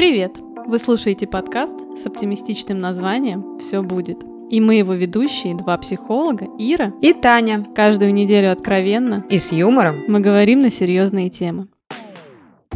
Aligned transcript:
Привет! 0.00 0.38
Вы 0.66 0.78
слушаете 0.78 1.26
подкаст 1.26 1.76
с 1.94 2.06
оптимистичным 2.06 2.80
названием 2.80 3.58
«Все 3.58 3.82
будет». 3.82 4.16
И 4.48 4.58
мы 4.58 4.76
его 4.76 4.94
ведущие, 4.94 5.54
два 5.54 5.76
психолога, 5.76 6.46
Ира 6.58 6.94
и 7.02 7.12
Таня. 7.12 7.66
Каждую 7.76 8.14
неделю 8.14 8.50
откровенно 8.50 9.26
и 9.28 9.38
с 9.38 9.52
юмором 9.52 10.04
мы 10.08 10.20
говорим 10.20 10.60
на 10.60 10.70
серьезные 10.70 11.28
темы. 11.28 11.68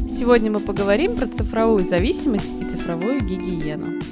Сегодня 0.06 0.50
мы 0.50 0.60
поговорим 0.60 1.16
про 1.16 1.26
цифровую 1.26 1.82
зависимость 1.86 2.52
и 2.60 2.66
цифровую 2.66 3.20
гигиену. 3.20 4.02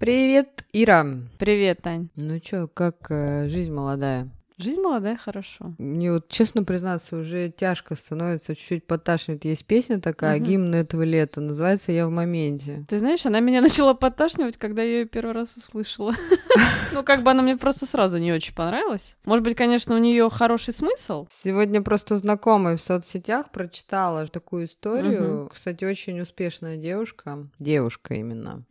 Привет, 0.00 0.66
Ира. 0.72 1.06
Привет, 1.38 1.82
Тань. 1.82 2.08
Ну 2.16 2.40
чё, 2.40 2.66
как 2.66 3.08
э, 3.08 3.48
жизнь 3.48 3.72
молодая? 3.72 4.28
Жизнь 4.62 4.80
молодая, 4.80 5.16
хорошо. 5.16 5.74
Мне 5.78 6.12
вот, 6.12 6.28
честно 6.28 6.64
признаться, 6.64 7.16
уже 7.16 7.50
тяжко 7.50 7.94
становится, 7.94 8.54
чуть-чуть 8.54 8.86
подташнивает. 8.86 9.44
Есть 9.44 9.64
песня 9.64 10.00
такая, 10.00 10.38
угу. 10.38 10.46
гимн 10.46 10.74
этого 10.74 11.02
лета, 11.02 11.40
называется 11.40 11.92
«Я 11.92 12.06
в 12.06 12.10
моменте». 12.10 12.84
Ты 12.88 12.98
знаешь, 12.98 13.26
она 13.26 13.40
меня 13.40 13.60
начала 13.62 13.94
подташнивать, 13.94 14.56
когда 14.56 14.82
я 14.82 15.00
ее 15.00 15.06
первый 15.06 15.32
раз 15.32 15.56
услышала. 15.56 16.14
Ну, 16.92 17.02
как 17.02 17.22
бы 17.22 17.30
она 17.30 17.42
мне 17.42 17.56
просто 17.56 17.86
сразу 17.86 18.18
не 18.18 18.34
очень 18.34 18.54
понравилась. 18.54 19.16
Может 19.24 19.42
быть, 19.44 19.56
конечно, 19.56 19.94
у 19.94 19.98
нее 19.98 20.28
хороший 20.28 20.74
смысл. 20.74 21.26
Сегодня 21.30 21.80
просто 21.80 22.18
знакомая 22.18 22.76
в 22.76 22.82
соцсетях 22.82 23.50
прочитала 23.50 24.26
такую 24.26 24.66
историю. 24.66 25.50
Кстати, 25.54 25.86
очень 25.86 26.20
успешная 26.20 26.76
девушка. 26.76 27.48
Девушка 27.58 28.14
именно 28.14 28.66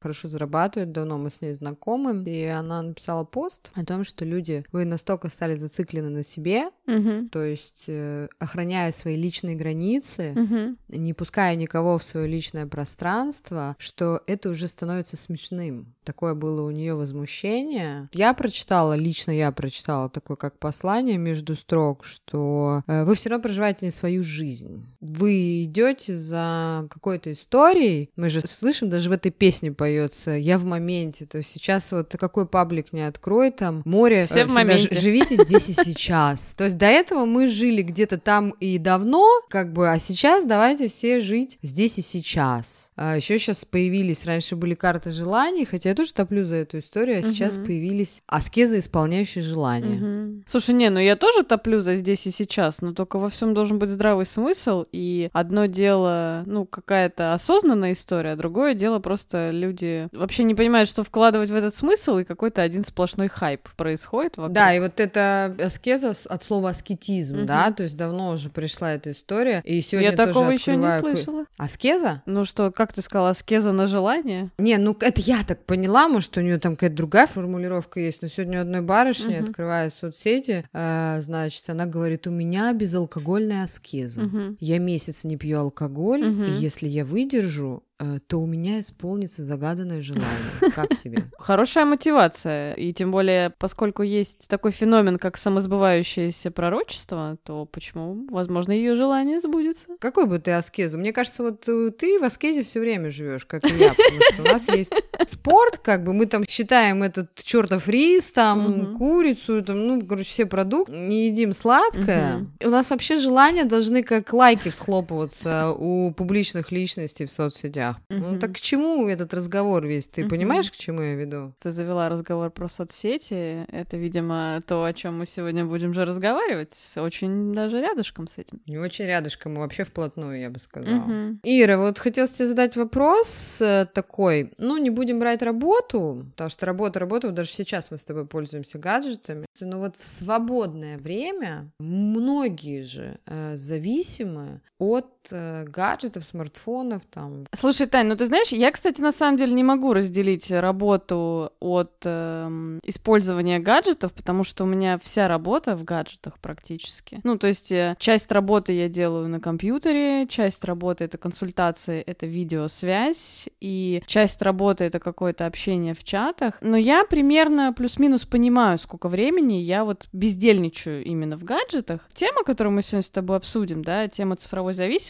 хорошо 0.00 0.28
зарабатывает, 0.28 0.92
давно 0.92 1.18
мы 1.18 1.30
с 1.30 1.40
ней 1.40 1.54
знакомы, 1.54 2.24
и 2.24 2.44
она 2.44 2.82
написала 2.82 3.24
пост 3.24 3.70
о 3.74 3.84
том, 3.84 4.04
что 4.04 4.24
люди, 4.24 4.64
вы 4.72 4.84
настолько 4.84 5.28
стали 5.28 5.54
зациклены 5.54 6.08
на 6.08 6.22
себе, 6.22 6.70
угу. 6.86 7.28
то 7.30 7.42
есть 7.42 7.84
э, 7.88 8.28
охраняя 8.38 8.92
свои 8.92 9.16
личные 9.16 9.56
границы, 9.56 10.32
угу. 10.34 10.76
не 10.88 11.12
пуская 11.12 11.54
никого 11.54 11.98
в 11.98 12.02
свое 12.02 12.26
личное 12.26 12.66
пространство, 12.66 13.76
что 13.78 14.22
это 14.26 14.48
уже 14.50 14.68
становится 14.68 15.16
смешным. 15.16 15.94
Такое 16.04 16.34
было 16.34 16.66
у 16.66 16.70
нее 16.70 16.94
возмущение. 16.94 18.08
Я 18.12 18.32
прочитала, 18.32 18.94
лично 18.94 19.30
я 19.30 19.52
прочитала 19.52 20.08
такое 20.08 20.36
как 20.36 20.58
послание 20.58 21.18
между 21.18 21.56
строк, 21.56 22.04
что 22.04 22.82
э, 22.86 23.04
вы 23.04 23.14
все 23.14 23.28
равно 23.28 23.42
проживаете 23.42 23.84
не 23.86 23.92
свою 23.92 24.22
жизнь. 24.22 24.86
Вы 25.00 25.64
идете 25.64 26.16
за 26.16 26.86
какой-то 26.90 27.32
историей. 27.32 28.10
Мы 28.16 28.28
же 28.28 28.40
слышим 28.40 28.88
даже 28.88 29.10
в 29.10 29.12
этой 29.12 29.30
песне 29.30 29.72
по 29.72 29.89
поется 29.90 30.30
«Я 30.32 30.56
в 30.58 30.64
моменте». 30.64 31.26
То 31.26 31.38
есть 31.38 31.52
сейчас 31.52 31.90
вот 31.92 32.14
какой 32.18 32.46
паблик 32.46 32.92
не 32.92 33.06
открой, 33.06 33.50
там 33.50 33.82
море, 33.84 34.26
Все 34.26 34.46
в 34.46 34.52
моменте. 34.52 34.98
живите 34.98 35.36
здесь 35.36 35.68
и 35.68 35.72
сейчас. 35.72 36.54
То 36.56 36.64
есть 36.64 36.78
до 36.78 36.86
этого 36.86 37.24
мы 37.24 37.48
жили 37.48 37.82
где-то 37.82 38.18
там 38.18 38.50
и 38.60 38.78
давно, 38.78 39.26
как 39.48 39.72
бы, 39.72 39.90
а 39.90 39.98
сейчас 39.98 40.46
давайте 40.46 40.88
все 40.88 41.20
жить 41.20 41.58
здесь 41.62 41.98
и 41.98 42.02
сейчас. 42.02 42.90
А 42.96 43.16
еще 43.16 43.38
сейчас 43.38 43.64
появились, 43.64 44.26
раньше 44.26 44.56
были 44.56 44.74
карты 44.74 45.10
желаний, 45.10 45.64
хотя 45.64 45.90
я 45.90 45.94
тоже 45.94 46.12
топлю 46.12 46.44
за 46.44 46.56
эту 46.56 46.78
историю, 46.78 47.18
а 47.18 47.22
сейчас 47.22 47.56
угу. 47.56 47.66
появились 47.66 48.22
аскезы, 48.26 48.78
исполняющие 48.78 49.42
желания. 49.42 49.96
Угу. 49.96 50.42
Слушай, 50.46 50.74
не, 50.74 50.90
ну 50.90 51.00
я 51.00 51.16
тоже 51.16 51.42
топлю 51.42 51.80
за 51.80 51.96
здесь 51.96 52.26
и 52.26 52.30
сейчас, 52.30 52.82
но 52.82 52.92
только 52.92 53.18
во 53.18 53.28
всем 53.28 53.54
должен 53.54 53.78
быть 53.78 53.90
здравый 53.90 54.26
смысл, 54.26 54.84
и 54.92 55.30
одно 55.32 55.66
дело, 55.66 56.44
ну, 56.46 56.66
какая-то 56.66 57.34
осознанная 57.34 57.92
история, 57.92 58.32
а 58.32 58.36
другое 58.36 58.74
дело 58.74 58.98
просто 58.98 59.50
люди 59.50 59.79
люди 59.80 60.08
вообще 60.12 60.44
не 60.44 60.54
понимают, 60.54 60.88
что 60.88 61.02
вкладывать 61.02 61.50
в 61.50 61.54
этот 61.54 61.74
смысл, 61.74 62.18
и 62.18 62.24
какой-то 62.24 62.62
один 62.62 62.84
сплошной 62.84 63.28
хайп 63.28 63.68
происходит 63.76 64.36
вокруг. 64.36 64.54
Да, 64.54 64.74
и 64.74 64.80
вот 64.80 65.00
это 65.00 65.56
аскеза 65.62 66.14
от 66.26 66.42
слова 66.42 66.70
аскетизм, 66.70 67.38
угу. 67.38 67.46
да, 67.46 67.70
то 67.72 67.82
есть 67.82 67.96
давно 67.96 68.30
уже 68.30 68.50
пришла 68.50 68.92
эта 68.92 69.12
история, 69.12 69.62
и 69.64 69.80
сегодня 69.80 70.10
Я 70.10 70.16
такого 70.16 70.50
еще 70.50 70.76
не 70.76 70.90
слышала. 70.90 71.44
Аскеза? 71.56 72.22
Ну 72.26 72.44
что, 72.44 72.70
как 72.70 72.92
ты 72.92 73.02
сказала, 73.02 73.30
аскеза 73.30 73.72
на 73.72 73.86
желание? 73.86 74.50
Не, 74.58 74.76
ну 74.78 74.96
это 75.00 75.20
я 75.20 75.42
так 75.46 75.64
поняла, 75.64 76.08
может, 76.08 76.36
у 76.36 76.40
нее 76.40 76.58
там 76.58 76.76
какая-то 76.76 76.96
другая 76.96 77.26
формулировка 77.26 78.00
есть, 78.00 78.22
но 78.22 78.28
сегодня 78.28 78.58
у 78.58 78.62
одной 78.62 78.80
барышни, 78.80 79.38
угу. 79.38 79.44
открывая 79.44 79.90
соцсети, 79.90 80.64
э, 80.72 81.18
значит, 81.22 81.68
она 81.68 81.86
говорит, 81.86 82.26
у 82.26 82.30
меня 82.30 82.72
безалкогольная 82.72 83.64
аскеза. 83.64 84.22
Угу. 84.22 84.56
Я 84.60 84.78
месяц 84.78 85.24
не 85.24 85.36
пью 85.36 85.60
алкоголь, 85.60 86.22
угу. 86.22 86.44
и 86.44 86.50
если 86.52 86.86
я 86.86 87.04
выдержу, 87.04 87.82
то 88.26 88.38
у 88.40 88.46
меня 88.46 88.80
исполнится 88.80 89.44
загаданное 89.44 90.00
желание. 90.00 90.26
Как 90.74 90.98
тебе? 91.02 91.30
Хорошая 91.38 91.84
мотивация. 91.84 92.72
И 92.74 92.92
тем 92.92 93.10
более, 93.10 93.50
поскольку 93.50 94.02
есть 94.02 94.48
такой 94.48 94.70
феномен, 94.70 95.18
как 95.18 95.36
самосбывающееся 95.36 96.50
пророчество, 96.50 97.36
то 97.44 97.66
почему, 97.66 98.26
возможно, 98.30 98.72
ее 98.72 98.94
желание 98.94 99.40
сбудется? 99.40 99.88
Какой 99.98 100.26
бы 100.26 100.38
ты 100.38 100.52
аскезу? 100.52 100.98
Мне 100.98 101.12
кажется, 101.12 101.42
вот 101.42 101.68
э, 101.68 101.90
ты 101.90 102.18
в 102.18 102.24
аскезе 102.24 102.62
все 102.62 102.80
время 102.80 103.10
живешь, 103.10 103.44
как 103.44 103.64
и 103.64 103.74
я, 103.74 103.90
потому 103.90 104.22
что 104.32 104.42
у 104.42 104.44
нас 104.46 104.68
есть 104.68 104.92
спорт, 105.26 105.78
как 105.78 106.04
бы 106.04 106.14
мы 106.14 106.26
там 106.26 106.44
считаем 106.48 107.02
этот 107.02 107.34
чертов 107.34 107.88
рис, 107.88 108.30
там 108.32 108.96
курицу, 108.96 109.62
там, 109.62 109.86
ну, 109.86 110.00
короче, 110.06 110.28
все 110.28 110.46
продукты, 110.46 110.92
не 110.92 111.26
едим 111.28 111.52
сладкое. 111.52 112.46
У 112.64 112.68
нас 112.68 112.90
вообще 112.90 113.18
желания 113.18 113.64
должны 113.64 114.02
как 114.02 114.32
лайки 114.32 114.70
всхлопываться 114.70 115.70
у 115.70 116.12
публичных 116.12 116.72
личностей 116.72 117.26
в 117.26 117.30
соцсетях 117.30 117.89
соцсетях. 117.90 118.00
Uh-huh. 118.08 118.32
Ну 118.32 118.38
так 118.38 118.52
к 118.52 118.60
чему 118.60 119.08
этот 119.08 119.34
разговор 119.34 119.86
весь? 119.86 120.08
Ты 120.08 120.22
uh-huh. 120.22 120.28
понимаешь, 120.28 120.70
к 120.70 120.76
чему 120.76 121.02
я 121.02 121.14
веду? 121.14 121.54
Ты 121.60 121.70
завела 121.70 122.08
разговор 122.08 122.50
про 122.50 122.68
соцсети. 122.68 123.64
Это, 123.70 123.96
видимо, 123.96 124.62
то, 124.66 124.84
о 124.84 124.92
чем 124.92 125.18
мы 125.18 125.26
сегодня 125.26 125.64
будем 125.64 125.92
же 125.94 126.04
разговаривать. 126.04 126.74
Очень 126.96 127.54
даже 127.54 127.80
рядышком 127.80 128.26
с 128.26 128.38
этим. 128.38 128.60
Не 128.66 128.78
очень 128.78 129.06
рядышком, 129.06 129.56
а 129.56 129.60
вообще 129.60 129.84
вплотную, 129.84 130.40
я 130.40 130.50
бы 130.50 130.60
сказала. 130.60 131.08
Uh-huh. 131.08 131.38
Ира, 131.42 131.78
вот 131.78 131.98
хотела 131.98 132.28
тебе 132.28 132.46
задать 132.46 132.76
вопрос 132.76 133.58
э, 133.60 133.86
такой. 133.92 134.52
Ну, 134.58 134.78
не 134.78 134.90
будем 134.90 135.18
брать 135.18 135.42
работу, 135.42 136.26
потому 136.32 136.50
что 136.50 136.66
работа, 136.66 137.00
работа, 137.00 137.30
даже 137.30 137.50
сейчас 137.50 137.90
мы 137.90 137.98
с 137.98 138.04
тобой 138.04 138.26
пользуемся 138.26 138.78
гаджетами. 138.78 139.46
Но 139.60 139.78
вот 139.78 139.96
в 139.98 140.04
свободное 140.04 140.98
время 140.98 141.70
многие 141.78 142.82
же 142.82 143.18
э, 143.26 143.56
зависимы 143.56 144.60
от 144.78 145.10
гаджетов, 145.30 146.24
смартфонов 146.24 147.02
там. 147.10 147.46
Слушай, 147.52 147.86
Тань, 147.86 148.06
ну 148.06 148.16
ты 148.16 148.26
знаешь, 148.26 148.48
я, 148.48 148.70
кстати, 148.70 149.00
на 149.00 149.12
самом 149.12 149.38
деле 149.38 149.52
не 149.52 149.64
могу 149.64 149.92
разделить 149.92 150.50
работу 150.50 151.52
от 151.60 151.92
э, 152.04 152.78
использования 152.84 153.58
гаджетов, 153.58 154.12
потому 154.12 154.44
что 154.44 154.64
у 154.64 154.66
меня 154.66 154.98
вся 154.98 155.28
работа 155.28 155.76
в 155.76 155.84
гаджетах 155.84 156.38
практически. 156.38 157.20
Ну, 157.24 157.38
то 157.38 157.46
есть 157.46 157.70
э, 157.72 157.96
часть 157.98 158.32
работы 158.32 158.72
я 158.72 158.88
делаю 158.88 159.28
на 159.28 159.40
компьютере, 159.40 160.26
часть 160.26 160.64
работы 160.64 161.04
это 161.04 161.18
консультации, 161.18 162.00
это 162.00 162.26
видеосвязь, 162.26 163.48
и 163.60 164.02
часть 164.06 164.42
работы 164.42 164.84
это 164.84 164.98
какое-то 164.98 165.46
общение 165.46 165.94
в 165.94 166.04
чатах. 166.04 166.54
Но 166.60 166.76
я 166.76 167.04
примерно 167.04 167.72
плюс-минус 167.72 168.24
понимаю, 168.24 168.78
сколько 168.78 169.08
времени 169.08 169.54
я 169.54 169.84
вот 169.84 170.08
бездельничаю 170.12 171.04
именно 171.04 171.36
в 171.36 171.44
гаджетах. 171.44 172.08
Тема, 172.12 172.44
которую 172.44 172.74
мы 172.74 172.82
сегодня 172.82 173.02
с 173.02 173.10
тобой 173.10 173.36
обсудим, 173.36 173.84
да, 173.84 174.08
тема 174.08 174.36
цифровой 174.36 174.74
зависимости, 174.74 175.09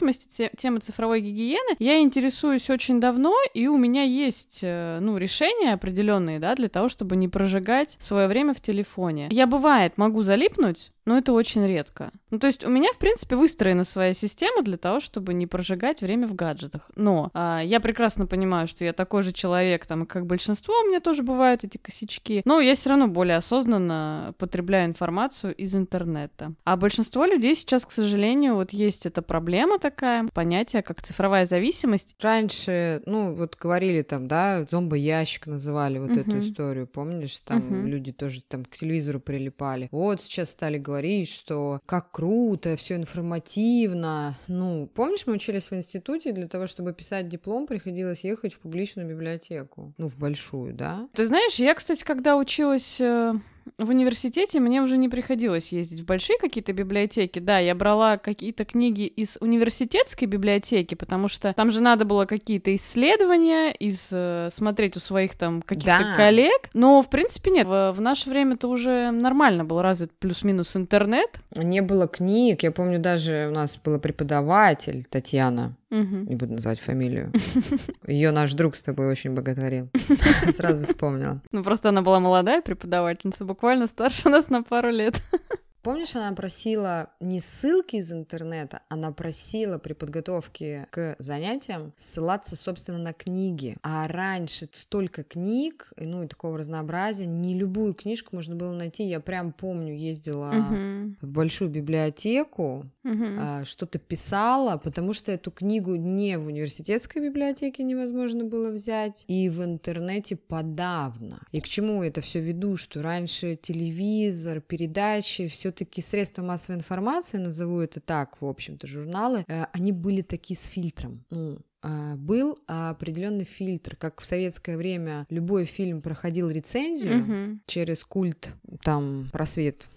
тема 0.57 0.81
цифровой 0.81 1.21
гигиены, 1.21 1.77
я 1.79 2.01
интересуюсь 2.01 2.69
очень 2.71 3.01
давно, 3.01 3.35
и 3.55 3.67
у 3.67 3.77
меня 3.77 4.03
есть, 4.03 4.61
э, 4.63 4.99
ну, 5.01 5.17
решения 5.17 5.73
определенные, 5.73 6.39
да, 6.39 6.55
для 6.55 6.69
того, 6.69 6.89
чтобы 6.89 7.17
не 7.17 7.29
прожигать 7.29 7.97
свое 8.01 8.29
время 8.29 8.55
в 8.55 8.61
телефоне. 8.61 9.29
Я, 9.31 9.47
бывает, 9.47 9.97
могу 9.97 10.23
залипнуть, 10.23 10.93
но 11.07 11.19
это 11.19 11.33
очень 11.33 11.67
редко. 11.67 12.13
Ну, 12.31 12.39
то 12.39 12.47
есть 12.47 12.65
у 12.65 12.69
меня, 12.69 12.93
в 12.93 12.99
принципе, 12.99 13.37
выстроена 13.37 13.85
своя 13.85 14.15
система 14.15 14.63
для 14.63 14.77
того, 14.77 15.01
чтобы 15.01 15.35
не 15.35 15.47
прожигать 15.47 16.03
время 16.03 16.27
в 16.27 16.35
гаджетах. 16.35 16.91
Но 16.95 17.31
а, 17.35 17.61
я 17.65 17.81
прекрасно 17.81 18.27
понимаю, 18.27 18.69
что 18.69 18.85
я 18.85 18.93
такой 18.93 19.23
же 19.23 19.33
человек, 19.33 19.87
там, 19.87 20.07
как 20.07 20.27
большинство, 20.27 20.75
у 20.81 20.89
меня 20.89 21.01
тоже 21.01 21.23
бывают 21.23 21.65
эти 21.65 21.79
косячки. 21.79 22.43
Но 22.45 22.61
я 22.61 22.75
все 22.75 22.91
равно 22.91 23.09
более 23.09 23.37
осознанно 23.37 24.35
потребляю 24.39 24.87
информацию 24.87 25.55
из 25.55 25.75
интернета. 25.75 26.53
А 26.65 26.77
большинство 26.77 27.25
людей 27.25 27.55
сейчас, 27.55 27.87
к 27.87 27.91
сожалению, 27.91 28.55
вот 28.55 28.73
есть 28.73 29.07
эта 29.07 29.23
проблема 29.23 29.79
такая, 29.79 30.29
понятие 30.33 30.83
как 30.83 31.03
цифровая 31.03 31.47
зависимость. 31.47 32.15
Раньше, 32.21 33.03
ну, 33.07 33.35
вот 33.35 33.57
говорили 33.57 34.03
там, 34.03 34.29
да, 34.29 34.65
зомбоящик 34.71 35.47
называли 35.47 35.99
вот 35.99 36.11
uh-huh. 36.11 36.21
эту 36.21 36.39
историю, 36.39 36.87
помнишь? 36.87 37.39
Там 37.39 37.59
uh-huh. 37.59 37.87
люди 37.87 38.13
тоже 38.13 38.43
там 38.43 38.65
к 38.65 38.77
телевизору 38.77 39.19
прилипали. 39.19 39.89
Вот 39.91 40.21
сейчас 40.21 40.51
стали 40.51 40.79
говорить 40.79 40.90
говорить, 40.91 41.29
что 41.29 41.81
как 41.87 42.11
круто, 42.11 42.75
все 42.75 42.97
информативно. 42.97 44.35
Ну, 44.49 44.89
помнишь, 44.93 45.25
мы 45.27 45.35
учились 45.35 45.71
в 45.71 45.75
институте, 45.75 46.33
для 46.33 46.47
того, 46.47 46.67
чтобы 46.67 46.93
писать 46.93 47.29
диплом, 47.29 47.67
приходилось 47.69 48.25
ехать 48.25 48.55
в 48.55 48.59
публичную 48.59 49.09
библиотеку. 49.09 49.95
Ну, 49.99 50.09
в 50.09 50.19
большую, 50.19 50.75
да? 50.75 51.09
Ты 51.15 51.27
знаешь, 51.27 51.55
я, 51.55 51.75
кстати, 51.75 52.03
когда 52.03 52.37
училась 52.37 53.01
э, 53.01 53.35
в 53.79 53.91
университете 53.91 54.61
мне 54.61 54.83
уже 54.83 54.97
не 54.97 55.09
приходилось 55.09 55.73
ездить 55.73 56.01
в 56.01 56.05
большие 56.05 56.39
какие-то 56.39 56.73
библиотеки. 56.73 57.39
Да, 57.39 57.59
я 57.59 57.75
брала 57.75 58.17
какие-то 58.17 58.65
книги 58.65 59.03
из 59.03 59.37
университетской 59.41 60.27
библиотеки, 60.27 60.95
потому 60.95 61.29
что 61.29 61.53
там 61.53 61.71
же 61.71 61.81
надо 61.81 62.05
было 62.05 62.27
какие-то 62.27 62.75
исследования, 62.75 63.71
из, 63.73 64.09
э, 64.13 64.51
смотреть 64.53 64.97
у 64.97 65.01
своих 65.01 65.35
там 65.37 65.63
каких-то 65.63 65.99
да. 65.99 66.17
коллег. 66.17 66.69
Но, 66.75 67.03
в 67.03 67.09
принципе, 67.09 67.51
нет. 67.51 67.67
В, 67.67 67.93
в 67.93 68.01
наше 68.01 68.29
время-то 68.29 68.69
уже 68.69 69.11
нормально 69.11 69.65
был 69.65 69.83
развит 69.83 70.13
плюс-минус 70.19 70.77
интернет. 70.77 71.41
Не 71.57 71.81
было 71.81 72.07
книг. 72.07 72.63
Я 72.63 72.73
помню, 72.73 72.99
даже 72.99 73.49
у 73.51 73.55
нас 73.55 73.79
была 73.79 73.99
преподаватель 73.99 75.05
Татьяна 75.09 75.77
Не 75.91 76.37
буду 76.37 76.55
называть 76.55 76.81
фамилию. 76.81 77.33
Ее 78.07 78.31
наш 78.31 78.55
друг 78.55 78.77
с 78.77 78.83
тобой 78.83 79.09
очень 79.09 79.35
боготворил. 79.35 79.91
Сразу 80.57 80.85
вспомнила. 80.85 81.43
Ну, 81.51 81.65
просто 81.65 81.89
она 81.89 82.03
была 82.03 82.21
молодая 82.21 82.63
преподавательница, 82.63 83.45
буквально 83.45 83.87
старше 83.87 84.29
нас 84.29 84.51
на 84.51 84.63
пару 84.63 84.91
лет. 84.91 85.21
Помнишь, 85.83 86.15
она 86.15 86.33
просила 86.35 87.11
не 87.21 87.41
ссылки 87.41 87.97
из 87.97 88.13
интернета, 88.13 88.83
она 88.89 89.13
просила 89.13 89.79
при 89.79 89.95
подготовке 89.95 90.87
к 90.91 91.17
занятиям 91.19 91.95
ссылаться, 91.97 92.55
собственно, 92.55 92.99
на 92.99 93.13
книги. 93.15 93.77
А 93.83 94.07
раньше 94.07 94.69
столько 94.73 95.25
книг, 95.25 95.93
ну 95.97 96.23
и 96.23 96.27
такого 96.27 96.59
разнообразия, 96.59 97.25
не 97.25 97.55
любую 97.55 97.95
книжку 97.95 98.37
можно 98.37 98.57
было 98.57 98.75
найти. 98.75 99.05
Я 99.05 99.21
прям 99.21 99.53
помню, 99.53 99.97
ездила 99.97 100.53
uh-huh. 100.53 101.15
в 101.23 101.27
большую 101.29 101.71
библиотеку, 101.71 102.85
uh-huh. 103.05 103.65
что-то 103.65 103.99
писала, 103.99 104.77
потому 104.77 105.15
что 105.15 105.33
эту 105.33 105.51
книгу 105.51 105.95
не 105.95 106.37
в 106.37 106.47
университетской 106.47 107.23
библиотеке 107.23 107.85
невозможно 107.85 108.45
было 108.45 108.71
взять, 108.71 109.25
и 109.29 109.49
в 109.49 109.65
интернете 109.65 110.37
подавно. 110.37 111.41
И 111.53 111.61
к 111.61 111.69
чему 111.69 112.03
это 112.03 112.21
все 112.21 112.41
веду, 112.41 112.77
что 112.77 113.03
раньше 113.03 113.57
телевизор, 113.57 114.61
передачи, 114.61 115.49
все 115.49 115.70
все-таки 115.71 116.03
средства 116.03 116.43
массовой 116.43 116.79
информации, 116.79 117.39
назову 117.39 117.81
это 117.81 118.01
так, 118.01 118.41
в 118.41 118.47
общем-то, 118.47 118.87
журналы, 118.87 119.45
э, 119.47 119.67
они 119.73 119.93
были 119.93 120.23
такие 120.23 120.59
с 120.59 120.65
фильтром. 120.65 121.25
Ну, 121.31 121.59
э, 121.83 122.15
был 122.17 122.59
определенный 122.67 123.45
фильтр, 123.45 123.97
как 123.97 124.21
в 124.21 124.25
советское 124.25 124.77
время 124.77 125.27
любой 125.31 125.65
фильм 125.65 126.03
проходил 126.03 126.51
рецензию 126.51 127.25
uh-huh. 127.25 127.59
через 127.67 128.03
культ, 128.05 128.51
там 128.83 129.29
просвет, 129.33 129.89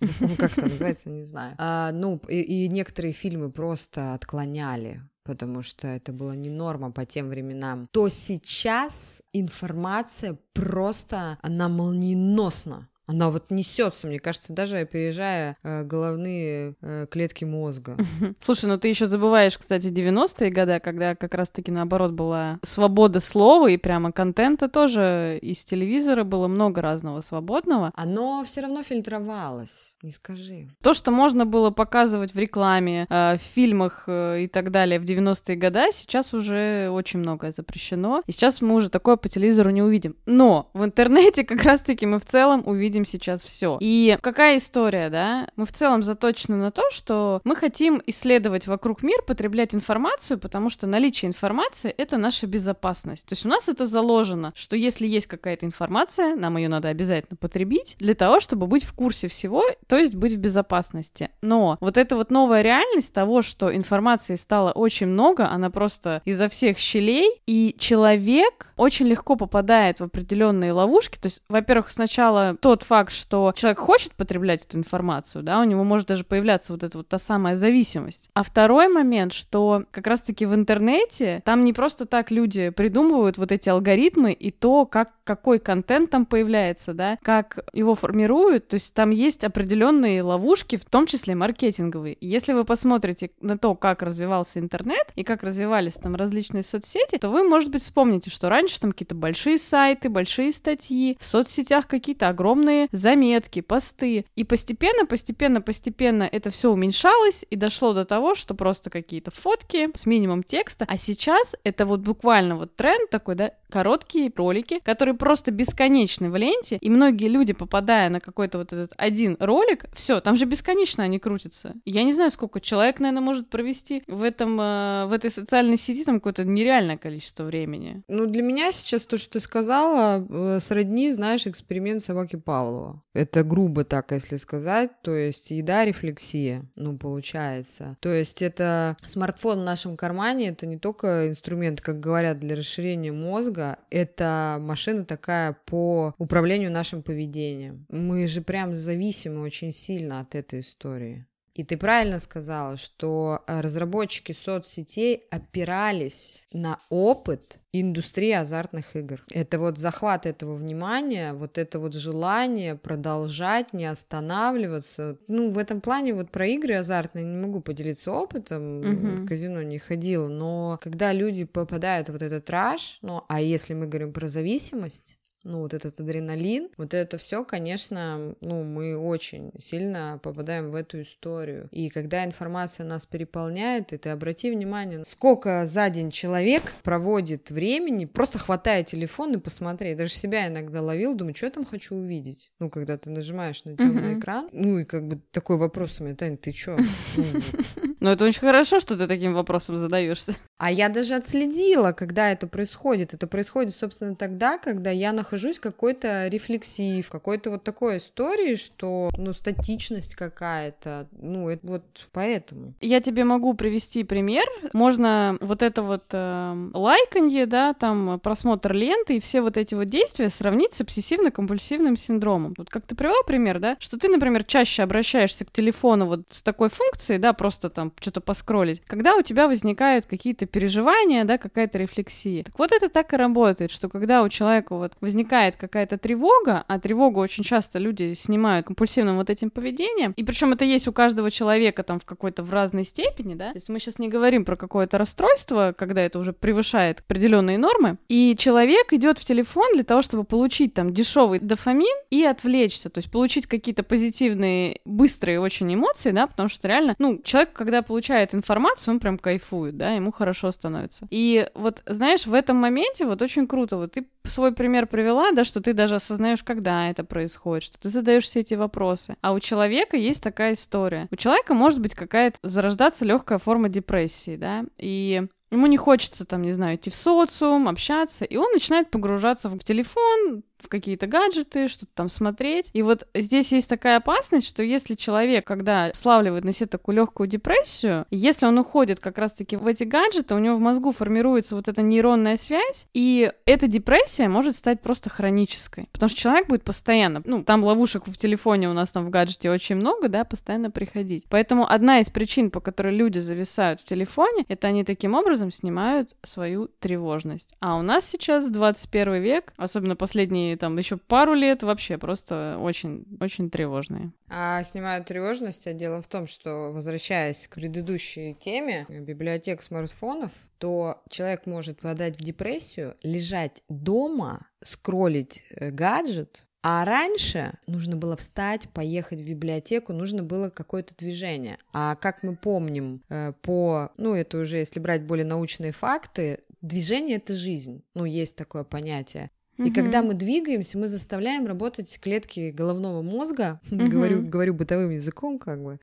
как 0.38 0.52
это 0.52 0.66
называется, 0.66 1.08
не 1.08 1.24
знаю. 1.24 1.54
А, 1.58 1.92
ну 1.92 2.20
и, 2.28 2.40
и 2.40 2.68
некоторые 2.68 3.12
фильмы 3.12 3.50
просто 3.50 4.14
отклоняли 4.14 5.00
потому 5.24 5.62
что 5.62 5.86
это 5.86 6.12
была 6.12 6.34
не 6.34 6.50
норма 6.50 6.90
по 6.90 7.04
тем 7.04 7.28
временам, 7.28 7.88
то 7.92 8.08
сейчас 8.08 9.22
информация 9.32 10.36
просто, 10.52 11.38
она 11.42 11.68
молниеносно 11.68 12.88
она 13.12 13.30
вот 13.30 13.50
несется, 13.50 14.06
мне 14.06 14.18
кажется, 14.18 14.52
даже 14.52 14.78
опережая 14.78 15.56
э, 15.62 15.84
головные 15.84 16.74
э, 16.80 17.06
клетки 17.10 17.44
мозга. 17.44 17.96
Слушай, 18.40 18.66
ну 18.66 18.78
ты 18.78 18.88
еще 18.88 19.06
забываешь, 19.06 19.58
кстати, 19.58 19.88
90-е 19.88 20.50
годы, 20.50 20.80
когда 20.80 21.14
как 21.14 21.34
раз-таки 21.34 21.70
наоборот 21.70 22.12
была 22.12 22.58
свобода 22.62 23.20
слова 23.20 23.68
и 23.68 23.76
прямо 23.76 24.12
контента 24.12 24.68
тоже 24.68 25.38
из 25.42 25.64
телевизора 25.64 26.24
было 26.24 26.48
много 26.48 26.80
разного 26.80 27.20
свободного. 27.20 27.92
Оно 27.94 28.42
все 28.44 28.62
равно 28.62 28.82
фильтровалось, 28.82 29.94
не 30.02 30.12
скажи. 30.12 30.68
То, 30.82 30.94
что 30.94 31.10
можно 31.10 31.44
было 31.44 31.70
показывать 31.70 32.34
в 32.34 32.38
рекламе, 32.38 33.06
э, 33.08 33.36
в 33.36 33.40
фильмах 33.40 34.04
э, 34.06 34.42
и 34.44 34.48
так 34.48 34.70
далее 34.70 34.98
в 34.98 35.04
90-е 35.04 35.56
годы, 35.56 35.92
сейчас 35.92 36.32
уже 36.32 36.88
очень 36.90 37.18
многое 37.18 37.52
запрещено. 37.52 38.22
И 38.26 38.32
сейчас 38.32 38.62
мы 38.62 38.74
уже 38.74 38.88
такое 38.88 39.16
по 39.16 39.28
телевизору 39.28 39.70
не 39.70 39.82
увидим. 39.82 40.16
Но 40.24 40.70
в 40.72 40.84
интернете 40.84 41.44
как 41.52 41.62
раз-таки 41.62 42.06
мы 42.06 42.18
в 42.18 42.24
целом 42.24 42.62
увидим 42.64 43.01
видим 43.02 43.04
сейчас 43.04 43.42
все. 43.42 43.78
И 43.80 44.16
какая 44.20 44.58
история, 44.58 45.10
да? 45.10 45.48
Мы 45.56 45.66
в 45.66 45.72
целом 45.72 46.02
заточены 46.02 46.56
на 46.56 46.70
то, 46.70 46.90
что 46.90 47.40
мы 47.44 47.56
хотим 47.56 48.02
исследовать 48.06 48.66
вокруг 48.66 49.02
мир, 49.02 49.22
потреблять 49.26 49.74
информацию, 49.74 50.38
потому 50.38 50.70
что 50.70 50.86
наличие 50.86 51.28
информации— 51.28 51.90
это 51.98 52.16
наша 52.16 52.46
безопасность. 52.46 53.26
То 53.26 53.32
есть 53.34 53.44
у 53.44 53.48
нас 53.48 53.68
это 53.68 53.86
заложено, 53.86 54.52
что 54.54 54.76
если 54.76 55.06
есть 55.06 55.26
какая-то 55.26 55.66
информация, 55.66 56.36
нам 56.36 56.56
ее 56.56 56.68
надо 56.68 56.88
обязательно 56.88 57.36
потребить 57.36 57.96
для 57.98 58.14
того, 58.14 58.40
чтобы 58.40 58.66
быть 58.66 58.84
в 58.84 58.92
курсе 58.94 59.28
всего, 59.28 59.64
то 59.86 59.96
есть 59.96 60.14
быть 60.14 60.32
в 60.32 60.38
безопасности. 60.38 61.30
Но 61.42 61.76
вот 61.80 61.96
эта 61.96 62.16
вот 62.16 62.30
новая 62.30 62.62
реальность 62.62 63.12
того, 63.12 63.42
что 63.42 63.74
информации 63.74 64.36
стало 64.36 64.72
очень 64.72 65.06
много, 65.06 65.48
она 65.48 65.70
просто 65.70 66.22
изо 66.24 66.48
всех 66.48 66.78
щелей, 66.78 67.40
и 67.46 67.74
человек 67.78 68.72
очень 68.76 69.06
легко 69.06 69.36
попадает 69.36 70.00
в 70.00 70.04
определенные 70.04 70.72
ловушки. 70.72 71.18
То 71.18 71.26
есть, 71.26 71.40
во-первых, 71.48 71.90
сначала 71.90 72.56
тот 72.60 72.81
факт, 72.82 73.12
что 73.12 73.52
человек 73.56 73.78
хочет 73.78 74.14
потреблять 74.14 74.64
эту 74.64 74.78
информацию, 74.78 75.42
да, 75.42 75.60
у 75.60 75.64
него 75.64 75.84
может 75.84 76.08
даже 76.08 76.24
появляться 76.24 76.72
вот 76.72 76.82
эта 76.82 76.98
вот 76.98 77.08
та 77.08 77.18
самая 77.18 77.56
зависимость. 77.56 78.30
А 78.34 78.42
второй 78.42 78.88
момент, 78.88 79.32
что 79.32 79.84
как 79.90 80.06
раз-таки 80.06 80.46
в 80.46 80.54
интернете 80.54 81.42
там 81.44 81.64
не 81.64 81.72
просто 81.72 82.06
так 82.06 82.30
люди 82.30 82.70
придумывают 82.70 83.38
вот 83.38 83.52
эти 83.52 83.68
алгоритмы 83.68 84.32
и 84.32 84.50
то, 84.50 84.86
как 84.86 85.10
какой 85.24 85.58
контент 85.58 86.10
там 86.10 86.26
появляется, 86.26 86.94
да, 86.94 87.16
как 87.22 87.64
его 87.72 87.94
формируют, 87.94 88.68
то 88.68 88.74
есть 88.74 88.92
там 88.94 89.10
есть 89.10 89.44
определенные 89.44 90.22
ловушки, 90.22 90.76
в 90.76 90.84
том 90.84 91.06
числе 91.06 91.34
маркетинговые. 91.34 92.16
Если 92.20 92.52
вы 92.52 92.64
посмотрите 92.64 93.30
на 93.40 93.56
то, 93.58 93.74
как 93.74 94.02
развивался 94.02 94.58
интернет 94.58 95.12
и 95.14 95.24
как 95.24 95.42
развивались 95.42 95.94
там 95.94 96.16
различные 96.16 96.62
соцсети, 96.62 97.18
то 97.18 97.28
вы, 97.28 97.44
может 97.44 97.70
быть, 97.70 97.82
вспомните, 97.82 98.30
что 98.30 98.48
раньше 98.48 98.80
там 98.80 98.92
какие-то 98.92 99.14
большие 99.14 99.58
сайты, 99.58 100.08
большие 100.08 100.52
статьи, 100.52 101.16
в 101.20 101.24
соцсетях 101.24 101.86
какие-то 101.86 102.28
огромные 102.28 102.71
заметки, 102.92 103.60
посты. 103.60 104.24
И 104.34 104.44
постепенно, 104.44 105.06
постепенно, 105.06 105.60
постепенно 105.60 106.22
это 106.30 106.50
все 106.50 106.70
уменьшалось 106.70 107.44
и 107.48 107.56
дошло 107.56 107.92
до 107.92 108.04
того, 108.04 108.34
что 108.34 108.54
просто 108.54 108.90
какие-то 108.90 109.30
фотки 109.30 109.90
с 109.96 110.06
минимум 110.06 110.42
текста. 110.42 110.84
А 110.88 110.96
сейчас 110.96 111.56
это 111.64 111.86
вот 111.86 112.00
буквально 112.00 112.56
вот 112.56 112.76
тренд 112.76 113.10
такой, 113.10 113.34
да, 113.34 113.52
короткие 113.70 114.30
ролики, 114.36 114.80
которые 114.84 115.14
просто 115.14 115.50
бесконечны 115.50 116.30
в 116.30 116.36
ленте, 116.36 116.76
и 116.80 116.90
многие 116.90 117.28
люди, 117.28 117.52
попадая 117.52 118.10
на 118.10 118.20
какой-то 118.20 118.58
вот 118.58 118.72
этот 118.72 118.92
один 118.96 119.36
ролик, 119.40 119.86
все, 119.94 120.20
там 120.20 120.36
же 120.36 120.44
бесконечно 120.44 121.02
они 121.02 121.18
крутятся. 121.18 121.74
Я 121.84 122.04
не 122.04 122.12
знаю, 122.12 122.30
сколько 122.30 122.60
человек, 122.60 123.00
наверное, 123.00 123.22
может 123.22 123.48
провести 123.48 124.02
в 124.06 124.22
этом, 124.22 124.60
э, 124.60 125.06
в 125.06 125.12
этой 125.12 125.30
социальной 125.30 125.78
сети 125.78 126.04
там 126.04 126.16
какое-то 126.16 126.44
нереальное 126.44 126.98
количество 126.98 127.44
времени. 127.44 128.02
Ну, 128.08 128.26
для 128.26 128.42
меня 128.42 128.72
сейчас 128.72 129.06
то, 129.06 129.16
что 129.16 129.34
ты 129.34 129.40
сказала, 129.40 130.26
э, 130.28 130.60
сродни, 130.60 131.10
знаешь, 131.12 131.46
эксперимент 131.46 132.02
собаки 132.02 132.36
Павлова. 132.62 133.02
Это 133.12 133.42
грубо 133.42 133.84
так, 133.84 134.12
если 134.12 134.36
сказать, 134.36 134.90
то 135.02 135.14
есть 135.14 135.50
еда, 135.50 135.84
рефлексия, 135.84 136.64
ну, 136.76 136.96
получается. 136.96 137.96
То 138.00 138.10
есть 138.10 138.40
это 138.42 138.96
смартфон 139.04 139.60
в 139.60 139.64
нашем 139.64 139.96
кармане, 139.96 140.48
это 140.48 140.66
не 140.66 140.78
только 140.78 141.28
инструмент, 141.28 141.80
как 141.80 142.00
говорят, 142.00 142.38
для 142.38 142.56
расширения 142.56 143.12
мозга, 143.12 143.78
это 143.90 144.58
машина 144.60 145.04
такая 145.04 145.56
по 145.66 146.14
управлению 146.18 146.70
нашим 146.70 147.02
поведением. 147.02 147.86
Мы 147.88 148.26
же 148.26 148.42
прям 148.42 148.74
зависимы 148.74 149.42
очень 149.42 149.72
сильно 149.72 150.20
от 150.20 150.34
этой 150.34 150.60
истории. 150.60 151.26
И 151.54 151.64
ты 151.64 151.76
правильно 151.76 152.18
сказала, 152.18 152.76
что 152.78 153.42
э, 153.46 153.60
разработчики 153.60 154.32
соцсетей 154.32 155.24
опирались 155.30 156.42
на 156.52 156.78
опыт 156.88 157.58
индустрии 157.72 158.32
азартных 158.32 158.96
игр. 158.96 159.22
Это 159.30 159.58
вот 159.58 159.76
захват 159.76 160.24
этого 160.24 160.54
внимания, 160.54 161.34
вот 161.34 161.58
это 161.58 161.78
вот 161.78 161.94
желание 161.94 162.74
продолжать, 162.74 163.72
не 163.72 163.86
останавливаться. 163.86 165.18
Ну, 165.28 165.50
в 165.50 165.58
этом 165.58 165.80
плане 165.80 166.14
вот 166.14 166.30
про 166.30 166.46
игры 166.46 166.74
азартные 166.74 167.24
не 167.24 167.36
могу 167.36 167.60
поделиться 167.60 168.12
опытом, 168.12 168.80
uh-huh. 168.80 169.16
в 169.16 169.26
казино 169.26 169.62
не 169.62 169.78
ходила, 169.78 170.28
но 170.28 170.78
когда 170.82 171.12
люди 171.12 171.44
попадают 171.44 172.08
в 172.08 172.12
вот 172.12 172.22
этот 172.22 172.48
раш, 172.50 172.98
ну, 173.02 173.24
а 173.28 173.40
если 173.40 173.74
мы 173.74 173.86
говорим 173.86 174.12
про 174.12 174.28
зависимость, 174.28 175.18
ну, 175.44 175.60
вот 175.60 175.74
этот 175.74 175.98
адреналин, 176.00 176.68
вот 176.76 176.94
это 176.94 177.18
все, 177.18 177.44
конечно, 177.44 178.34
ну, 178.40 178.62
мы 178.62 178.96
очень 178.96 179.52
сильно 179.60 180.20
попадаем 180.22 180.70
в 180.70 180.74
эту 180.74 181.02
историю. 181.02 181.68
И 181.70 181.88
когда 181.88 182.24
информация 182.24 182.86
нас 182.86 183.06
переполняет, 183.06 183.92
и 183.92 183.98
ты 183.98 184.10
обрати 184.10 184.50
внимание, 184.50 185.04
сколько 185.06 185.66
за 185.66 185.90
день 185.90 186.10
человек 186.10 186.72
проводит 186.82 187.50
времени, 187.50 188.04
просто 188.04 188.38
хватая 188.38 188.84
телефон 188.84 189.34
и 189.34 189.38
посмотреть. 189.38 189.96
Даже 189.96 190.12
себя 190.12 190.48
иногда 190.48 190.82
ловил, 190.82 191.14
думаю, 191.14 191.34
что 191.34 191.46
я 191.46 191.50
там 191.50 191.64
хочу 191.64 191.94
увидеть. 191.94 192.50
Ну, 192.58 192.70
когда 192.70 192.96
ты 192.96 193.10
нажимаешь 193.10 193.64
на 193.64 193.76
темный 193.76 194.14
uh-huh. 194.14 194.18
экран, 194.18 194.48
ну, 194.52 194.78
и 194.78 194.84
как 194.84 195.06
бы 195.06 195.20
такой 195.30 195.56
вопрос 195.56 196.00
у 196.00 196.04
меня, 196.04 196.16
Тань, 196.16 196.36
ты 196.36 196.52
чё? 196.52 196.76
Ну, 198.02 198.10
это 198.10 198.24
очень 198.24 198.40
хорошо, 198.40 198.80
что 198.80 198.96
ты 198.96 199.06
таким 199.06 199.32
вопросом 199.32 199.76
задаешься. 199.76 200.34
А 200.62 200.70
я 200.70 200.88
даже 200.88 201.16
отследила, 201.16 201.90
когда 201.90 202.30
это 202.30 202.46
происходит. 202.46 203.14
Это 203.14 203.26
происходит, 203.26 203.74
собственно, 203.74 204.14
тогда, 204.14 204.58
когда 204.58 204.90
я 204.90 205.12
нахожусь 205.12 205.56
в 205.56 205.60
какой-то 205.60 206.28
рефлексии, 206.28 207.02
в 207.02 207.10
какой-то 207.10 207.50
вот 207.50 207.64
такой 207.64 207.96
истории, 207.96 208.54
что, 208.54 209.10
ну, 209.18 209.32
статичность 209.32 210.14
какая-то, 210.14 211.08
ну, 211.20 211.48
это 211.48 211.66
вот 211.66 211.82
поэтому. 212.12 212.74
Я 212.80 213.00
тебе 213.00 213.24
могу 213.24 213.54
привести 213.54 214.04
пример. 214.04 214.44
Можно 214.72 215.36
вот 215.40 215.62
это 215.62 215.82
вот 215.82 216.04
э, 216.12 216.70
лайканье, 216.74 217.46
да, 217.46 217.74
там, 217.74 218.20
просмотр 218.20 218.72
ленты 218.72 219.16
и 219.16 219.20
все 219.20 219.40
вот 219.40 219.56
эти 219.56 219.74
вот 219.74 219.88
действия 219.88 220.28
сравнить 220.28 220.74
с 220.74 220.80
обсессивно-компульсивным 220.80 221.96
синдромом. 221.96 222.54
Вот 222.56 222.70
как 222.70 222.86
ты 222.86 222.94
привела 222.94 223.24
пример, 223.26 223.58
да, 223.58 223.76
что 223.80 223.98
ты, 223.98 224.06
например, 224.06 224.44
чаще 224.44 224.84
обращаешься 224.84 225.44
к 225.44 225.50
телефону 225.50 226.06
вот 226.06 226.20
с 226.30 226.40
такой 226.40 226.68
функцией, 226.68 227.18
да, 227.18 227.32
просто 227.32 227.68
там 227.68 227.91
что-то 228.00 228.20
поскролить, 228.20 228.82
когда 228.86 229.16
у 229.16 229.22
тебя 229.22 229.48
возникают 229.48 230.06
какие-то 230.06 230.46
переживания, 230.46 231.24
да, 231.24 231.38
какая-то 231.38 231.78
рефлексия. 231.78 232.44
Так 232.44 232.58
вот 232.58 232.72
это 232.72 232.88
так 232.88 233.12
и 233.12 233.16
работает, 233.16 233.70
что 233.70 233.88
когда 233.88 234.22
у 234.22 234.28
человека 234.28 234.74
вот 234.76 234.92
возникает 235.00 235.56
какая-то 235.56 235.98
тревога, 235.98 236.64
а 236.66 236.78
тревогу 236.78 237.20
очень 237.20 237.44
часто 237.44 237.78
люди 237.78 238.14
снимают 238.14 238.66
компульсивным 238.66 239.16
вот 239.16 239.30
этим 239.30 239.50
поведением, 239.50 240.12
и 240.16 240.24
причем 240.24 240.52
это 240.52 240.64
есть 240.64 240.88
у 240.88 240.92
каждого 240.92 241.30
человека 241.30 241.82
там 241.82 242.00
в 242.00 242.04
какой-то 242.04 242.42
в 242.42 242.52
разной 242.52 242.84
степени, 242.84 243.34
да, 243.34 243.50
то 243.52 243.56
есть 243.56 243.68
мы 243.68 243.78
сейчас 243.78 243.98
не 243.98 244.08
говорим 244.08 244.44
про 244.44 244.56
какое-то 244.56 244.98
расстройство, 244.98 245.74
когда 245.76 246.02
это 246.02 246.18
уже 246.18 246.32
превышает 246.32 247.00
определенные 247.00 247.58
нормы, 247.58 247.98
и 248.08 248.34
человек 248.38 248.92
идет 248.92 249.18
в 249.18 249.24
телефон 249.24 249.72
для 249.74 249.84
того, 249.84 250.02
чтобы 250.02 250.24
получить 250.24 250.74
там 250.74 250.92
дешевый 250.92 251.40
дофамин 251.40 251.96
и 252.10 252.24
отвлечься, 252.24 252.90
то 252.90 252.98
есть 252.98 253.10
получить 253.10 253.46
какие-то 253.46 253.82
позитивные, 253.82 254.80
быстрые 254.84 255.40
очень 255.40 255.72
эмоции, 255.72 256.10
да, 256.10 256.26
потому 256.26 256.48
что 256.48 256.68
реально, 256.68 256.94
ну, 256.98 257.20
человек, 257.22 257.52
когда 257.52 257.81
получает 257.82 258.34
информацию, 258.34 258.94
он 258.94 259.00
прям 259.00 259.18
кайфует, 259.18 259.76
да, 259.76 259.90
ему 259.90 260.12
хорошо 260.12 260.50
становится. 260.52 261.06
И 261.10 261.48
вот, 261.54 261.82
знаешь, 261.86 262.26
в 262.26 262.34
этом 262.34 262.56
моменте 262.56 263.04
вот 263.04 263.22
очень 263.22 263.46
круто, 263.46 263.76
вот 263.76 263.92
ты 263.92 264.06
свой 264.24 264.52
пример 264.52 264.86
привела, 264.86 265.32
да, 265.32 265.44
что 265.44 265.60
ты 265.60 265.72
даже 265.72 265.96
осознаешь, 265.96 266.42
когда 266.42 266.88
это 266.88 267.04
происходит, 267.04 267.64
что 267.64 267.78
ты 267.78 267.88
задаешь 267.88 268.24
все 268.24 268.40
эти 268.40 268.54
вопросы. 268.54 269.16
А 269.20 269.32
у 269.32 269.40
человека 269.40 269.96
есть 269.96 270.22
такая 270.22 270.54
история. 270.54 271.08
У 271.10 271.16
человека 271.16 271.54
может 271.54 271.80
быть 271.80 271.94
какая-то 271.94 272.38
зарождаться 272.42 273.04
легкая 273.04 273.38
форма 273.38 273.68
депрессии, 273.68 274.36
да, 274.36 274.64
и 274.78 275.26
Ему 275.52 275.66
не 275.66 275.76
хочется, 275.76 276.24
там, 276.24 276.40
не 276.40 276.52
знаю, 276.52 276.76
идти 276.76 276.88
в 276.88 276.94
социум, 276.94 277.68
общаться, 277.68 278.24
и 278.24 278.38
он 278.38 278.50
начинает 278.52 278.90
погружаться 278.90 279.50
в 279.50 279.58
телефон, 279.58 280.44
в 280.62 280.68
какие-то 280.68 281.06
гаджеты, 281.06 281.68
что-то 281.68 281.92
там 281.94 282.08
смотреть. 282.08 282.70
И 282.72 282.82
вот 282.82 283.06
здесь 283.14 283.52
есть 283.52 283.68
такая 283.68 283.96
опасность, 283.96 284.48
что 284.48 284.62
если 284.62 284.94
человек, 284.94 285.46
когда 285.46 285.92
славливает 285.94 286.44
на 286.44 286.52
себе 286.52 286.66
такую 286.66 286.96
легкую 286.96 287.28
депрессию, 287.28 288.06
если 288.10 288.46
он 288.46 288.58
уходит 288.58 289.00
как 289.00 289.18
раз-таки 289.18 289.56
в 289.56 289.66
эти 289.66 289.84
гаджеты, 289.84 290.34
у 290.34 290.38
него 290.38 290.56
в 290.56 290.60
мозгу 290.60 290.92
формируется 290.92 291.56
вот 291.56 291.68
эта 291.68 291.82
нейронная 291.82 292.36
связь, 292.36 292.86
и 292.94 293.32
эта 293.46 293.66
депрессия 293.66 294.28
может 294.28 294.56
стать 294.56 294.80
просто 294.80 295.10
хронической. 295.10 295.88
Потому 295.92 296.08
что 296.08 296.18
человек 296.18 296.48
будет 296.48 296.64
постоянно, 296.64 297.22
ну, 297.24 297.42
там 297.42 297.64
ловушек 297.64 298.06
в 298.06 298.16
телефоне 298.16 298.68
у 298.68 298.72
нас 298.72 298.90
там 298.90 299.06
в 299.06 299.10
гаджете 299.10 299.50
очень 299.50 299.76
много, 299.76 300.08
да, 300.08 300.24
постоянно 300.24 300.70
приходить. 300.70 301.24
Поэтому 301.28 301.68
одна 301.68 302.00
из 302.00 302.10
причин, 302.10 302.50
по 302.50 302.60
которой 302.60 302.94
люди 302.94 303.18
зависают 303.18 303.80
в 303.80 303.84
телефоне, 303.84 304.44
это 304.48 304.68
они 304.68 304.84
таким 304.84 305.14
образом 305.14 305.50
снимают 305.50 306.16
свою 306.22 306.68
тревожность. 306.78 307.54
А 307.60 307.76
у 307.76 307.82
нас 307.82 308.06
сейчас 308.06 308.48
21 308.48 309.22
век, 309.22 309.52
особенно 309.56 309.96
последние 309.96 310.51
там 310.56 310.76
еще 310.78 310.96
пару 310.96 311.34
лет 311.34 311.62
вообще 311.62 311.98
просто 311.98 312.58
очень, 312.60 313.04
очень 313.20 313.50
тревожные. 313.50 314.12
А 314.28 314.62
снимают 314.64 315.06
тревожность, 315.06 315.66
а 315.66 315.72
дело 315.72 316.02
в 316.02 316.08
том, 316.08 316.26
что, 316.26 316.72
возвращаясь 316.72 317.48
к 317.48 317.54
предыдущей 317.54 318.34
теме 318.34 318.86
библиотек 318.88 319.62
смартфонов, 319.62 320.30
то 320.58 321.02
человек 321.10 321.46
может 321.46 321.80
подать 321.80 322.18
в 322.18 322.24
депрессию, 322.24 322.96
лежать 323.02 323.62
дома, 323.68 324.46
скроллить 324.62 325.42
э, 325.50 325.70
гаджет, 325.70 326.46
а 326.62 326.84
раньше 326.84 327.58
нужно 327.66 327.96
было 327.96 328.16
встать, 328.16 328.68
поехать 328.70 329.18
в 329.18 329.28
библиотеку, 329.28 329.92
нужно 329.92 330.22
было 330.22 330.48
какое-то 330.48 330.94
движение. 330.96 331.58
А 331.72 331.96
как 331.96 332.22
мы 332.22 332.36
помним 332.36 333.02
э, 333.08 333.32
по, 333.42 333.90
ну 333.96 334.14
это 334.14 334.38
уже 334.38 334.58
если 334.58 334.78
брать 334.78 335.04
более 335.04 335.26
научные 335.26 335.72
факты, 335.72 336.44
движение 336.60 337.16
это 337.16 337.34
жизнь. 337.34 337.82
Ну 337.94 338.04
есть 338.04 338.36
такое 338.36 338.62
понятие. 338.62 339.30
И 339.64 339.70
когда 339.70 340.02
мы 340.02 340.14
двигаемся, 340.14 340.78
мы 340.78 340.88
заставляем 340.88 341.46
работать 341.46 341.98
клетки 342.00 342.50
головного 342.50 343.02
мозга, 343.02 343.60
угу. 343.70 343.86
говорю, 343.88 344.22
говорю 344.22 344.54
бытовым 344.54 344.90
языком, 344.90 345.38
как 345.38 345.62
бы, 345.62 345.78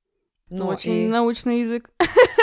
но 0.50 0.68
Очень 0.68 1.04
и... 1.04 1.08
научный 1.08 1.62
язык. 1.62 1.90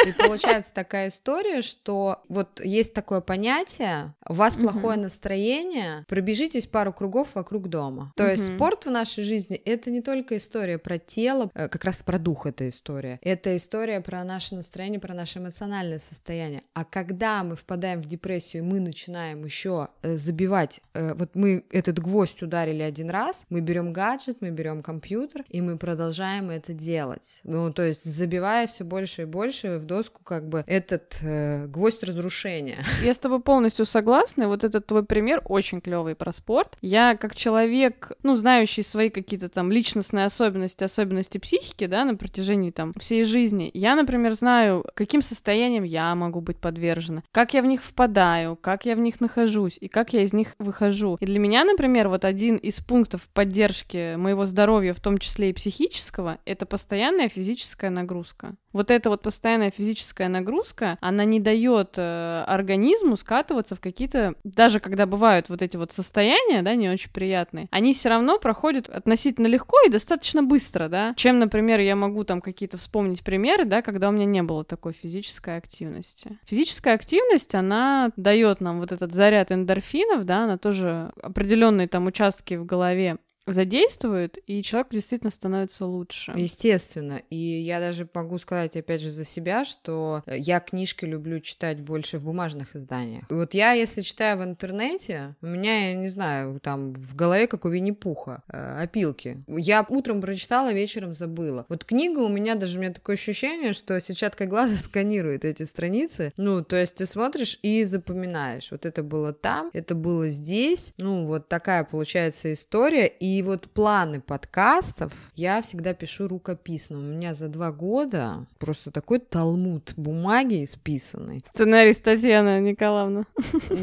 И 0.05 0.11
получается 0.13 0.73
такая 0.73 1.09
история, 1.09 1.61
что 1.61 2.21
вот 2.29 2.61
есть 2.63 2.93
такое 2.93 3.21
понятие, 3.21 4.13
у 4.27 4.33
вас 4.33 4.55
плохое 4.55 4.97
настроение, 4.97 6.05
пробежитесь 6.07 6.67
пару 6.67 6.93
кругов 6.93 7.29
вокруг 7.33 7.67
дома. 7.67 8.13
То 8.15 8.29
есть 8.29 8.53
спорт 8.53 8.85
в 8.85 8.91
нашей 8.91 9.23
жизни 9.23 9.55
это 9.55 9.91
не 9.91 10.01
только 10.01 10.37
история 10.37 10.77
про 10.77 10.97
тело, 10.97 11.49
э, 11.53 11.67
как 11.67 11.83
раз 11.83 12.03
про 12.03 12.19
дух 12.19 12.45
эта 12.45 12.69
история. 12.69 13.19
Это 13.21 13.55
история 13.57 14.01
про 14.01 14.23
наше 14.23 14.55
настроение, 14.55 14.99
про 14.99 15.13
наше 15.13 15.39
эмоциональное 15.39 15.99
состояние. 15.99 16.63
А 16.73 16.85
когда 16.85 17.43
мы 17.43 17.55
впадаем 17.55 18.01
в 18.01 18.05
депрессию, 18.05 18.63
мы 18.63 18.79
начинаем 18.79 19.43
еще 19.43 19.89
э, 20.01 20.15
забивать, 20.17 20.81
э, 20.93 21.13
вот 21.13 21.35
мы 21.35 21.65
этот 21.71 21.99
гвоздь 21.99 22.41
ударили 22.41 22.81
один 22.81 23.09
раз, 23.09 23.45
мы 23.49 23.61
берем 23.61 23.93
гаджет, 23.93 24.37
мы 24.41 24.51
берем 24.51 24.81
компьютер, 24.83 25.43
и 25.49 25.61
мы 25.61 25.77
продолжаем 25.77 26.49
это 26.49 26.73
делать. 26.73 27.41
Ну, 27.43 27.73
то 27.73 27.83
есть 27.83 27.96
есть 28.05 28.17
забивая 28.17 28.67
все 28.67 28.83
больше 28.83 29.23
и 29.23 29.25
больше 29.25 29.77
в 29.77 29.85
доску 29.85 30.21
как 30.23 30.47
бы 30.47 30.63
этот 30.67 31.17
э, 31.21 31.67
гвоздь 31.67 32.03
разрушения. 32.03 32.77
Я 33.03 33.13
с 33.13 33.19
тобой 33.19 33.41
полностью 33.41 33.85
согласна. 33.85 34.47
Вот 34.47 34.63
этот 34.63 34.85
твой 34.85 35.03
пример 35.03 35.41
очень 35.45 35.81
клевый 35.81 36.15
про 36.15 36.31
спорт. 36.31 36.77
Я 36.81 37.15
как 37.15 37.35
человек, 37.35 38.11
ну, 38.23 38.35
знающий 38.35 38.83
свои 38.83 39.09
какие-то 39.09 39.49
там 39.49 39.71
личностные 39.71 40.25
особенности, 40.25 40.83
особенности 40.83 41.37
психики, 41.37 41.85
да, 41.87 42.05
на 42.05 42.15
протяжении 42.15 42.71
там 42.71 42.93
всей 42.97 43.23
жизни, 43.23 43.71
я, 43.73 43.95
например, 43.95 44.33
знаю, 44.33 44.85
каким 44.93 45.21
состоянием 45.21 45.83
я 45.83 46.13
могу 46.15 46.41
быть 46.41 46.57
подвержена, 46.57 47.23
как 47.31 47.53
я 47.53 47.61
в 47.61 47.65
них 47.65 47.83
впадаю, 47.83 48.55
как 48.55 48.85
я 48.85 48.95
в 48.95 48.99
них 48.99 49.19
нахожусь 49.21 49.77
и 49.79 49.87
как 49.87 50.13
я 50.13 50.23
из 50.23 50.33
них 50.33 50.55
выхожу. 50.59 51.17
И 51.19 51.25
для 51.25 51.39
меня, 51.39 51.63
например, 51.63 52.09
вот 52.09 52.25
один 52.25 52.57
из 52.57 52.79
пунктов 52.79 53.27
поддержки 53.33 54.15
моего 54.15 54.45
здоровья, 54.45 54.93
в 54.93 54.99
том 54.99 55.17
числе 55.17 55.49
и 55.49 55.53
психического, 55.53 56.39
это 56.45 56.65
постоянная 56.65 57.29
физическая 57.29 57.86
физическая 57.87 57.89
нагрузка. 57.89 58.55
Вот 58.73 58.91
эта 58.91 59.09
вот 59.09 59.21
постоянная 59.21 59.71
физическая 59.71 60.29
нагрузка, 60.29 60.97
она 61.01 61.25
не 61.25 61.39
дает 61.39 61.97
э, 61.97 62.43
организму 62.47 63.17
скатываться 63.17 63.75
в 63.75 63.79
какие-то, 63.79 64.35
даже 64.43 64.79
когда 64.79 65.05
бывают 65.05 65.49
вот 65.49 65.61
эти 65.61 65.77
вот 65.77 65.91
состояния, 65.91 66.61
да, 66.61 66.75
не 66.75 66.89
очень 66.89 67.11
приятные, 67.11 67.67
они 67.71 67.93
все 67.93 68.09
равно 68.09 68.37
проходят 68.39 68.89
относительно 68.89 69.47
легко 69.47 69.77
и 69.85 69.89
достаточно 69.89 70.43
быстро, 70.43 70.89
да, 70.89 71.13
чем, 71.15 71.39
например, 71.39 71.79
я 71.79 71.95
могу 71.95 72.23
там 72.23 72.41
какие-то 72.41 72.77
вспомнить 72.77 73.23
примеры, 73.23 73.65
да, 73.65 73.81
когда 73.81 74.09
у 74.09 74.11
меня 74.11 74.25
не 74.25 74.43
было 74.43 74.63
такой 74.63 74.93
физической 74.93 75.57
активности. 75.57 76.37
Физическая 76.45 76.93
активность, 76.93 77.55
она 77.55 78.11
дает 78.15 78.61
нам 78.61 78.79
вот 78.79 78.91
этот 78.91 79.11
заряд 79.13 79.51
эндорфинов, 79.51 80.25
да, 80.25 80.43
она 80.43 80.57
тоже 80.57 81.11
определенные 81.21 81.87
там 81.87 82.05
участки 82.05 82.55
в 82.55 82.65
голове 82.65 83.17
задействует, 83.47 84.37
и 84.47 84.61
человек 84.61 84.89
действительно 84.91 85.31
становится 85.31 85.85
лучше. 85.85 86.33
Естественно. 86.35 87.21
И 87.29 87.35
я 87.35 87.79
даже 87.79 88.07
могу 88.13 88.37
сказать, 88.37 88.75
опять 88.75 89.01
же, 89.01 89.09
за 89.09 89.25
себя, 89.25 89.65
что 89.65 90.23
я 90.27 90.59
книжки 90.59 91.05
люблю 91.05 91.39
читать 91.39 91.81
больше 91.81 92.17
в 92.17 92.25
бумажных 92.25 92.75
изданиях. 92.75 93.23
И 93.29 93.33
вот 93.33 93.53
я, 93.53 93.73
если 93.73 94.01
читаю 94.01 94.37
в 94.37 94.43
интернете, 94.43 95.35
у 95.41 95.47
меня, 95.47 95.89
я 95.89 95.95
не 95.95 96.09
знаю, 96.09 96.59
там 96.59 96.93
в 96.93 97.15
голове, 97.15 97.47
как 97.47 97.65
у 97.65 97.69
Винни-Пуха, 97.69 98.43
э, 98.49 98.83
опилки. 98.83 99.43
Я 99.47 99.85
утром 99.87 100.21
прочитала, 100.21 100.73
вечером 100.73 101.13
забыла. 101.13 101.65
Вот 101.69 101.85
книга 101.85 102.19
у 102.19 102.29
меня 102.29 102.55
даже, 102.55 102.77
у 102.77 102.81
меня 102.81 102.93
такое 102.93 103.15
ощущение, 103.15 103.73
что 103.73 103.99
сетчатка 103.99 104.45
глаза 104.45 104.75
сканирует 104.83 105.45
эти 105.45 105.63
страницы. 105.63 106.33
Ну, 106.37 106.63
то 106.63 106.75
есть 106.75 106.95
ты 106.95 107.05
смотришь 107.05 107.59
и 107.61 107.83
запоминаешь. 107.83 108.71
Вот 108.71 108.85
это 108.85 109.03
было 109.03 109.33
там, 109.33 109.69
это 109.73 109.95
было 109.95 110.29
здесь. 110.29 110.93
Ну, 110.97 111.25
вот 111.25 111.47
такая 111.47 111.83
получается 111.83 112.53
история. 112.53 113.07
И 113.07 113.36
и 113.37 113.43
вот 113.43 113.69
планы 113.69 114.19
подкастов 114.19 115.13
я 115.35 115.61
всегда 115.61 115.93
пишу 115.93 116.27
рукописно. 116.27 116.97
У 116.97 117.01
меня 117.01 117.35
за 117.35 117.49
два 117.49 117.71
года 117.71 118.47
просто 118.57 118.89
такой 118.89 119.19
талмуд 119.19 119.93
бумаги 119.95 120.63
исписанный. 120.63 121.43
Сценарист 121.53 122.03
Татьяна 122.03 122.59
Николаевна. 122.59 123.25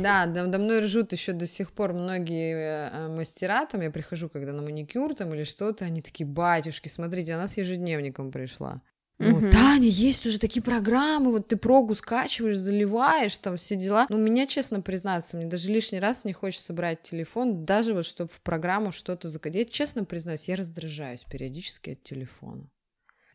Да, 0.03 0.27
до 0.27 0.59
мной 0.59 0.81
ржут 0.81 1.13
еще 1.13 1.33
до 1.33 1.47
сих 1.47 1.71
пор 1.73 1.93
многие 1.93 2.91
э, 2.91 3.09
мастера, 3.09 3.65
там 3.67 3.81
я 3.81 3.91
прихожу, 3.91 4.29
когда 4.29 4.53
на 4.53 4.63
маникюр 4.63 5.15
там 5.15 5.33
или 5.35 5.45
что-то, 5.45 5.85
они 5.85 6.03
такие, 6.03 6.27
батюшки, 6.27 6.89
смотрите, 6.89 7.35
она 7.35 7.47
с 7.47 7.57
ежедневником 7.57 8.33
пришла. 8.33 8.83
Угу. 9.19 9.51
Таня, 9.51 9.87
есть 9.87 10.27
уже 10.27 10.39
такие 10.39 10.63
программы, 10.63 11.31
вот 11.31 11.47
ты 11.49 11.57
прогу 11.57 11.95
скачиваешь, 11.95 12.57
заливаешь, 12.57 13.39
там 13.39 13.57
все 13.57 13.77
дела. 13.77 14.07
Ну, 14.09 14.19
меня, 14.19 14.47
честно 14.47 14.81
признаться, 14.81 15.37
мне 15.37 15.47
даже 15.47 15.71
лишний 15.71 16.01
раз 16.01 16.25
не 16.25 16.33
хочется 16.33 16.73
брать 16.73 17.03
телефон, 17.03 17.65
даже 17.65 17.95
вот 17.95 18.07
чтобы 18.07 18.31
в 18.31 18.41
программу 18.41 18.91
что-то 18.91 19.29
закодить. 19.29 19.71
Честно 19.71 20.05
признаюсь, 20.05 20.49
я 20.49 20.57
раздражаюсь 20.57 21.25
периодически 21.25 21.91
от 21.91 22.03
телефона. 22.03 22.69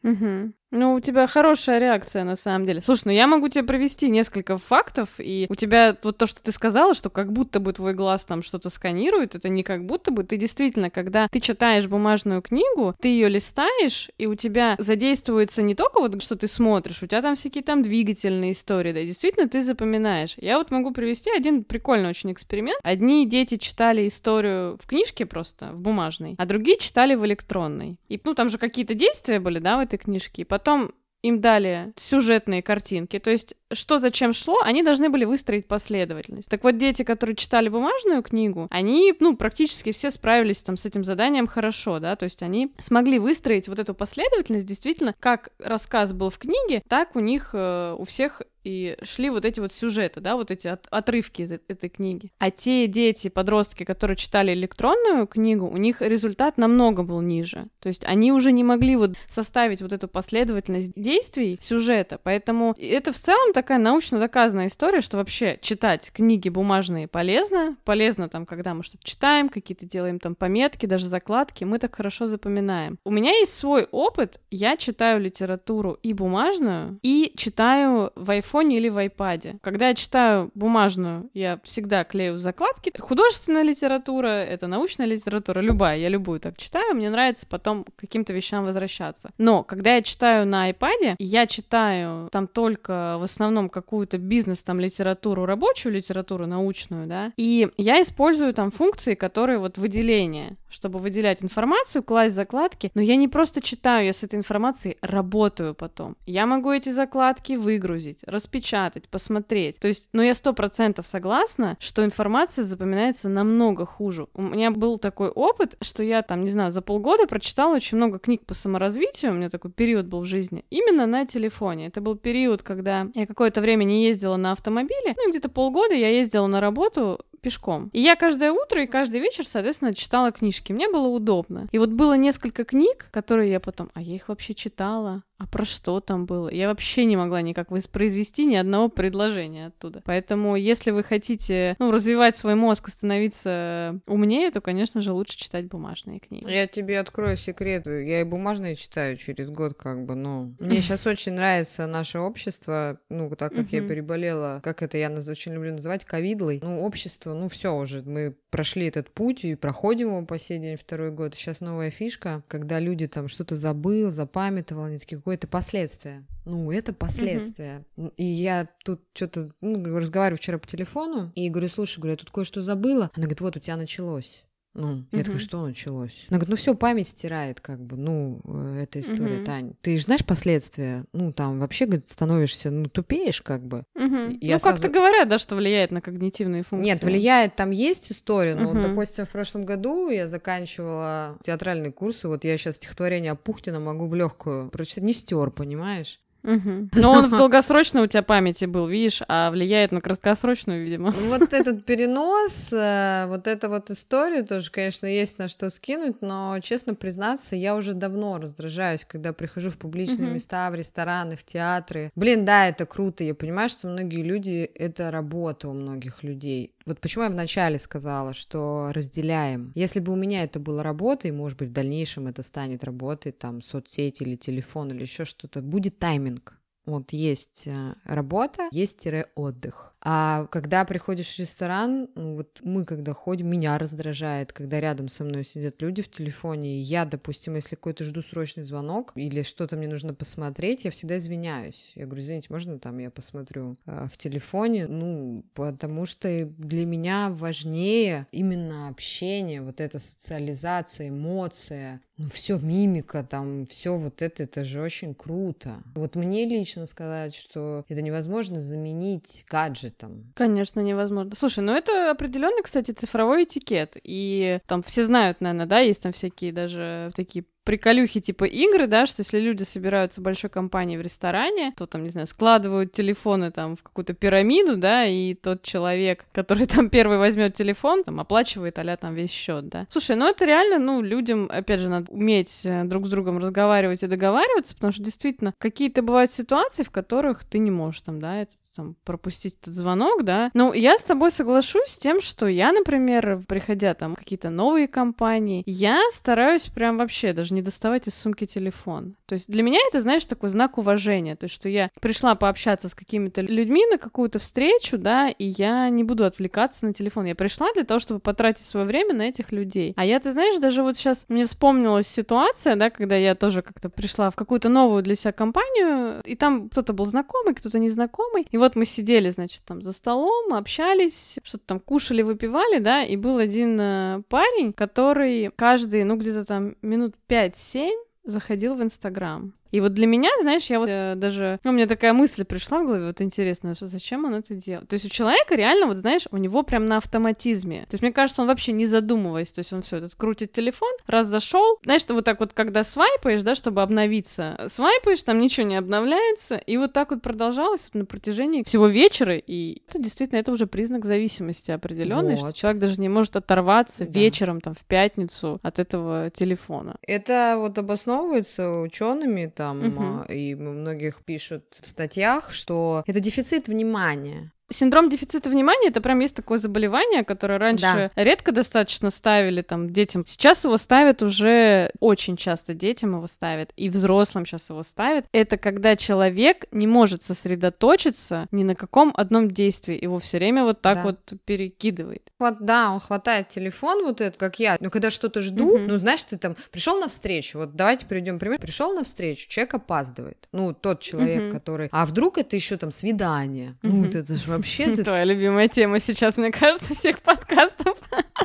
Угу. 0.03 0.53
Ну, 0.71 0.93
у 0.93 0.99
тебя 0.99 1.25
хорошая 1.25 1.79
реакция, 1.79 2.23
на 2.23 2.35
самом 2.35 2.65
деле. 2.65 2.81
Слушай, 2.81 3.03
ну 3.05 3.11
я 3.11 3.25
могу 3.25 3.49
тебе 3.49 3.63
провести 3.63 4.07
несколько 4.09 4.59
фактов, 4.59 5.09
и 5.17 5.47
у 5.49 5.55
тебя 5.55 5.97
вот 6.03 6.17
то, 6.17 6.27
что 6.27 6.43
ты 6.43 6.51
сказала, 6.51 6.93
что 6.93 7.09
как 7.09 7.31
будто 7.33 7.59
бы 7.59 7.73
твой 7.73 7.93
глаз 7.93 8.23
там 8.25 8.43
что-то 8.43 8.69
сканирует, 8.69 9.33
это 9.33 9.49
не 9.49 9.63
как 9.63 9.85
будто 9.85 10.11
бы. 10.11 10.23
Ты 10.23 10.37
действительно, 10.37 10.91
когда 10.91 11.27
ты 11.27 11.39
читаешь 11.39 11.87
бумажную 11.87 12.43
книгу, 12.43 12.95
ты 12.99 13.07
ее 13.07 13.29
листаешь, 13.29 14.11
и 14.19 14.27
у 14.27 14.35
тебя 14.35 14.75
задействуется 14.77 15.63
не 15.63 15.73
только 15.73 15.99
вот 16.01 16.21
что 16.21 16.35
ты 16.35 16.47
смотришь, 16.47 17.01
у 17.01 17.07
тебя 17.07 17.21
там 17.21 17.35
всякие 17.35 17.63
там 17.63 17.81
двигательные 17.81 18.51
истории, 18.51 18.93
да, 18.93 19.01
действительно 19.01 19.49
ты 19.49 19.63
запоминаешь. 19.63 20.35
Я 20.37 20.59
вот 20.59 20.69
могу 20.69 20.91
привести 20.91 21.31
один 21.31 21.63
прикольный 21.63 22.09
очень 22.09 22.31
эксперимент. 22.31 22.79
Одни 22.83 23.27
дети 23.27 23.57
читали 23.57 24.07
историю 24.07 24.77
в 24.79 24.85
книжке 24.85 25.25
просто, 25.25 25.71
в 25.71 25.79
бумажной, 25.79 26.35
а 26.37 26.45
другие 26.45 26.77
читали 26.77 27.15
в 27.15 27.25
электронной. 27.25 27.97
И, 28.07 28.21
ну, 28.23 28.35
там 28.35 28.49
же 28.49 28.59
какие-то 28.59 28.93
действия 28.93 29.39
были, 29.39 29.57
да, 29.57 29.77
в 29.77 29.79
этой 29.79 29.97
книжке. 29.97 30.45
Потом 30.59 30.91
им 31.21 31.39
дали 31.39 31.93
сюжетные 31.95 32.61
картинки, 32.61 33.17
то 33.19 33.29
есть 33.29 33.55
что 33.71 33.97
зачем 33.99 34.33
шло, 34.33 34.59
они 34.63 34.83
должны 34.83 35.09
были 35.09 35.25
выстроить 35.25 35.67
последовательность. 35.67 36.49
Так 36.49 36.63
вот, 36.63 36.77
дети, 36.77 37.03
которые 37.03 37.35
читали 37.35 37.69
бумажную 37.69 38.23
книгу, 38.23 38.67
они, 38.71 39.13
ну, 39.19 39.35
практически 39.35 39.91
все 39.91 40.11
справились 40.11 40.61
там 40.61 40.75
с 40.75 40.85
этим 40.85 41.03
заданием 41.03 41.47
хорошо, 41.47 41.99
да, 41.99 42.15
то 42.15 42.25
есть 42.25 42.41
они 42.41 42.71
смогли 42.79 43.19
выстроить 43.19 43.67
вот 43.67 43.79
эту 43.79 43.93
последовательность 43.93 44.65
действительно, 44.65 45.13
как 45.19 45.49
рассказ 45.59 46.13
был 46.13 46.29
в 46.29 46.37
книге, 46.37 46.83
так 46.87 47.15
у 47.15 47.19
них 47.19 47.51
э, 47.53 47.95
у 47.97 48.05
всех 48.05 48.41
и 48.63 48.97
шли 49.03 49.29
вот 49.29 49.45
эти 49.45 49.59
вот 49.59 49.73
сюжеты, 49.73 50.19
да, 50.21 50.35
вот 50.35 50.51
эти 50.51 50.67
от, 50.67 50.87
отрывки 50.89 51.43
из 51.43 51.51
этой 51.51 51.89
книги. 51.89 52.31
А 52.39 52.51
те 52.51 52.87
дети, 52.87 53.29
подростки, 53.29 53.83
которые 53.83 54.17
читали 54.17 54.53
электронную 54.53 55.27
книгу, 55.27 55.67
у 55.67 55.77
них 55.77 56.01
результат 56.01 56.57
намного 56.57 57.03
был 57.03 57.21
ниже. 57.21 57.67
То 57.79 57.87
есть 57.87 58.03
они 58.05 58.31
уже 58.31 58.51
не 58.51 58.63
могли 58.63 58.95
вот 58.95 59.15
составить 59.29 59.81
вот 59.81 59.93
эту 59.93 60.07
последовательность 60.07 60.91
действий 60.95 61.57
сюжета. 61.61 62.19
Поэтому 62.21 62.75
это 62.77 63.11
в 63.11 63.17
целом 63.17 63.53
такая 63.53 63.77
научно 63.77 64.19
доказанная 64.19 64.67
история, 64.67 65.01
что 65.01 65.17
вообще 65.17 65.57
читать 65.61 66.11
книги 66.13 66.49
бумажные 66.49 67.07
полезно. 67.07 67.77
Полезно 67.85 68.29
там, 68.29 68.45
когда 68.45 68.73
мы 68.73 68.83
что-то 68.83 69.03
читаем, 69.03 69.49
какие-то 69.49 69.85
делаем 69.85 70.19
там 70.19 70.35
пометки, 70.35 70.85
даже 70.85 71.07
закладки, 71.07 71.63
мы 71.63 71.79
так 71.79 71.95
хорошо 71.95 72.27
запоминаем. 72.27 72.97
У 73.05 73.11
меня 73.11 73.31
есть 73.31 73.57
свой 73.57 73.87
опыт, 73.91 74.39
я 74.51 74.77
читаю 74.77 75.19
литературу 75.19 75.97
и 76.03 76.13
бумажную, 76.13 76.99
и 77.01 77.33
читаю 77.35 78.11
в 78.15 78.29
айфоне 78.49 78.77
или 78.77 78.89
в 78.89 78.97
айпаде. 78.97 79.57
Когда 79.61 79.89
я 79.89 79.93
читаю 79.93 80.51
бумажную, 80.55 81.29
я 81.33 81.59
всегда 81.63 82.03
клею 82.03 82.39
закладки. 82.39 82.91
Художественная 82.97 83.63
литература, 83.63 84.27
это 84.27 84.67
научная 84.67 85.05
литература, 85.05 85.59
любая, 85.59 85.97
я 85.97 86.09
любую 86.09 86.39
так 86.39 86.57
читаю, 86.57 86.95
мне 86.95 87.09
нравится 87.09 87.45
потом 87.47 87.83
к 87.83 87.95
каким-то 87.95 88.33
вещам 88.33 88.65
возвращаться. 88.65 89.29
Но 89.37 89.63
когда 89.63 89.95
я 89.95 90.01
читаю 90.01 90.47
на 90.47 90.63
айпаде, 90.63 91.15
я 91.19 91.45
читаю 91.45 92.29
там 92.31 92.47
только 92.47 93.17
в 93.19 93.23
основном 93.23 93.69
какую-то 93.69 94.17
бизнес, 94.17 94.63
там, 94.63 94.79
литературу, 94.79 95.45
рабочую 95.45 95.93
литературу, 95.93 96.47
научную, 96.47 97.07
да, 97.07 97.31
и 97.37 97.69
я 97.77 98.01
использую 98.01 98.53
там 98.53 98.71
функции, 98.71 99.13
которые 99.15 99.59
вот 99.59 99.77
выделение, 99.77 100.57
чтобы 100.69 100.99
выделять 100.99 101.43
информацию, 101.43 102.03
класть 102.03 102.35
закладки, 102.35 102.91
но 102.95 103.01
я 103.01 103.15
не 103.15 103.27
просто 103.27 103.61
читаю, 103.61 104.05
я 104.05 104.13
с 104.13 104.23
этой 104.23 104.35
информацией 104.35 104.97
работаю 105.01 105.75
потом. 105.75 106.15
Я 106.25 106.45
могу 106.45 106.71
эти 106.71 106.89
закладки 106.89 107.53
выгрузить, 107.53 108.23
распечатать, 108.39 109.09
посмотреть. 109.09 109.79
То 109.79 109.87
есть, 109.89 110.09
ну, 110.13 110.21
я 110.21 110.33
сто 110.33 110.53
процентов 110.53 111.05
согласна, 111.05 111.75
что 111.79 112.05
информация 112.05 112.63
запоминается 112.63 113.27
намного 113.27 113.85
хуже. 113.85 114.27
У 114.33 114.41
меня 114.41 114.71
был 114.71 114.97
такой 114.97 115.29
опыт, 115.29 115.75
что 115.81 116.03
я 116.03 116.21
там, 116.21 116.43
не 116.43 116.49
знаю, 116.49 116.71
за 116.71 116.81
полгода 116.81 117.27
прочитала 117.27 117.75
очень 117.75 117.97
много 117.97 118.17
книг 118.17 118.45
по 118.45 118.53
саморазвитию, 118.53 119.31
у 119.31 119.35
меня 119.35 119.49
такой 119.49 119.71
период 119.71 120.05
был 120.07 120.21
в 120.21 120.25
жизни, 120.25 120.63
именно 120.69 121.05
на 121.05 121.25
телефоне. 121.25 121.87
Это 121.87 121.99
был 121.99 122.15
период, 122.15 122.63
когда 122.63 123.07
я 123.13 123.27
какое-то 123.27 123.59
время 123.59 123.83
не 123.83 124.05
ездила 124.05 124.37
на 124.37 124.53
автомобиле, 124.53 125.15
ну, 125.17 125.29
где-то 125.29 125.49
полгода 125.49 125.93
я 125.93 126.09
ездила 126.09 126.47
на 126.47 126.61
работу 126.61 127.19
пешком. 127.39 127.89
И 127.93 128.01
я 128.01 128.15
каждое 128.15 128.51
утро 128.51 128.83
и 128.83 128.87
каждый 128.87 129.19
вечер, 129.19 129.45
соответственно, 129.45 129.93
читала 129.93 130.31
книжки. 130.31 130.71
Мне 130.71 130.89
было 130.89 131.07
удобно. 131.07 131.67
И 131.71 131.77
вот 131.77 131.89
было 131.89 132.15
несколько 132.17 132.63
книг, 132.63 133.07
которые 133.11 133.51
я 133.51 133.59
потом... 133.59 133.89
А 133.93 134.01
я 134.01 134.15
их 134.15 134.29
вообще 134.29 134.53
читала? 134.53 135.23
А 135.39 135.47
про 135.47 135.63
что 135.63 136.01
там 136.01 136.25
было? 136.25 136.49
Я 136.49 136.67
вообще 136.67 137.05
не 137.05 137.15
могла 137.15 137.41
никак 137.41 137.71
воспроизвести 137.71 138.45
ни 138.45 138.55
одного 138.55 138.89
предложения 138.89 139.67
оттуда. 139.67 140.01
Поэтому, 140.03 140.57
если 140.57 140.91
вы 140.91 141.01
хотите, 141.01 141.77
ну, 141.79 141.91
развивать 141.91 142.35
свой 142.35 142.55
мозг 142.55 142.89
и 142.89 142.91
становиться 142.91 144.01
умнее, 144.05 144.51
то, 144.51 144.59
конечно 144.59 144.99
же, 144.99 145.13
лучше 145.13 145.37
читать 145.37 145.67
бумажные 145.67 146.19
книги. 146.19 146.45
Я 146.49 146.67
тебе 146.67 146.99
открою 146.99 147.37
секрет. 147.37 147.87
Я 147.87 148.19
и 148.19 148.25
бумажные 148.25 148.75
читаю 148.75 149.15
через 149.15 149.49
год, 149.49 149.75
как 149.75 150.05
бы, 150.05 150.15
ну... 150.15 150.55
Мне 150.59 150.79
сейчас 150.79 151.07
очень 151.07 151.33
нравится 151.33 151.87
наше 151.87 152.19
общество, 152.19 152.99
ну, 153.07 153.33
так 153.37 153.55
как 153.55 153.71
я 153.71 153.81
переболела, 153.81 154.59
как 154.61 154.81
это 154.83 154.97
я 154.97 155.09
очень 155.09 155.53
люблю 155.53 155.71
называть, 155.71 156.03
ковидлой. 156.03 156.59
Ну, 156.61 156.81
общество, 156.81 157.28
ну, 157.33 157.49
все 157.49 157.75
уже, 157.75 158.03
мы 158.03 158.35
прошли 158.49 158.87
этот 158.87 159.11
путь 159.11 159.43
и 159.45 159.55
проходим 159.55 160.07
его 160.07 160.25
по 160.25 160.37
сей 160.39 160.59
день 160.59 160.75
второй 160.75 161.11
год. 161.11 161.35
Сейчас 161.35 161.61
новая 161.61 161.91
фишка, 161.91 162.43
когда 162.47 162.79
люди 162.79 163.07
там 163.07 163.27
что-то 163.27 163.55
забыл, 163.55 164.11
запамятовал, 164.11 164.85
они 164.85 164.99
такие, 164.99 165.17
какое-то 165.17 165.47
последствие. 165.47 166.25
Ну, 166.45 166.71
это 166.71 166.93
последствия. 166.93 167.85
Mm-hmm. 167.97 168.13
И 168.17 168.23
я 168.23 168.67
тут 168.83 169.03
что-то 169.13 169.51
ну, 169.61 169.97
разговариваю 169.97 170.37
вчера 170.37 170.57
по 170.57 170.67
телефону 170.67 171.31
и 171.35 171.49
говорю, 171.49 171.69
слушай, 171.69 171.99
говорю, 171.99 172.13
я 172.13 172.17
тут 172.17 172.31
кое-что 172.31 172.61
забыла. 172.61 173.11
Она 173.15 173.23
говорит, 173.25 173.41
вот 173.41 173.57
у 173.57 173.59
тебя 173.59 173.77
началось. 173.77 174.43
Ну, 174.75 175.03
я 175.11 175.23
такая, 175.23 175.39
что 175.39 175.65
началось? 175.65 176.25
Она 176.29 176.37
говорит, 176.37 176.49
ну 176.49 176.55
все, 176.55 176.75
память 176.75 177.07
стирает, 177.07 177.59
как 177.59 177.83
бы, 177.83 177.97
ну, 177.97 178.41
э, 178.45 178.83
эта 178.83 178.99
история, 178.99 179.39
uh 179.39 179.43
Тань. 179.43 179.73
Ты 179.81 179.97
же 179.97 180.03
знаешь 180.03 180.23
последствия? 180.23 181.05
Ну, 181.11 181.33
там 181.33 181.59
вообще, 181.59 181.85
говорит, 181.85 182.07
становишься, 182.07 182.69
ну, 182.69 182.87
тупеешь, 182.87 183.41
как 183.41 183.65
бы. 183.65 183.83
uh 183.97 184.37
Ну, 184.41 184.59
сразу... 184.59 184.63
как-то 184.63 184.89
говорят, 184.89 185.27
да, 185.27 185.39
что 185.39 185.55
влияет 185.55 185.91
на 185.91 186.01
когнитивные 186.01 186.63
функции. 186.63 186.85
Нет, 186.85 187.03
влияет, 187.03 187.55
там 187.55 187.71
есть 187.71 188.11
история, 188.11 188.55
но, 188.55 188.73
uh 188.73 188.81
допустим, 188.81 189.25
в 189.25 189.29
прошлом 189.29 189.63
году 189.63 190.09
я 190.09 190.27
заканчивала 190.27 191.37
театральные 191.43 191.91
курсы, 191.91 192.27
вот 192.27 192.43
я 192.43 192.57
сейчас 192.57 192.75
стихотворение 192.75 193.35
Пухтина 193.35 193.79
могу 193.79 194.07
в 194.07 194.15
легкую 194.15 194.69
прочитать, 194.69 195.03
не 195.03 195.13
стер, 195.13 195.49
понимаешь? 195.49 196.19
Угу. 196.43 196.89
Но 196.93 197.11
он 197.13 197.27
в 197.27 197.37
долгосрочной 197.37 198.03
у 198.03 198.07
тебя 198.07 198.23
памяти 198.23 198.65
был, 198.65 198.87
видишь, 198.87 199.21
а 199.27 199.51
влияет 199.51 199.91
на 199.91 200.01
краткосрочную, 200.01 200.83
видимо. 200.83 201.11
Вот 201.11 201.53
этот 201.53 201.85
перенос, 201.85 202.69
э, 202.71 203.25
вот 203.27 203.47
эта 203.47 203.69
вот 203.69 203.89
история 203.89 204.43
тоже, 204.43 204.71
конечно, 204.71 205.05
есть 205.05 205.37
на 205.37 205.47
что 205.47 205.69
скинуть, 205.69 206.21
но, 206.21 206.59
честно 206.61 206.95
признаться, 206.95 207.55
я 207.55 207.75
уже 207.75 207.93
давно 207.93 208.37
раздражаюсь, 208.37 209.05
когда 209.05 209.33
прихожу 209.33 209.69
в 209.69 209.77
публичные 209.77 210.27
угу. 210.27 210.35
места, 210.35 210.69
в 210.69 210.75
рестораны, 210.75 211.35
в 211.35 211.43
театры. 211.43 212.11
Блин, 212.15 212.45
да, 212.45 212.67
это 212.67 212.85
круто, 212.85 213.23
я 213.23 213.35
понимаю, 213.35 213.69
что 213.69 213.87
многие 213.87 214.23
люди, 214.23 214.69
это 214.75 215.11
работа 215.11 215.69
у 215.69 215.73
многих 215.73 216.23
людей. 216.23 216.73
Вот 216.89 217.01
почему 217.01 217.25
я 217.25 217.29
вначале 217.29 217.77
сказала, 217.77 218.33
что 218.33 218.89
разделяем. 218.95 219.71
Если 219.75 219.99
бы 219.99 220.11
у 220.11 220.15
меня 220.15 220.43
это 220.43 220.59
было 220.59 220.81
работой, 220.81 221.31
может 221.31 221.59
быть, 221.59 221.69
в 221.69 221.71
дальнейшем 221.71 222.25
это 222.25 222.41
станет 222.41 222.83
работой, 222.83 223.31
там, 223.31 223.61
соцсети 223.61 224.23
или 224.23 224.35
телефон 224.35 224.89
или 224.89 225.03
еще 225.03 225.23
что-то, 225.23 225.61
будет 225.61 225.99
тайминг. 225.99 226.59
Вот 226.87 227.13
есть 227.13 227.67
э, 227.67 227.93
работа, 228.05 228.69
есть 228.71 229.07
отдых. 229.35 229.93
А 230.01 230.45
когда 230.47 230.85
приходишь 230.85 231.35
в 231.35 231.39
ресторан, 231.39 232.09
ну, 232.15 232.35
вот 232.35 232.59
мы 232.63 232.85
когда 232.85 233.13
ходим, 233.13 233.49
меня 233.49 233.77
раздражает, 233.77 234.53
когда 234.53 234.79
рядом 234.79 235.09
со 235.09 235.23
мной 235.23 235.43
сидят 235.43 235.81
люди 235.81 236.01
в 236.01 236.09
телефоне, 236.09 236.77
и 236.77 236.81
я, 236.81 237.05
допустим, 237.05 237.55
если 237.55 237.75
какой-то 237.75 238.03
жду 238.05 238.21
срочный 238.21 238.63
звонок 238.63 239.11
или 239.15 239.43
что-то 239.43 239.75
мне 239.75 239.87
нужно 239.87 240.13
посмотреть, 240.13 240.85
я 240.85 240.91
всегда 240.91 241.17
извиняюсь. 241.17 241.91
Я 241.95 242.05
говорю, 242.05 242.21
извините, 242.21 242.47
можно 242.49 242.79
там 242.79 242.97
я 242.99 243.11
посмотрю 243.11 243.75
э, 243.85 244.07
в 244.11 244.17
телефоне? 244.17 244.87
Ну, 244.87 245.43
потому 245.53 246.05
что 246.05 246.45
для 246.57 246.85
меня 246.85 247.29
важнее 247.29 248.27
именно 248.31 248.87
общение, 248.87 249.61
вот 249.61 249.81
эта 249.81 249.99
социализация, 249.99 251.09
эмоция, 251.09 252.01
ну, 252.17 252.29
все 252.29 252.59
мимика, 252.59 253.23
там, 253.23 253.65
все 253.65 253.97
вот 253.97 254.21
это, 254.21 254.43
это 254.43 254.63
же 254.63 254.81
очень 254.81 255.15
круто. 255.15 255.81
Вот 255.95 256.15
мне 256.15 256.45
лично 256.45 256.85
сказать, 256.87 257.33
что 257.33 257.85
это 257.87 258.01
невозможно 258.01 258.59
заменить 258.59 259.45
гаджетом. 259.89 260.33
Конечно, 260.35 260.79
невозможно. 260.81 261.31
Слушай, 261.35 261.63
ну 261.63 261.73
это 261.73 262.11
определенный, 262.11 262.63
кстати, 262.63 262.91
цифровой 262.91 263.43
этикет. 263.43 263.97
И 264.03 264.59
там 264.67 264.83
все 264.83 265.05
знают, 265.05 265.41
наверное, 265.41 265.65
да, 265.65 265.79
есть 265.79 266.03
там 266.03 266.11
всякие 266.11 266.51
даже 266.51 267.11
такие 267.15 267.45
приколюхи 267.69 268.19
типа 268.19 268.45
игры, 268.45 268.87
да, 268.87 269.05
что 269.05 269.19
если 269.19 269.39
люди 269.39 269.61
собираются 269.61 270.21
большой 270.21 270.49
компанией 270.49 270.97
в 270.97 271.01
ресторане, 271.01 271.71
то 271.77 271.85
там, 271.85 272.01
не 272.01 272.09
знаю, 272.09 272.25
складывают 272.25 272.93
телефоны 272.93 273.51
там 273.51 273.75
в 273.75 273.83
какую-то 273.83 274.13
пирамиду, 274.13 274.75
да, 274.75 275.05
и 275.05 275.35
тот 275.35 275.61
человек, 275.61 276.25
который 276.31 276.65
там 276.75 276.89
первый 276.89 277.19
возьмет 277.19 277.53
телефон, 277.53 278.03
там 278.03 278.19
оплачивает 278.19 278.79
а 278.79 278.97
там 278.97 279.13
весь 279.13 279.29
счет, 279.29 279.69
да. 279.69 279.85
Слушай, 279.89 280.15
ну 280.15 280.27
это 280.27 280.45
реально, 280.45 280.79
ну, 280.79 281.03
людям, 281.03 281.47
опять 281.51 281.79
же, 281.79 281.89
надо 281.89 282.11
уметь 282.11 282.61
э, 282.65 282.85
друг 282.85 283.05
с 283.05 283.09
другом 283.09 283.37
разговаривать 283.37 284.01
и 284.01 284.07
договариваться, 284.07 284.73
потому 284.73 284.91
что 284.91 285.03
действительно 285.03 285.53
какие-то 285.59 286.01
бывают 286.01 286.31
ситуации, 286.31 286.81
в 286.81 286.89
которых 286.89 287.43
ты 287.43 287.59
не 287.59 287.69
можешь 287.69 288.01
там, 288.01 288.19
да, 288.19 288.41
это 288.41 288.53
там, 288.79 288.95
пропустить 289.03 289.57
этот 289.61 289.73
звонок, 289.73 290.23
да. 290.23 290.51
Ну, 290.53 290.71
я 290.71 290.97
с 290.97 291.03
тобой 291.03 291.31
соглашусь 291.31 291.89
с 291.89 291.97
тем, 291.97 292.21
что 292.21 292.47
я, 292.47 292.71
например, 292.71 293.43
приходя 293.45 293.93
там 293.93 294.15
какие-то 294.15 294.49
новые 294.49 294.87
компании, 294.87 295.63
я 295.65 295.99
стараюсь 296.13 296.67
прям 296.67 296.97
вообще 296.97 297.33
даже 297.33 297.53
не 297.53 297.61
доставать 297.61 298.07
из 298.07 298.15
сумки 298.15 298.45
телефон. 298.45 299.17
То 299.25 299.33
есть 299.33 299.49
для 299.49 299.63
меня 299.63 299.79
это, 299.89 299.99
знаешь, 299.99 300.23
такой 300.25 300.47
знак 300.49 300.77
уважения, 300.77 301.35
то 301.35 301.43
есть 301.43 301.55
что 301.55 301.67
я 301.67 301.91
пришла 301.99 302.35
пообщаться 302.35 302.87
с 302.87 302.95
какими-то 302.95 303.41
людьми 303.41 303.85
на 303.85 303.97
какую-то 303.97 304.39
встречу, 304.39 304.97
да, 304.97 305.27
и 305.27 305.45
я 305.45 305.89
не 305.89 306.05
буду 306.05 306.23
отвлекаться 306.23 306.85
на 306.85 306.93
телефон. 306.93 307.25
Я 307.25 307.35
пришла 307.35 307.67
для 307.73 307.83
того, 307.83 307.99
чтобы 307.99 308.21
потратить 308.21 308.65
свое 308.65 308.85
время 308.85 309.13
на 309.13 309.23
этих 309.23 309.51
людей. 309.51 309.93
А 309.97 310.05
я, 310.05 310.21
ты 310.21 310.31
знаешь, 310.31 310.57
даже 310.59 310.83
вот 310.83 310.95
сейчас 310.95 311.25
мне 311.27 311.45
вспомнилась 311.45 312.07
ситуация, 312.07 312.77
да, 312.77 312.89
когда 312.89 313.17
я 313.17 313.35
тоже 313.35 313.61
как-то 313.61 313.89
пришла 313.89 314.29
в 314.29 314.37
какую-то 314.37 314.69
новую 314.69 315.03
для 315.03 315.15
себя 315.15 315.33
компанию, 315.33 316.21
и 316.23 316.35
там 316.35 316.69
кто-то 316.69 316.93
был 316.93 317.05
знакомый, 317.05 317.55
кто-то 317.55 317.77
незнакомый, 317.77 318.47
и 318.49 318.57
вот 318.57 318.68
вот 318.69 318.75
мы 318.75 318.85
сидели, 318.85 319.31
значит, 319.31 319.63
там 319.65 319.81
за 319.81 319.91
столом, 319.91 320.53
общались, 320.53 321.39
что-то 321.43 321.63
там 321.65 321.79
кушали, 321.79 322.21
выпивали, 322.21 322.79
да, 322.79 323.03
и 323.03 323.15
был 323.15 323.37
один 323.37 323.79
э, 323.79 324.21
парень, 324.29 324.73
который 324.73 325.51
каждый, 325.55 326.03
ну, 326.03 326.15
где-то 326.15 326.45
там 326.45 326.75
минут 326.83 327.15
5-7 327.27 327.91
заходил 328.25 328.75
в 328.75 328.83
Инстаграм. 328.83 329.53
И 329.71 329.79
вот 329.81 329.93
для 329.93 330.07
меня, 330.07 330.29
знаешь, 330.41 330.69
я 330.69 330.79
вот 330.79 330.89
э, 330.89 331.13
даже... 331.15 331.59
Ну, 331.63 331.71
у 331.71 331.73
меня 331.73 331.87
такая 331.87 332.13
мысль 332.13 332.43
пришла 332.43 332.81
в 332.81 332.85
голове, 332.85 333.07
вот 333.07 333.21
интересно, 333.21 333.73
что 333.75 333.87
зачем 333.87 334.25
он 334.25 334.35
это 334.35 334.55
делает? 334.55 334.87
То 334.87 334.95
есть 334.95 335.05
у 335.05 335.09
человека 335.09 335.55
реально, 335.55 335.87
вот 335.87 335.97
знаешь, 335.97 336.27
у 336.31 336.37
него 336.37 336.63
прям 336.63 336.87
на 336.87 336.97
автоматизме. 336.97 337.81
То 337.81 337.95
есть 337.95 338.01
мне 338.01 338.11
кажется, 338.11 338.41
он 338.41 338.47
вообще 338.47 338.71
не 338.71 338.85
задумываясь, 338.85 339.51
то 339.51 339.59
есть 339.59 339.73
он 339.73 339.81
все 339.81 339.97
этот 339.97 340.15
крутит 340.15 340.51
телефон, 340.51 340.91
раз 341.07 341.27
зашел, 341.27 341.79
знаешь, 341.83 342.03
ты 342.03 342.13
вот 342.13 342.25
так 342.25 342.39
вот, 342.39 342.53
когда 342.53 342.83
свайпаешь, 342.83 343.43
да, 343.43 343.55
чтобы 343.55 343.81
обновиться, 343.81 344.59
свайпаешь, 344.67 345.23
там 345.23 345.39
ничего 345.39 345.67
не 345.67 345.75
обновляется, 345.75 346.55
и 346.55 346.77
вот 346.77 346.93
так 346.93 347.11
вот 347.11 347.21
продолжалось 347.21 347.89
вот 347.93 347.99
на 347.99 348.05
протяжении 348.05 348.63
всего 348.63 348.87
вечера, 348.87 349.35
и 349.35 349.81
это 349.87 350.01
действительно, 350.01 350.39
это 350.39 350.51
уже 350.51 350.67
признак 350.67 351.05
зависимости 351.05 351.71
определенной, 351.71 352.35
вот. 352.35 352.39
что 352.39 352.53
человек 352.53 352.81
даже 352.81 352.99
не 352.99 353.09
может 353.09 353.35
оторваться 353.35 354.05
да. 354.05 354.19
вечером, 354.19 354.61
там, 354.61 354.73
в 354.73 354.83
пятницу 354.85 355.59
от 355.61 355.79
этого 355.79 356.29
телефона. 356.31 356.95
Это 357.05 357.55
вот 357.57 357.77
обосновывается 357.77 358.79
учеными 358.79 359.51
там, 359.59 359.85
угу. 359.85 360.23
и 360.31 360.55
многих 360.55 361.21
пишут 361.25 361.81
в 361.81 361.89
статьях, 361.89 362.53
что 362.53 363.03
это 363.05 363.19
дефицит 363.19 363.67
внимания. 363.67 364.53
Синдром 364.69 365.09
дефицита 365.09 365.49
внимания 365.49 365.89
это 365.89 366.01
прям 366.01 366.19
есть 366.19 366.35
такое 366.35 366.59
заболевание, 366.59 367.23
которое 367.23 367.57
раньше 367.57 368.11
да. 368.15 368.23
редко 368.23 368.51
достаточно 368.51 369.09
ставили 369.09 369.61
там 369.61 369.89
детям. 369.89 370.25
Сейчас 370.25 370.63
его 370.63 370.77
ставят 370.77 371.23
уже 371.23 371.91
очень 371.99 372.37
часто 372.37 372.73
детям 372.73 373.15
его 373.15 373.27
ставят, 373.27 373.71
и 373.75 373.89
взрослым 373.89 374.45
сейчас 374.45 374.69
его 374.69 374.83
ставят. 374.83 375.25
Это 375.31 375.57
когда 375.57 375.95
человек 375.95 376.65
не 376.71 376.87
может 376.87 377.23
сосредоточиться 377.23 378.47
ни 378.51 378.63
на 378.63 378.75
каком 378.75 379.11
одном 379.15 379.49
действии, 379.49 379.97
его 379.99 380.19
все 380.19 380.37
время 380.37 380.63
вот 380.63 380.81
так 380.81 380.97
да. 380.97 381.03
вот 381.03 381.33
перекидывает. 381.45 382.31
Вот 382.37 382.57
да, 382.59 382.91
он 382.91 382.99
хватает 382.99 383.49
телефон 383.49 384.05
вот 384.05 384.21
это, 384.21 384.37
как 384.37 384.59
я. 384.59 384.77
Но 384.79 384.89
когда 384.91 385.09
что-то 385.09 385.41
жду, 385.41 385.75
угу. 385.75 385.79
ну 385.79 385.97
знаешь, 385.97 386.23
ты 386.23 386.37
там 386.37 386.55
пришел 386.71 386.99
на 386.99 387.07
встречу, 387.07 387.57
вот 387.57 387.75
давайте 387.75 388.05
приведем 388.05 388.37
пример. 388.37 388.59
Пришел 388.59 388.93
на 388.93 389.03
встречу, 389.03 389.49
человек 389.49 389.73
опаздывает. 389.73 390.47
Ну 390.51 390.73
тот 390.73 391.01
человек, 391.01 391.45
угу. 391.45 391.51
который. 391.53 391.89
А 391.91 392.05
вдруг 392.05 392.37
это 392.37 392.55
еще 392.55 392.77
там 392.77 392.91
свидание? 392.91 393.75
Угу. 393.83 393.91
Ну 393.91 394.05
это 394.05 394.35
же 394.35 394.58
вообще... 394.59 394.95
Твоя 394.95 395.23
любимая 395.23 395.67
тема 395.67 395.99
сейчас, 395.99 396.37
мне 396.37 396.51
кажется, 396.51 396.93
всех 396.93 397.21
подкастов. 397.21 397.97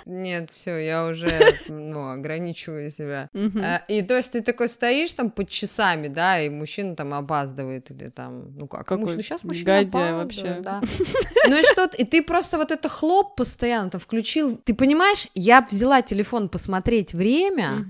Нет, 0.06 0.50
все, 0.50 0.76
я 0.78 1.06
уже, 1.06 1.56
ну, 1.68 2.10
ограничиваю 2.10 2.90
себя. 2.90 3.28
А, 3.34 3.82
и 3.88 4.02
то 4.02 4.16
есть 4.16 4.32
ты 4.32 4.42
такой 4.42 4.68
стоишь 4.68 5.12
там 5.12 5.30
под 5.30 5.48
часами, 5.48 6.08
да, 6.08 6.40
и 6.40 6.48
мужчина 6.48 6.96
там 6.96 7.14
опаздывает 7.14 7.90
или 7.90 8.08
там, 8.08 8.56
ну 8.56 8.66
как, 8.66 8.86
Какой 8.86 9.16
ну 9.16 9.22
сейчас 9.22 9.44
мужчина 9.44 9.78
опаздывает, 9.78 10.14
вообще. 10.14 10.60
да. 10.62 10.82
Ну 11.48 11.56
и 11.56 11.62
что 11.62 11.90
и 11.96 12.04
ты 12.04 12.22
просто 12.22 12.58
вот 12.58 12.70
это 12.70 12.88
хлоп 12.88 13.36
постоянно 13.36 13.90
там 13.90 14.00
включил, 14.00 14.56
ты 14.56 14.74
понимаешь, 14.74 15.28
я 15.34 15.60
взяла 15.62 16.02
телефон 16.02 16.48
посмотреть 16.48 17.14
время, 17.14 17.86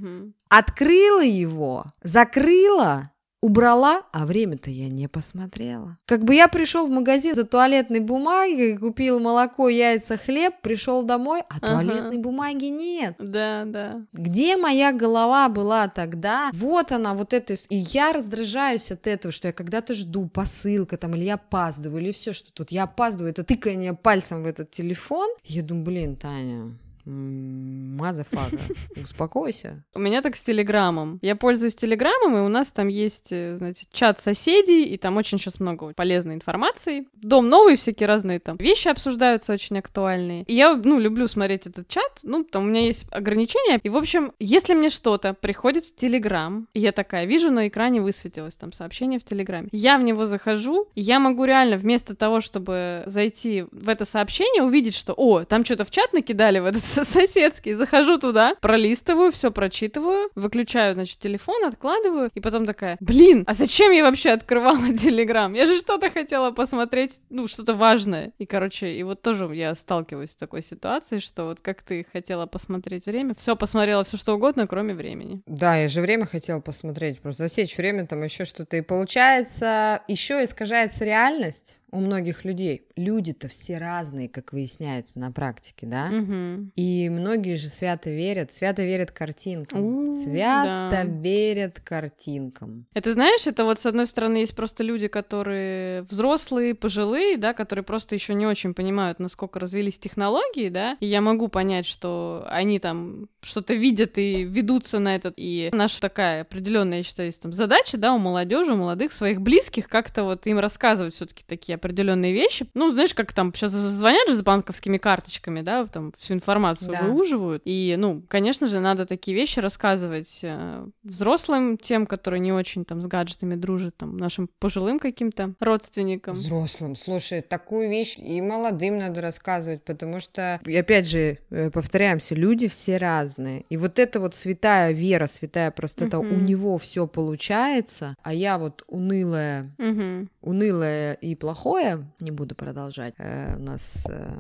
открыла 0.49 1.23
его, 1.25 1.85
закрыла, 2.03 3.11
убрала, 3.45 4.05
а 4.11 4.25
время-то 4.25 4.71
я 4.71 4.89
не 4.89 5.07
посмотрела. 5.07 5.99
Как 6.07 6.25
бы 6.25 6.35
я 6.35 6.49
пришел 6.49 6.87
в 6.87 6.91
магазин 6.91 7.35
за 7.35 7.45
туалетной 7.45 8.01
бумагой, 8.01 8.79
купил 8.79 9.21
молоко, 9.21 9.69
яйца, 9.69 10.17
хлеб, 10.17 10.55
пришел 10.63 11.03
домой, 11.03 11.43
а 11.51 11.57
ага. 11.59 11.67
туалетной 11.67 12.17
бумаги 12.17 12.67
нет. 12.67 13.17
Да, 13.19 13.65
да. 13.67 14.01
Где 14.15 14.57
моя 14.57 14.93
голова 14.93 15.51
была 15.51 15.89
тогда? 15.89 16.51
Вот 16.55 16.91
она, 16.91 17.13
вот 17.13 17.35
это. 17.35 17.53
И 17.69 17.77
я 17.77 18.15
раздражаюсь 18.15 18.91
от 18.91 19.07
этого, 19.07 19.31
что 19.31 19.49
я 19.49 19.53
когда-то 19.53 19.93
жду 19.93 20.27
посылка 20.27 20.97
там, 20.97 21.15
или 21.15 21.25
я 21.25 21.35
опаздываю, 21.35 22.03
или 22.03 22.13
все, 22.13 22.33
что 22.33 22.51
тут 22.51 22.71
я 22.71 22.85
опаздываю, 22.85 23.33
это 23.33 23.45
тыкание 23.45 23.93
пальцем 23.93 24.43
в 24.43 24.47
этот 24.47 24.71
телефон. 24.71 25.29
Я 25.45 25.63
думаю, 25.63 25.85
блин, 25.85 26.17
Таня, 26.17 26.71
Мазафака, 27.07 28.57
успокойся. 29.03 29.85
У 29.95 29.99
меня 29.99 30.23
так 30.23 30.37
с 30.37 30.43
Телеграмом. 30.43 31.19
Я 31.23 31.37
пользуюсь 31.37 31.75
Телеграмом, 31.75 32.37
и 32.39 32.41
у 32.41 32.49
нас 32.49 32.73
там 32.73 32.89
есть, 32.89 33.31
э, 33.31 33.57
значит, 33.57 33.89
чат 33.93 34.21
соседей, 34.21 34.85
и 34.85 34.97
там 34.97 35.17
очень 35.17 35.39
сейчас 35.39 35.61
много 35.61 35.93
полезной 35.93 36.35
информации. 36.35 37.07
Дом 37.15 37.49
новый, 37.49 37.77
всякие 37.77 38.07
разные 38.07 38.41
там 38.41 38.57
вещи 38.57 38.89
обсуждаются 38.89 39.53
очень 39.53 39.79
актуальные. 39.79 40.45
И 40.45 40.55
я, 40.55 40.75
ну, 40.83 40.99
люблю 40.99 41.29
смотреть 41.29 41.67
этот 41.67 41.89
чат, 41.89 42.21
ну, 42.23 42.45
там 42.45 42.65
у 42.65 42.67
меня 42.67 42.87
есть 42.87 43.07
ограничения. 43.11 43.81
И, 43.83 43.89
в 43.89 43.97
общем, 43.97 44.33
если 44.39 44.75
мне 44.75 44.89
что-то 44.89 45.35
приходит 45.35 45.85
в 45.85 45.95
Телеграм, 45.95 46.69
я 46.73 46.93
такая, 46.93 47.27
вижу 47.27 47.51
на 47.51 47.69
экране 47.69 48.01
высветилось 48.01 48.55
там 48.55 48.73
сообщение 48.73 49.19
в 49.19 49.25
Телеграме, 49.25 49.69
я 49.73 49.99
в 49.99 50.03
него 50.03 50.25
захожу, 50.25 50.89
и 50.95 51.03
я 51.03 51.19
могу 51.19 51.45
реально 51.45 51.77
вместо 51.77 52.15
того, 52.15 52.41
чтобы 52.41 53.03
зайти 53.07 53.65
в 53.71 53.89
это 53.89 54.05
сообщение, 54.05 54.63
увидеть, 54.63 54.95
что, 54.95 55.13
о, 55.13 55.45
там 55.45 55.65
что-то 55.65 55.85
в 55.85 55.91
чат 55.91 56.13
накидали 56.13 56.61
в 56.61 56.65
этот 56.65 56.85
соседский. 57.03 57.73
Захожу 57.73 58.19
туда, 58.19 58.55
пролистываю, 58.61 59.33
все 59.33 59.51
прочитываю, 59.51 60.31
выключаю, 60.37 60.95
значит, 60.95 61.19
телефон, 61.19 61.65
откладываю, 61.65 62.31
и 62.33 62.41
потом 62.41 62.67
такая, 62.67 62.97
блин, 63.01 63.43
а 63.47 63.55
зачем 63.55 63.91
я 63.91 64.05
вообще 64.05 64.31
открывала 64.31 64.93
Телеграм? 64.97 65.53
Я 65.55 65.67
же 65.67 65.79
что-то 65.79 66.11
хотела 66.11 66.53
посмотреть, 66.53 67.21
ну, 67.31 67.49
что-то 67.49 67.75
важное. 67.75 68.33
И, 68.39 68.47
короче, 68.47 68.93
и 68.93 69.03
вот 69.03 69.23
тоже 69.23 69.47
я 69.55 69.75
сталкиваюсь 69.75 70.31
с 70.31 70.37
такой 70.37 70.63
ситуацией, 70.63 71.21
что 71.21 71.47
вот 71.47 71.61
как 71.61 71.83
ты 71.83 72.07
хотела 72.13 72.47
посмотреть 72.47 73.07
время, 73.07 73.35
все 73.35 73.57
посмотрела 73.57 74.05
все 74.05 74.17
что 74.17 74.35
угодно, 74.35 74.67
кроме 74.67 74.95
времени. 74.95 75.43
Да, 75.47 75.77
я 75.77 75.89
же 75.89 76.01
время 76.01 76.27
хотела 76.27 76.61
посмотреть, 76.61 77.21
просто 77.21 77.45
засечь 77.45 77.77
время, 77.77 78.07
там 78.07 78.23
еще 78.23 78.45
что-то. 78.45 78.77
И 78.77 78.83
получается, 78.83 80.03
еще 80.07 80.45
искажается 80.45 81.05
реальность 81.05 81.79
у 81.95 82.01
многих 82.01 82.45
людей. 82.45 82.87
Люди-то 82.97 83.49
все 83.49 83.79
разные, 83.79 84.29
как 84.29 84.53
выясняется 84.53 85.19
на 85.21 85.31
практике, 85.31 85.87
да? 85.87 86.11
Угу. 86.13 86.73
И 86.75 87.09
многие 87.09 87.57
же 87.57 87.69
свято 87.69 88.11
верят, 88.11 88.53
свято 88.53 88.83
верят 88.83 89.13
картинкам. 89.13 89.81
У, 89.81 90.23
свято 90.23 90.91
да. 90.91 91.05
верят 91.05 91.81
картинкам. 91.81 92.87
Это 92.95 93.13
знаешь, 93.13 93.47
это 93.47 93.65
вот 93.65 93.79
с 93.79 93.87
одной 93.87 94.07
стороны 94.07 94.39
есть 94.39 94.57
просто 94.57 94.83
люди, 94.83 95.07
которые 95.07 96.03
взрослые, 96.03 96.75
пожилые, 96.75 97.37
да, 97.37 97.53
которые 97.55 97.85
просто 97.85 98.17
еще 98.17 98.35
не 98.35 98.47
очень 98.47 98.75
понимают, 98.75 99.21
насколько 99.21 99.61
развились 99.61 99.99
технологии, 99.99 100.71
да, 100.71 100.97
и 100.99 101.07
я 101.07 101.21
могу 101.21 101.47
понять, 101.47 101.87
что 101.87 102.45
они 102.49 102.81
там 102.81 103.29
что-то 103.41 103.75
видят 103.75 104.19
и 104.19 104.43
ведутся 104.43 104.99
на 104.99 105.15
этот. 105.15 105.35
И 105.37 105.71
наша 105.73 106.01
такая 106.01 106.43
определенная, 106.43 106.99
я 106.99 107.05
считаю, 107.05 107.29
есть 107.29 107.41
там 107.41 107.53
задача, 107.53 107.99
да, 107.99 108.13
у 108.15 108.19
молодежи, 108.19 108.73
у 108.73 108.77
молодых 108.77 109.13
своих 109.13 109.41
близких 109.41 109.89
как-то 109.89 110.25
вот 110.25 110.47
им 110.49 110.59
рассказывать 110.59 111.15
все-таки 111.15 111.45
такие 111.47 111.77
определенные 111.85 112.33
вещи. 112.33 112.67
Ну, 112.75 112.91
знаешь, 112.91 113.15
как 113.15 113.33
там 113.33 113.53
сейчас 113.55 113.73
звонят 113.73 114.29
же 114.29 114.35
с 114.35 114.43
банковскими 114.43 114.97
карточками, 114.97 115.61
да, 115.61 115.87
там 115.87 116.13
всю 116.17 116.33
информацию 116.33 116.93
да. 116.93 117.03
выуживают. 117.03 117.63
И, 117.67 117.95
ну, 117.99 118.23
конечно 118.27 118.67
же, 118.67 118.81
надо 118.81 119.05
такие 119.05 119.37
вещи 119.37 119.61
рассказывать 119.61 120.41
э, 120.43 120.87
взрослым, 121.03 121.77
тем, 121.77 122.07
которые 122.07 122.41
не 122.41 122.53
очень 122.53 122.85
там 122.85 123.03
с 123.03 123.07
гаджетами 123.07 123.55
дружат, 123.55 123.97
там, 123.97 124.17
нашим 124.17 124.49
пожилым 124.59 124.99
каким-то 124.99 125.55
родственникам. 125.61 126.37
Взрослым. 126.37 126.97
Слушай, 126.97 127.43
такую 127.43 127.91
вещь 127.91 128.17
и 128.17 128.41
молодым 128.41 128.99
надо 128.99 129.21
рассказывать, 129.21 129.85
потому 129.85 130.21
что, 130.21 130.61
опять 130.65 131.07
же, 131.07 131.39
э, 131.51 131.71
повторяемся, 131.71 132.35
люди 132.35 132.69
все 132.69 132.97
разные. 132.97 133.65
И 133.69 133.77
вот 133.77 133.99
эта 133.99 134.21
вот 134.21 134.35
святая 134.35 134.93
вера, 134.93 135.27
святая 135.27 135.71
простота, 135.71 136.19
угу. 136.19 136.29
у 136.29 136.39
него 136.39 136.79
все 136.79 137.07
получается, 137.07 138.17
а 138.23 138.33
я 138.33 138.59
вот 138.59 138.85
унылая, 138.87 139.71
угу. 139.79 140.29
Унылая 140.45 141.15
и 141.15 141.35
плохое, 141.35 142.05
не 142.21 142.31
буду 142.31 142.55
продолжать. 142.55 143.15
Э, 143.19 143.57
у 143.57 143.61
нас 143.61 144.07
э, 144.09 144.31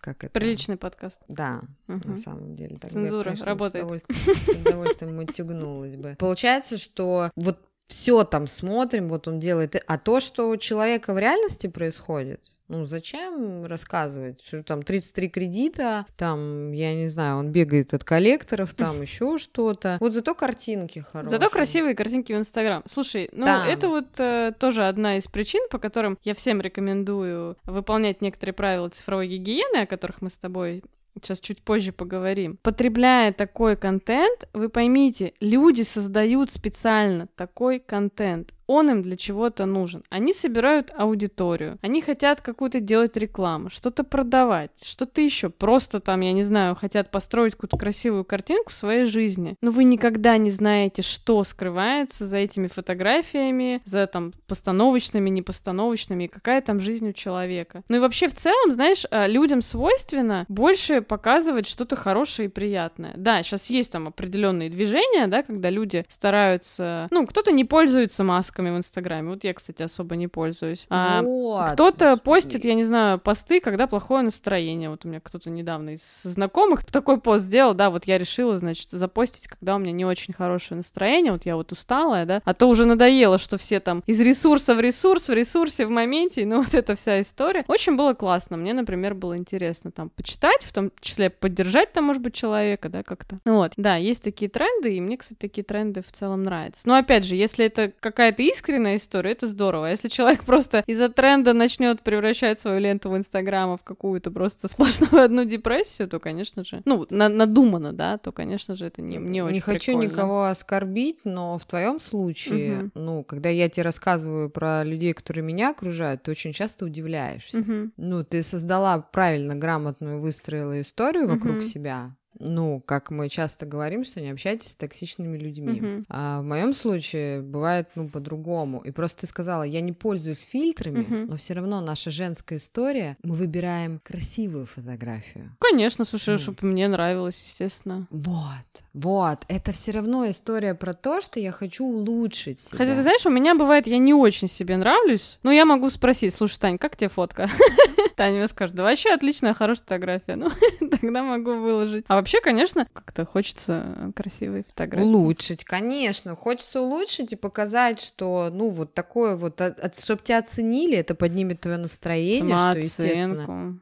как 0.00 0.24
это? 0.24 0.32
Приличный 0.32 0.76
подкаст. 0.76 1.20
Да, 1.28 1.60
угу. 1.86 2.08
на 2.08 2.16
самом 2.16 2.56
деле. 2.56 2.78
Так 2.78 2.90
Цензура 2.90 3.18
бы, 3.18 3.24
конечно, 3.24 3.46
работает. 3.46 3.86
С 4.08 4.48
удовольствием 4.48 5.18
утюгнулась 5.18 5.96
бы. 5.96 6.16
Получается, 6.18 6.78
что 6.78 7.30
вот 7.36 7.58
все 7.86 8.24
там 8.24 8.46
смотрим, 8.46 9.08
вот 9.08 9.28
он 9.28 9.40
делает, 9.40 9.82
а 9.86 9.98
то, 9.98 10.20
что 10.20 10.48
у 10.48 10.56
человека 10.56 11.12
в 11.12 11.18
реальности 11.18 11.66
происходит, 11.66 12.40
ну, 12.70 12.84
зачем 12.84 13.64
рассказывать, 13.64 14.40
что 14.46 14.62
там 14.62 14.82
33 14.82 15.28
кредита, 15.28 16.06
там, 16.16 16.70
я 16.70 16.94
не 16.94 17.08
знаю, 17.08 17.38
он 17.38 17.50
бегает 17.50 17.92
от 17.92 18.04
коллекторов, 18.04 18.74
там 18.74 19.00
еще 19.02 19.38
что-то. 19.38 19.98
Вот 20.00 20.12
зато 20.12 20.34
картинки 20.36 21.00
хорошие. 21.00 21.30
Зато 21.30 21.50
красивые 21.50 21.96
картинки 21.96 22.32
в 22.32 22.36
Инстаграм. 22.36 22.84
Слушай, 22.86 23.28
ну, 23.32 23.44
да. 23.44 23.66
это 23.66 23.88
вот 23.88 24.08
э, 24.18 24.52
тоже 24.58 24.86
одна 24.86 25.18
из 25.18 25.24
причин, 25.24 25.66
по 25.68 25.78
которым 25.78 26.16
я 26.22 26.32
всем 26.34 26.60
рекомендую 26.60 27.56
выполнять 27.64 28.22
некоторые 28.22 28.54
правила 28.54 28.88
цифровой 28.88 29.26
гигиены, 29.26 29.82
о 29.82 29.86
которых 29.86 30.22
мы 30.22 30.30
с 30.30 30.38
тобой 30.38 30.84
сейчас 31.16 31.40
чуть 31.40 31.62
позже 31.62 31.92
поговорим. 31.92 32.58
Потребляя 32.62 33.32
такой 33.32 33.76
контент, 33.76 34.48
вы 34.52 34.68
поймите, 34.68 35.34
люди 35.40 35.82
создают 35.82 36.50
специально 36.50 37.26
такой 37.34 37.80
контент 37.80 38.52
он 38.70 38.88
им 38.88 39.02
для 39.02 39.16
чего-то 39.16 39.66
нужен. 39.66 40.04
Они 40.10 40.32
собирают 40.32 40.92
аудиторию, 40.96 41.78
они 41.82 42.00
хотят 42.00 42.40
какую-то 42.40 42.78
делать 42.78 43.16
рекламу, 43.16 43.68
что-то 43.68 44.04
продавать, 44.04 44.70
что-то 44.84 45.20
еще. 45.20 45.50
Просто 45.50 45.98
там, 45.98 46.20
я 46.20 46.32
не 46.32 46.44
знаю, 46.44 46.76
хотят 46.76 47.10
построить 47.10 47.54
какую-то 47.54 47.76
красивую 47.76 48.24
картинку 48.24 48.70
своей 48.70 49.06
жизни. 49.06 49.56
Но 49.60 49.72
вы 49.72 49.82
никогда 49.82 50.36
не 50.36 50.50
знаете, 50.52 51.02
что 51.02 51.42
скрывается 51.42 52.26
за 52.26 52.36
этими 52.36 52.68
фотографиями, 52.68 53.82
за 53.84 54.06
там 54.06 54.32
постановочными, 54.46 55.30
непостановочными, 55.30 56.28
какая 56.28 56.60
там 56.60 56.78
жизнь 56.78 57.08
у 57.08 57.12
человека. 57.12 57.82
Ну 57.88 57.96
и 57.96 58.00
вообще 58.00 58.28
в 58.28 58.34
целом, 58.34 58.70
знаешь, 58.70 59.04
а, 59.10 59.26
людям 59.26 59.62
свойственно 59.62 60.46
больше 60.48 61.02
показывать 61.02 61.66
что-то 61.66 61.96
хорошее 61.96 62.46
и 62.46 62.52
приятное. 62.52 63.14
Да, 63.16 63.42
сейчас 63.42 63.68
есть 63.68 63.90
там 63.90 64.06
определенные 64.06 64.70
движения, 64.70 65.26
да, 65.26 65.42
когда 65.42 65.70
люди 65.70 66.04
стараются, 66.08 67.08
ну, 67.10 67.26
кто-то 67.26 67.50
не 67.50 67.64
пользуется 67.64 68.22
масками 68.60 68.70
в 68.70 68.78
Инстаграме. 68.78 69.30
Вот 69.30 69.44
я, 69.44 69.54
кстати, 69.54 69.82
особо 69.82 70.16
не 70.16 70.28
пользуюсь. 70.28 70.86
А 70.90 71.22
вот. 71.22 71.72
Кто-то 71.72 72.16
постит, 72.16 72.64
я 72.64 72.74
не 72.74 72.84
знаю, 72.84 73.18
посты, 73.18 73.60
когда 73.60 73.86
плохое 73.86 74.22
настроение. 74.22 74.90
Вот 74.90 75.04
у 75.04 75.08
меня 75.08 75.20
кто-то 75.20 75.50
недавно 75.50 75.90
из 75.90 76.02
знакомых 76.22 76.84
такой 76.92 77.20
пост 77.20 77.44
сделал, 77.44 77.74
да, 77.74 77.90
вот 77.90 78.04
я 78.04 78.18
решила, 78.18 78.58
значит, 78.58 78.90
запостить, 78.90 79.46
когда 79.48 79.76
у 79.76 79.78
меня 79.78 79.92
не 79.92 80.04
очень 80.04 80.34
хорошее 80.34 80.78
настроение, 80.78 81.32
вот 81.32 81.46
я 81.46 81.56
вот 81.56 81.72
усталая, 81.72 82.26
да, 82.26 82.42
а 82.44 82.54
то 82.54 82.68
уже 82.68 82.84
надоело, 82.84 83.38
что 83.38 83.56
все 83.56 83.80
там 83.80 84.02
из 84.06 84.20
ресурса 84.20 84.74
в 84.74 84.80
ресурс, 84.80 85.28
в 85.28 85.32
ресурсе, 85.32 85.86
в 85.86 85.90
моменте, 85.90 86.44
ну 86.46 86.62
вот 86.62 86.74
эта 86.74 86.94
вся 86.94 87.20
история. 87.20 87.64
Очень 87.68 87.96
было 87.96 88.14
классно, 88.14 88.56
мне, 88.56 88.74
например, 88.74 89.14
было 89.14 89.36
интересно 89.36 89.90
там 89.90 90.10
почитать, 90.10 90.64
в 90.64 90.72
том 90.72 90.90
числе 91.00 91.30
поддержать 91.30 91.92
там, 91.92 92.04
может 92.04 92.22
быть, 92.22 92.34
человека, 92.34 92.88
да, 92.88 93.02
как-то. 93.02 93.38
Вот, 93.44 93.72
да, 93.76 93.96
есть 93.96 94.22
такие 94.22 94.50
тренды, 94.50 94.94
и 94.94 95.00
мне, 95.00 95.16
кстати, 95.16 95.38
такие 95.38 95.64
тренды 95.64 96.02
в 96.02 96.12
целом 96.12 96.42
нравятся. 96.44 96.82
Но 96.84 96.94
опять 96.94 97.24
же, 97.24 97.36
если 97.36 97.64
это 97.70 97.92
какая-то 98.00 98.42
искренняя 98.52 98.96
история, 98.96 99.32
это 99.32 99.46
здорово. 99.46 99.88
А 99.88 99.90
если 99.90 100.08
человек 100.08 100.44
просто 100.44 100.82
из-за 100.86 101.08
тренда 101.08 101.52
начнет 101.52 102.02
превращать 102.02 102.60
свою 102.60 102.80
ленту 102.80 103.10
в 103.10 103.16
Инстаграма 103.16 103.76
в 103.76 103.82
какую-то 103.82 104.30
просто 104.30 104.68
сплошную 104.68 105.24
одну 105.24 105.44
депрессию, 105.44 106.08
то, 106.08 106.20
конечно 106.20 106.64
же, 106.64 106.82
ну, 106.84 107.06
на 107.10 107.28
надумано, 107.28 107.92
да, 107.92 108.18
то, 108.18 108.32
конечно 108.32 108.74
же, 108.74 108.86
это 108.86 109.02
не, 109.02 109.16
не 109.16 109.42
очень 109.42 109.54
Не 109.54 109.60
хочу 109.60 109.92
прикольно. 109.92 110.10
никого 110.10 110.44
оскорбить, 110.44 111.20
но 111.24 111.58
в 111.58 111.64
твоем 111.64 112.00
случае, 112.00 112.78
угу. 112.78 112.90
ну, 112.94 113.24
когда 113.24 113.48
я 113.48 113.68
тебе 113.68 113.84
рассказываю 113.84 114.50
про 114.50 114.84
людей, 114.84 115.12
которые 115.12 115.44
меня 115.44 115.70
окружают, 115.70 116.22
ты 116.22 116.30
очень 116.30 116.52
часто 116.52 116.84
удивляешься. 116.84 117.58
Угу. 117.58 117.90
Ну, 117.96 118.24
ты 118.24 118.42
создала 118.42 118.98
правильно, 119.00 119.54
грамотную, 119.54 120.20
выстроила 120.20 120.80
историю 120.80 121.28
вокруг 121.28 121.56
угу. 121.56 121.62
себя, 121.62 122.16
ну, 122.40 122.82
как 122.84 123.10
мы 123.10 123.28
часто 123.28 123.66
говорим, 123.66 124.04
что 124.04 124.20
не 124.20 124.30
общайтесь 124.30 124.72
с 124.72 124.74
токсичными 124.74 125.36
людьми. 125.36 125.80
Uh-huh. 125.80 126.04
А 126.08 126.40
в 126.40 126.44
моем 126.44 126.72
случае 126.72 127.42
бывает, 127.42 127.88
ну, 127.94 128.08
по-другому. 128.08 128.80
И 128.80 128.90
просто 128.90 129.22
ты 129.22 129.26
сказала, 129.26 129.62
я 129.62 129.80
не 129.80 129.92
пользуюсь 129.92 130.42
фильтрами, 130.42 131.04
uh-huh. 131.04 131.26
но 131.26 131.36
все 131.36 131.54
равно 131.54 131.80
наша 131.80 132.10
женская 132.10 132.58
история, 132.58 133.16
мы 133.22 133.36
выбираем 133.36 134.00
красивую 134.02 134.66
фотографию. 134.66 135.56
Конечно, 135.60 136.04
слушай, 136.04 136.34
mm. 136.34 136.38
чтобы 136.38 136.66
мне 136.66 136.88
нравилось, 136.88 137.40
естественно. 137.40 138.06
Вот, 138.10 138.82
вот. 138.94 139.44
Это 139.48 139.72
все 139.72 139.92
равно 139.92 140.28
история 140.30 140.74
про 140.74 140.94
то, 140.94 141.20
что 141.20 141.38
я 141.38 141.52
хочу 141.52 141.84
улучшить 141.84 142.60
себя. 142.60 142.78
Хотя, 142.78 142.94
ты 142.94 143.02
знаешь, 143.02 143.26
у 143.26 143.30
меня 143.30 143.54
бывает, 143.54 143.86
я 143.86 143.98
не 143.98 144.14
очень 144.14 144.48
себе 144.48 144.76
нравлюсь, 144.76 145.38
но 145.42 145.52
я 145.52 145.64
могу 145.64 145.90
спросить, 145.90 146.34
слушай, 146.34 146.58
Тань, 146.58 146.78
как 146.78 146.96
тебе 146.96 147.08
фотка? 147.08 147.48
Таня 148.16 148.38
мне 148.38 148.48
скажет, 148.48 148.74
да 148.74 148.82
вообще 148.82 149.10
отличная, 149.10 149.54
хорошая 149.54 149.84
фотография. 149.84 150.36
Ну, 150.80 150.88
тогда 150.88 151.22
могу 151.22 151.54
выложить. 151.56 152.04
А 152.08 152.16
вообще, 152.16 152.40
конечно, 152.40 152.86
как-то 152.92 153.26
хочется 153.26 154.12
красивой 154.16 154.64
фотографии. 154.66 155.04
Улучшить, 155.04 155.64
конечно. 155.64 156.34
Хочется 156.34 156.80
улучшить 156.80 157.32
и 157.32 157.36
показать, 157.36 158.00
что, 158.00 158.48
ну, 158.50 158.70
вот 158.70 158.94
такое 158.94 159.36
вот, 159.36 159.60
чтобы 159.98 160.22
тебя 160.22 160.38
оценили, 160.38 160.96
это 160.96 161.14
поднимет 161.14 161.60
твое 161.60 161.76
настроение, 161.76 162.56
что, 162.56 162.78
естественно. 162.78 163.78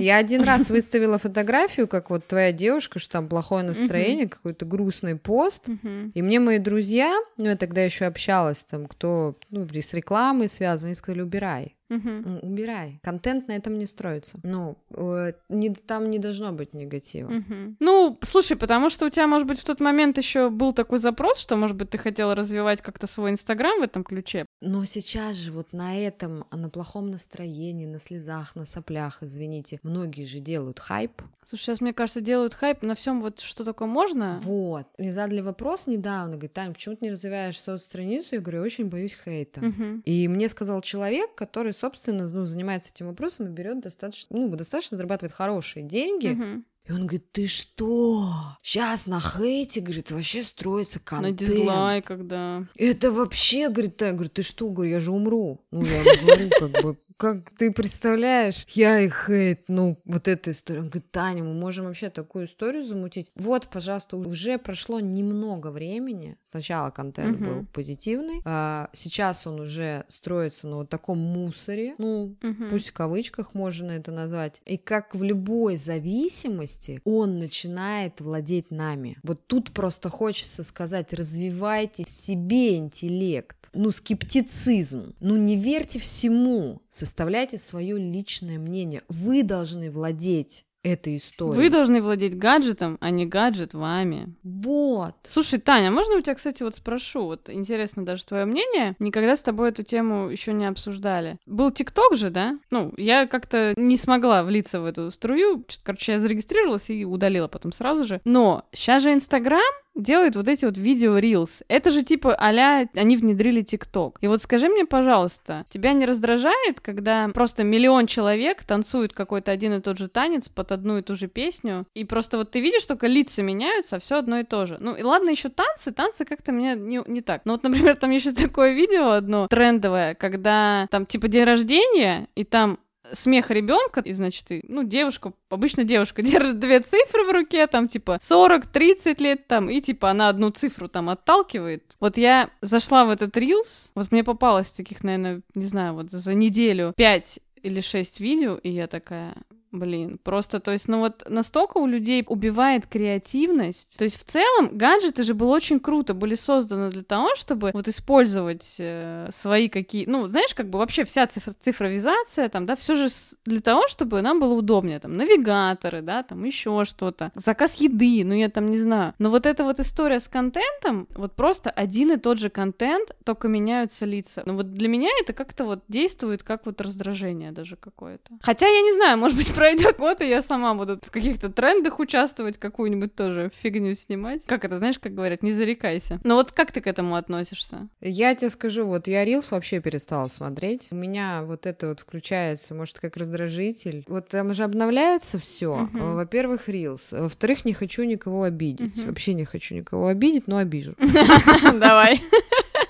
Я 0.00 0.16
один 0.16 0.42
раз 0.42 0.70
выставила 0.70 1.18
фотографию, 1.18 1.86
как 1.88 2.10
вот 2.10 2.26
твоя 2.26 2.52
девушка, 2.52 2.98
что 2.98 3.12
там 3.12 3.28
плохое 3.28 3.64
настроение, 3.64 4.28
какой-то 4.28 4.64
грустный 4.64 5.16
пост. 5.16 5.68
И 6.14 6.22
мне 6.22 6.40
мои 6.40 6.58
друзья, 6.58 7.14
ну 7.36 7.46
я 7.46 7.56
тогда 7.56 7.82
еще 7.82 8.06
общалась 8.06 8.64
там, 8.64 8.86
кто 8.86 9.36
ну, 9.50 9.66
с 9.68 9.94
рекламой 9.94 10.48
связан, 10.48 10.86
они 10.86 10.94
сказали, 10.94 11.20
убирай. 11.22 11.75
Угу. 11.88 12.40
Убирай. 12.42 13.00
Контент 13.02 13.48
на 13.48 13.52
этом 13.52 13.78
не 13.78 13.86
строится. 13.86 14.38
Ну, 14.42 14.76
э, 14.90 15.32
не, 15.48 15.70
там 15.70 16.10
не 16.10 16.18
должно 16.18 16.52
быть 16.52 16.74
негатива. 16.74 17.28
Угу. 17.28 17.76
Ну, 17.80 18.18
слушай, 18.22 18.56
потому 18.56 18.90
что 18.90 19.06
у 19.06 19.10
тебя, 19.10 19.26
может 19.26 19.46
быть, 19.46 19.60
в 19.60 19.64
тот 19.64 19.80
момент 19.80 20.18
еще 20.18 20.50
был 20.50 20.72
такой 20.72 20.98
запрос, 20.98 21.38
что, 21.38 21.56
может 21.56 21.76
быть, 21.76 21.90
ты 21.90 21.98
хотела 21.98 22.34
развивать 22.34 22.82
как-то 22.82 23.06
свой 23.06 23.30
Инстаграм 23.30 23.80
в 23.80 23.82
этом 23.82 24.02
ключе. 24.02 24.46
Но 24.62 24.84
сейчас 24.86 25.36
же 25.36 25.52
вот 25.52 25.72
на 25.72 25.98
этом, 25.98 26.46
на 26.50 26.70
плохом 26.70 27.10
настроении, 27.10 27.84
на 27.84 27.98
слезах, 27.98 28.56
на 28.56 28.64
соплях, 28.64 29.18
извините, 29.22 29.80
многие 29.82 30.24
же 30.24 30.40
делают 30.40 30.80
хайп. 30.80 31.22
Слушай, 31.44 31.62
сейчас, 31.62 31.80
мне 31.82 31.92
кажется, 31.92 32.22
делают 32.22 32.54
хайп 32.54 32.82
на 32.82 32.94
всем 32.94 33.20
вот 33.20 33.40
что 33.40 33.64
такое 33.64 33.86
можно. 33.86 34.40
Вот. 34.42 34.86
Мне 34.96 35.12
задали 35.12 35.42
вопрос 35.42 35.86
недавно, 35.86 36.32
говорит, 36.32 36.54
Тань, 36.54 36.72
почему 36.72 36.96
ты 36.96 37.04
не 37.04 37.10
развиваешь 37.10 37.60
соцстраницу? 37.60 38.28
Я 38.32 38.40
говорю, 38.40 38.58
я 38.60 38.64
очень 38.64 38.86
боюсь 38.86 39.16
хейта. 39.22 39.60
Угу. 39.60 40.02
И 40.04 40.26
мне 40.28 40.48
сказал 40.48 40.80
человек, 40.80 41.34
который 41.34 41.74
собственно, 41.74 42.26
ну, 42.26 42.44
занимается 42.46 42.90
этим 42.94 43.08
вопросом 43.08 43.46
и 43.46 43.50
берет 43.50 43.80
достаточно, 43.80 44.36
ну, 44.36 44.48
достаточно 44.56 44.96
зарабатывает 44.96 45.34
хорошие 45.34 45.82
деньги. 45.84 46.28
Угу. 46.28 46.64
И 46.86 46.92
он 46.92 47.06
говорит, 47.06 47.32
ты 47.32 47.48
что? 47.48 48.32
Сейчас 48.62 49.06
на 49.06 49.20
хейте, 49.20 49.80
говорит, 49.80 50.12
вообще 50.12 50.42
строится 50.42 51.00
контент. 51.00 51.40
На 51.40 51.46
дизлайках, 51.46 52.26
да. 52.26 52.64
Это 52.76 53.10
вообще, 53.10 53.68
говорит, 53.68 54.00
я 54.00 54.12
говорю, 54.12 54.30
ты 54.30 54.42
что? 54.42 54.68
Говорю, 54.68 54.90
я 54.92 55.00
же 55.00 55.10
умру. 55.10 55.64
Ну, 55.72 55.82
я 55.84 56.04
говорю, 56.22 56.50
как 56.50 56.70
бы, 56.82 56.96
как 57.16 57.50
ты 57.56 57.70
представляешь, 57.72 58.64
я 58.68 59.00
и 59.00 59.08
хейт, 59.08 59.64
ну, 59.68 59.98
вот 60.04 60.28
эта 60.28 60.50
история. 60.50 60.80
Он 60.80 60.88
говорит, 60.88 61.10
Таня, 61.10 61.42
мы 61.42 61.54
можем 61.54 61.86
вообще 61.86 62.10
такую 62.10 62.46
историю 62.46 62.84
замутить. 62.84 63.30
Вот, 63.34 63.68
пожалуйста, 63.68 64.16
уже 64.16 64.58
прошло 64.58 65.00
немного 65.00 65.70
времени. 65.70 66.36
Сначала 66.42 66.90
контент 66.90 67.40
uh-huh. 67.40 67.44
был 67.44 67.66
позитивный, 67.66 68.42
а 68.44 68.90
сейчас 68.92 69.46
он 69.46 69.60
уже 69.60 70.04
строится 70.08 70.66
на 70.66 70.76
вот 70.76 70.90
таком 70.90 71.18
мусоре, 71.18 71.94
ну, 71.98 72.36
uh-huh. 72.40 72.70
пусть 72.70 72.90
в 72.90 72.92
кавычках 72.92 73.54
можно 73.54 73.92
это 73.92 74.12
назвать. 74.12 74.60
И 74.66 74.76
как 74.76 75.14
в 75.14 75.22
любой 75.22 75.76
зависимости, 75.76 77.00
он 77.04 77.38
начинает 77.38 78.20
владеть 78.20 78.70
нами. 78.70 79.18
Вот 79.22 79.46
тут 79.46 79.72
просто 79.72 80.08
хочется 80.08 80.64
сказать, 80.64 81.12
развивайте 81.14 82.04
в 82.04 82.10
себе 82.10 82.76
интеллект, 82.76 83.56
ну, 83.72 83.90
скептицизм, 83.90 85.14
ну, 85.20 85.36
не 85.36 85.56
верьте 85.56 85.98
всему, 85.98 86.82
составляйте 87.06 87.56
свое 87.56 87.96
личное 87.96 88.58
мнение. 88.58 89.02
Вы 89.08 89.44
должны 89.44 89.90
владеть 89.92 90.64
этой 90.82 91.16
историей. 91.16 91.56
Вы 91.56 91.70
должны 91.70 92.00
владеть 92.00 92.36
гаджетом, 92.36 92.96
а 93.00 93.10
не 93.10 93.26
гаджет 93.26 93.74
вами. 93.74 94.34
Вот. 94.42 95.14
Слушай, 95.24 95.58
Таня, 95.58 95.90
можно 95.90 96.16
у 96.16 96.20
тебя, 96.20 96.34
кстати, 96.34 96.62
вот 96.62 96.76
спрошу, 96.76 97.24
вот 97.24 97.48
интересно 97.48 98.04
даже 98.04 98.24
твое 98.24 98.44
мнение. 98.44 98.94
Никогда 98.98 99.36
с 99.36 99.42
тобой 99.42 99.70
эту 99.70 99.82
тему 99.82 100.28
еще 100.28 100.52
не 100.52 100.66
обсуждали. 100.66 101.38
Был 101.46 101.70
ТикТок 101.70 102.14
же, 102.16 102.30
да? 102.30 102.58
Ну, 102.70 102.92
я 102.96 103.26
как-то 103.26 103.74
не 103.76 103.96
смогла 103.96 104.44
влиться 104.44 104.80
в 104.80 104.84
эту 104.84 105.10
струю. 105.10 105.64
Короче, 105.82 106.12
я 106.12 106.18
зарегистрировалась 106.20 106.88
и 106.90 107.04
удалила 107.04 107.48
потом 107.48 107.72
сразу 107.72 108.04
же. 108.04 108.20
Но 108.24 108.64
сейчас 108.72 109.02
же 109.02 109.12
Инстаграм 109.12 109.62
делают 109.96 110.36
вот 110.36 110.48
эти 110.48 110.64
вот 110.64 110.78
видео 110.78 111.18
Reels. 111.18 111.62
Это 111.68 111.90
же 111.90 112.02
типа 112.02 112.34
а 112.34 112.86
они 112.94 113.16
внедрили 113.16 113.62
ТикТок. 113.62 114.18
И 114.20 114.28
вот 114.28 114.42
скажи 114.42 114.68
мне, 114.68 114.84
пожалуйста, 114.84 115.64
тебя 115.68 115.92
не 115.92 116.06
раздражает, 116.06 116.80
когда 116.80 117.28
просто 117.28 117.64
миллион 117.64 118.06
человек 118.06 118.62
танцуют 118.64 119.12
какой-то 119.12 119.50
один 119.50 119.74
и 119.74 119.80
тот 119.80 119.98
же 119.98 120.08
танец 120.08 120.48
под 120.48 120.72
одну 120.72 120.98
и 120.98 121.02
ту 121.02 121.16
же 121.16 121.26
песню, 121.28 121.86
и 121.94 122.04
просто 122.04 122.38
вот 122.38 122.50
ты 122.50 122.60
видишь, 122.60 122.84
только 122.84 123.06
лица 123.06 123.42
меняются, 123.42 123.96
а 123.96 123.98
все 123.98 124.16
одно 124.16 124.38
и 124.38 124.44
то 124.44 124.66
же. 124.66 124.76
Ну 124.80 124.94
и 124.94 125.02
ладно, 125.02 125.30
еще 125.30 125.48
танцы, 125.48 125.92
танцы 125.92 126.24
как-то 126.24 126.52
мне 126.52 126.74
не, 126.74 127.02
не 127.06 127.20
так. 127.20 127.42
Но 127.44 127.52
вот, 127.52 127.62
например, 127.62 127.96
там 127.96 128.10
еще 128.10 128.32
такое 128.32 128.74
видео 128.74 129.10
одно 129.10 129.48
трендовое, 129.48 130.14
когда 130.14 130.86
там 130.90 131.06
типа 131.06 131.28
день 131.28 131.44
рождения, 131.44 132.28
и 132.34 132.44
там 132.44 132.78
смех 133.12 133.50
ребенка, 133.50 134.00
и, 134.00 134.12
значит, 134.12 134.50
и, 134.50 134.64
ну, 134.68 134.84
девушка, 134.84 135.32
обычно 135.50 135.84
девушка 135.84 136.22
держит 136.22 136.58
две 136.58 136.80
цифры 136.80 137.24
в 137.24 137.30
руке, 137.30 137.66
там, 137.66 137.88
типа, 137.88 138.18
40-30 138.20 139.22
лет, 139.22 139.46
там, 139.46 139.68
и, 139.70 139.80
типа, 139.80 140.10
она 140.10 140.28
одну 140.28 140.50
цифру 140.50 140.88
там 140.88 141.08
отталкивает. 141.08 141.96
Вот 142.00 142.16
я 142.16 142.50
зашла 142.60 143.04
в 143.04 143.10
этот 143.10 143.36
Reels, 143.36 143.90
вот 143.94 144.12
мне 144.12 144.24
попалось 144.24 144.68
таких, 144.68 145.02
наверное, 145.04 145.42
не 145.54 145.66
знаю, 145.66 145.94
вот 145.94 146.10
за 146.10 146.34
неделю 146.34 146.92
5 146.96 147.40
или 147.62 147.80
6 147.80 148.20
видео, 148.20 148.56
и 148.56 148.70
я 148.70 148.86
такая, 148.86 149.34
блин, 149.78 150.18
просто, 150.22 150.60
то 150.60 150.72
есть, 150.72 150.88
ну 150.88 151.00
вот 151.00 151.24
настолько 151.28 151.78
у 151.78 151.86
людей 151.86 152.24
убивает 152.26 152.86
креативность. 152.86 153.96
То 153.96 154.04
есть, 154.04 154.18
в 154.18 154.24
целом, 154.24 154.76
гаджеты 154.76 155.22
же 155.22 155.34
было 155.34 155.54
очень 155.54 155.80
круто, 155.80 156.14
были 156.14 156.34
созданы 156.34 156.90
для 156.90 157.02
того, 157.02 157.34
чтобы 157.34 157.70
вот 157.72 157.88
использовать 157.88 158.76
э, 158.78 159.28
свои 159.30 159.68
какие, 159.68 160.06
ну, 160.06 160.28
знаешь, 160.28 160.54
как 160.54 160.70
бы 160.70 160.78
вообще 160.78 161.04
вся 161.04 161.26
цифр 161.26 161.52
цифровизация, 161.54 162.48
там, 162.48 162.66
да, 162.66 162.74
все 162.74 162.94
же 162.94 163.08
для 163.44 163.60
того, 163.60 163.88
чтобы 163.88 164.22
нам 164.22 164.40
было 164.40 164.54
удобнее, 164.54 164.98
там, 164.98 165.16
навигаторы, 165.16 166.02
да, 166.02 166.22
там, 166.22 166.44
еще 166.44 166.84
что-то, 166.84 167.32
заказ 167.34 167.76
еды, 167.76 168.22
ну, 168.24 168.34
я 168.34 168.48
там 168.48 168.66
не 168.66 168.78
знаю. 168.78 169.14
Но 169.18 169.30
вот 169.30 169.46
эта 169.46 169.64
вот 169.64 169.80
история 169.80 170.20
с 170.20 170.28
контентом, 170.28 171.08
вот 171.14 171.34
просто 171.34 171.70
один 171.70 172.12
и 172.12 172.16
тот 172.16 172.38
же 172.38 172.50
контент, 172.50 173.16
только 173.24 173.48
меняются 173.48 174.04
лица. 174.04 174.42
Ну, 174.46 174.56
вот 174.56 174.72
для 174.72 174.88
меня 174.88 175.08
это 175.20 175.32
как-то 175.32 175.64
вот 175.64 175.80
действует 175.88 176.42
как 176.42 176.66
вот 176.66 176.80
раздражение 176.80 177.52
даже 177.52 177.76
какое-то. 177.76 178.32
Хотя 178.42 178.66
я 178.66 178.82
не 178.82 178.92
знаю, 178.92 179.18
может 179.18 179.36
быть, 179.36 179.48
пройдет 179.66 179.96
год, 179.96 180.20
и 180.20 180.28
я 180.28 180.42
сама 180.42 180.74
буду 180.74 181.00
в 181.02 181.10
каких-то 181.10 181.48
трендах 181.48 181.98
участвовать, 181.98 182.56
какую-нибудь 182.56 183.16
тоже 183.16 183.50
фигню 183.62 183.96
снимать. 183.96 184.44
Как 184.46 184.64
это, 184.64 184.78
знаешь, 184.78 184.98
как 185.00 185.12
говорят, 185.12 185.42
не 185.42 185.52
зарекайся. 185.52 186.20
Но 186.22 186.36
вот 186.36 186.52
как 186.52 186.70
ты 186.70 186.80
к 186.80 186.86
этому 186.86 187.16
относишься? 187.16 187.88
Я 188.00 188.34
тебе 188.36 188.50
скажу, 188.50 188.86
вот 188.86 189.08
я 189.08 189.24
Рилс 189.24 189.50
вообще 189.50 189.80
перестала 189.80 190.28
смотреть. 190.28 190.86
У 190.92 190.94
меня 190.94 191.42
вот 191.42 191.66
это 191.66 191.88
вот 191.88 191.98
включается, 191.98 192.74
может, 192.74 193.00
как 193.00 193.16
раздражитель. 193.16 194.04
Вот 194.06 194.28
там 194.28 194.54
же 194.54 194.62
обновляется 194.62 195.40
все. 195.40 195.88
Uh-huh. 195.92 196.14
Во-первых, 196.14 196.68
Рилс. 196.68 197.10
Во-вторых, 197.10 197.64
не 197.64 197.72
хочу 197.72 198.04
никого 198.04 198.44
обидеть. 198.44 198.96
Uh-huh. 198.96 199.08
Вообще 199.08 199.34
не 199.34 199.44
хочу 199.44 199.74
никого 199.74 200.06
обидеть, 200.06 200.46
но 200.46 200.58
обижу. 200.58 200.94
Давай. 201.72 202.22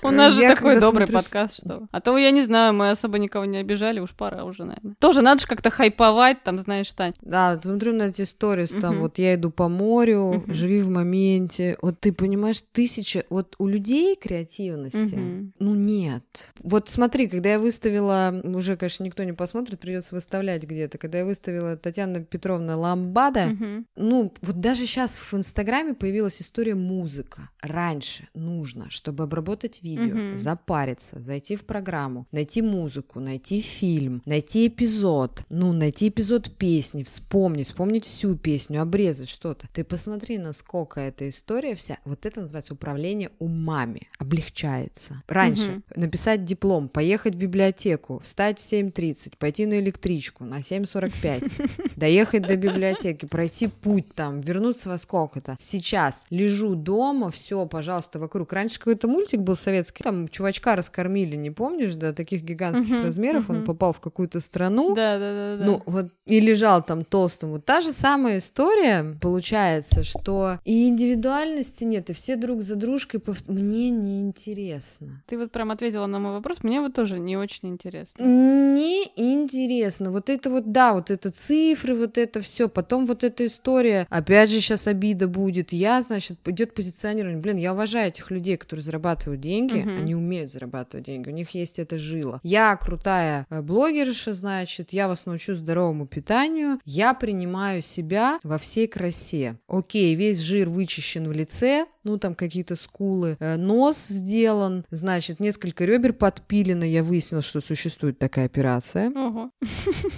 У 0.07 0.11
нас 0.11 0.33
же 0.33 0.41
такой 0.41 0.79
добрый 0.79 1.07
подкаст, 1.07 1.55
что... 1.55 1.87
А 1.91 2.01
то, 2.01 2.17
я 2.17 2.31
не 2.31 2.41
знаю, 2.41 2.73
мы 2.73 2.91
особо 2.91 3.19
никого 3.19 3.45
не 3.45 3.57
обижали, 3.57 3.99
уж 3.99 4.11
пора 4.11 4.43
уже, 4.45 4.63
наверное. 4.63 4.95
Тоже 4.99 5.21
надо 5.21 5.41
же 5.41 5.47
как-то 5.47 5.69
хайповать, 5.69 6.43
там, 6.43 6.57
знаешь, 6.59 6.91
Тань. 6.91 7.13
Да, 7.21 7.59
смотрю 7.61 7.93
на 7.93 8.03
эти 8.03 8.23
сторис, 8.23 8.69
там, 8.69 8.99
вот 8.99 9.17
я 9.17 9.35
иду 9.35 9.51
по 9.51 9.67
морю, 9.67 10.43
живи 10.47 10.79
в 10.81 10.89
моменте. 10.89 11.77
Вот 11.81 11.99
ты 11.99 12.11
понимаешь, 12.11 12.61
тысяча... 12.71 13.25
Вот 13.29 13.55
у 13.59 13.67
людей 13.67 14.15
креативности, 14.15 15.51
ну, 15.59 15.75
нет. 15.75 16.53
Вот 16.59 16.89
смотри, 16.89 17.27
когда 17.27 17.51
я 17.51 17.59
выставила... 17.59 18.41
Уже, 18.43 18.77
конечно, 18.77 19.03
никто 19.03 19.23
не 19.23 19.33
посмотрит, 19.33 19.79
придется 19.79 20.15
выставлять 20.15 20.63
где-то. 20.63 20.97
Когда 20.97 21.19
я 21.19 21.25
выставила 21.25 21.75
Татьяна 21.75 22.23
Петровна 22.23 22.77
Ламбада, 22.77 23.55
ну, 23.95 24.33
вот 24.41 24.59
даже 24.59 24.85
сейчас 24.85 25.17
в 25.17 25.33
Инстаграме 25.33 25.93
появилась 25.93 26.41
история 26.41 26.75
музыка. 26.75 27.49
Раньше 27.61 28.27
нужно, 28.33 28.89
чтобы 28.89 29.23
обработать 29.23 29.83
видео, 29.83 29.96
угу. 29.97 30.37
запариться, 30.37 31.21
зайти 31.21 31.55
в 31.55 31.65
программу, 31.65 32.27
найти 32.31 32.61
музыку, 32.61 33.19
найти 33.19 33.61
фильм, 33.61 34.21
найти 34.25 34.67
эпизод, 34.67 35.43
ну, 35.49 35.73
найти 35.73 36.09
эпизод 36.09 36.51
песни, 36.57 37.03
вспомнить, 37.03 37.67
вспомнить 37.67 38.05
всю 38.05 38.35
песню, 38.35 38.81
обрезать 38.81 39.29
что-то. 39.29 39.67
Ты 39.73 39.83
посмотри, 39.83 40.37
насколько 40.37 40.99
эта 40.99 41.29
история 41.29 41.75
вся, 41.75 41.97
вот 42.05 42.25
это 42.25 42.41
называется 42.41 42.73
управление 42.73 43.31
умами, 43.39 44.09
облегчается. 44.19 45.23
Раньше 45.27 45.71
угу. 45.71 46.01
написать 46.01 46.45
диплом, 46.45 46.89
поехать 46.89 47.35
в 47.35 47.37
библиотеку, 47.37 48.19
встать 48.19 48.59
в 48.59 48.71
7.30, 48.71 49.33
пойти 49.37 49.65
на 49.65 49.79
электричку 49.79 50.43
на 50.43 50.59
7.45, 50.59 51.93
доехать 51.95 52.43
до 52.47 52.55
библиотеки, 52.55 53.25
пройти 53.25 53.67
путь 53.67 54.13
там, 54.13 54.41
вернуться 54.41 54.89
во 54.89 54.97
сколько-то. 54.97 55.57
Сейчас 55.59 56.25
лежу 56.29 56.75
дома, 56.75 57.31
все, 57.31 57.65
пожалуйста, 57.65 58.19
вокруг. 58.19 58.53
Раньше 58.53 58.79
какой-то 58.79 59.07
мультик 59.07 59.41
был 59.41 59.55
советский, 59.55 59.86
советский. 59.87 60.03
Там 60.03 60.27
чувачка 60.27 60.75
раскормили, 60.75 61.35
не 61.35 61.51
помнишь, 61.51 61.95
да, 61.95 62.13
таких 62.13 62.43
гигантских 62.43 62.99
uh-huh, 62.99 63.03
размеров. 63.03 63.49
Uh-huh. 63.49 63.57
Он 63.57 63.63
попал 63.63 63.93
в 63.93 63.99
какую-то 63.99 64.39
страну. 64.39 64.95
Да, 64.95 65.17
да, 65.17 65.33
да, 65.33 65.57
да. 65.57 65.65
Ну, 65.65 65.81
вот 65.85 66.07
и 66.25 66.39
лежал 66.39 66.83
там 66.83 67.03
толстым. 67.03 67.51
Вот 67.51 67.65
та 67.65 67.81
же 67.81 67.91
самая 67.91 68.39
история 68.39 69.17
получается, 69.21 70.03
что 70.03 70.59
и 70.65 70.87
индивидуальности 70.87 71.83
нет, 71.83 72.09
и 72.09 72.13
все 72.13 72.35
друг 72.35 72.61
за 72.61 72.75
дружкой. 72.75 73.19
Пов... 73.19 73.47
Мне 73.47 73.89
не 73.89 74.21
интересно. 74.21 75.23
Ты 75.27 75.37
вот 75.37 75.51
прям 75.51 75.71
ответила 75.71 76.05
на 76.05 76.19
мой 76.19 76.33
вопрос. 76.33 76.63
Мне 76.63 76.81
вот 76.81 76.93
тоже 76.93 77.19
не 77.19 77.37
очень 77.37 77.69
интересно. 77.69 78.23
Не 78.23 79.11
интересно. 79.15 80.11
Вот 80.11 80.29
это 80.29 80.49
вот, 80.49 80.71
да, 80.71 80.93
вот 80.93 81.11
это 81.11 81.31
цифры, 81.31 81.95
вот 81.95 82.17
это 82.17 82.41
все. 82.41 82.67
Потом 82.67 83.05
вот 83.05 83.23
эта 83.23 83.45
история. 83.45 84.07
Опять 84.09 84.49
же, 84.49 84.59
сейчас 84.59 84.87
обида 84.87 85.27
будет. 85.27 85.71
Я, 85.71 86.01
значит, 86.01 86.37
идет 86.45 86.73
позиционирование. 86.73 87.41
Блин, 87.41 87.57
я 87.57 87.73
уважаю 87.73 88.09
этих 88.09 88.31
людей, 88.31 88.57
которые 88.57 88.83
зарабатывают 88.83 89.41
деньги 89.41 89.76
угу. 89.81 89.89
они 89.89 90.15
умеют 90.15 90.51
зарабатывать 90.51 91.05
деньги, 91.05 91.29
у 91.29 91.33
них 91.33 91.51
есть 91.51 91.79
эта 91.79 91.97
жила. 91.97 92.39
Я 92.43 92.75
крутая 92.75 93.45
э, 93.49 93.61
блогерша, 93.61 94.33
значит, 94.33 94.93
я 94.93 95.07
вас 95.07 95.25
научу 95.25 95.55
здоровому 95.55 96.07
питанию, 96.07 96.79
я 96.85 97.13
принимаю 97.13 97.81
себя 97.81 98.39
во 98.43 98.57
всей 98.57 98.87
красе. 98.87 99.57
Окей, 99.67 100.15
весь 100.15 100.39
жир 100.39 100.69
вычищен 100.69 101.27
в 101.27 101.31
лице, 101.31 101.85
ну 102.03 102.17
там 102.17 102.35
какие-то 102.35 102.75
скулы, 102.75 103.37
э, 103.39 103.57
нос 103.57 104.07
сделан, 104.07 104.85
значит, 104.89 105.39
несколько 105.39 105.85
ребер 105.85 106.13
подпилено, 106.13 106.85
я 106.85 107.03
выяснила, 107.03 107.41
что 107.41 107.61
существует 107.61 108.17
такая 108.19 108.45
операция. 108.45 109.11
Ого. 109.11 109.51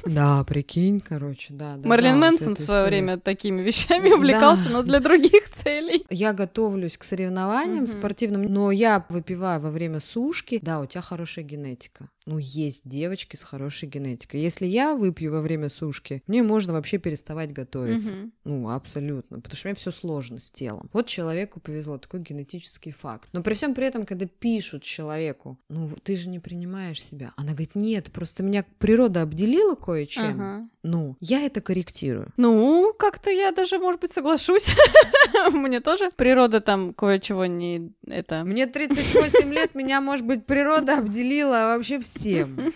Да, 0.06 0.44
прикинь, 0.44 1.00
короче, 1.00 1.54
да. 1.54 1.76
да 1.78 1.88
Марлин 1.88 2.14
да, 2.14 2.18
Мэнсон 2.18 2.50
вот 2.50 2.60
в 2.60 2.64
свое 2.64 2.86
время 2.86 3.18
такими 3.18 3.62
вещами 3.62 4.10
увлекался, 4.14 4.66
да. 4.66 4.70
но 4.70 4.84
для 4.84 5.00
других 5.00 5.50
целей. 5.52 6.06
Я 6.10 6.34
готовлюсь 6.34 6.98
к 6.98 7.04
соревнованиям 7.04 7.84
угу. 7.84 7.92
спортивным, 7.92 8.44
но 8.44 8.72
я 8.72 9.06
выпиваю 9.10 9.39
во 9.40 9.72
время 9.72 10.00
сушки. 10.00 10.60
Да, 10.62 10.80
у 10.80 10.86
тебя 10.86 11.02
хорошая 11.02 11.46
генетика 11.46 12.10
ну, 12.30 12.38
есть 12.38 12.88
девочки 12.88 13.36
с 13.36 13.42
хорошей 13.42 13.90
генетикой. 13.90 14.40
Если 14.40 14.68
я 14.68 14.94
выпью 14.94 15.32
во 15.32 15.42
время 15.42 15.68
сушки, 15.70 16.22
мне 16.28 16.44
можно 16.44 16.74
вообще 16.74 17.00
переставать 17.00 17.52
готовиться. 17.52 18.14
Угу. 18.14 18.32
Ну, 18.44 18.70
абсолютно. 18.70 19.38
Потому 19.40 19.58
что 19.58 19.68
у 19.68 19.70
меня 19.70 19.76
все 19.76 19.92
сложно 19.92 20.38
с 20.38 20.52
телом. 20.52 20.92
Вот 20.94 21.08
человеку 21.08 21.60
повезло, 21.60 21.98
такой 21.98 22.20
генетический 22.20 22.92
факт. 22.92 23.30
Но 23.32 23.42
при 23.42 23.56
всем 23.56 23.74
при 23.74 23.88
этом, 23.88 24.06
когда 24.06 24.28
пишут 24.28 24.84
человеку, 24.84 25.58
ну, 25.70 25.90
ты 26.04 26.16
же 26.16 26.30
не 26.30 26.38
принимаешь 26.38 27.02
себя. 27.04 27.34
Она 27.36 27.54
говорит, 27.54 27.74
нет, 27.74 28.12
просто 28.12 28.44
меня 28.44 28.64
природа 28.78 29.24
обделила 29.24 29.74
кое-чем. 29.74 30.40
Ага. 30.40 30.70
Ну, 30.84 31.18
я 31.20 31.42
это 31.42 31.62
корректирую. 31.62 32.32
Ну, 32.38 32.94
как-то 32.94 33.32
я 33.32 33.52
даже, 33.52 33.80
может 33.80 34.02
быть, 34.02 34.12
соглашусь. 34.12 34.76
Мне 35.52 35.80
тоже 35.80 36.10
природа 36.16 36.62
там 36.62 36.94
кое-чего 36.94 37.48
не 37.48 37.92
это. 38.06 38.44
Мне 38.44 38.68
38 38.68 39.52
лет, 39.52 39.74
меня, 39.74 40.00
может 40.00 40.28
быть, 40.28 40.46
природа 40.46 41.00
обделила 41.00 41.74
вообще 41.76 42.00
все 42.00 42.19
всем. 42.20 42.74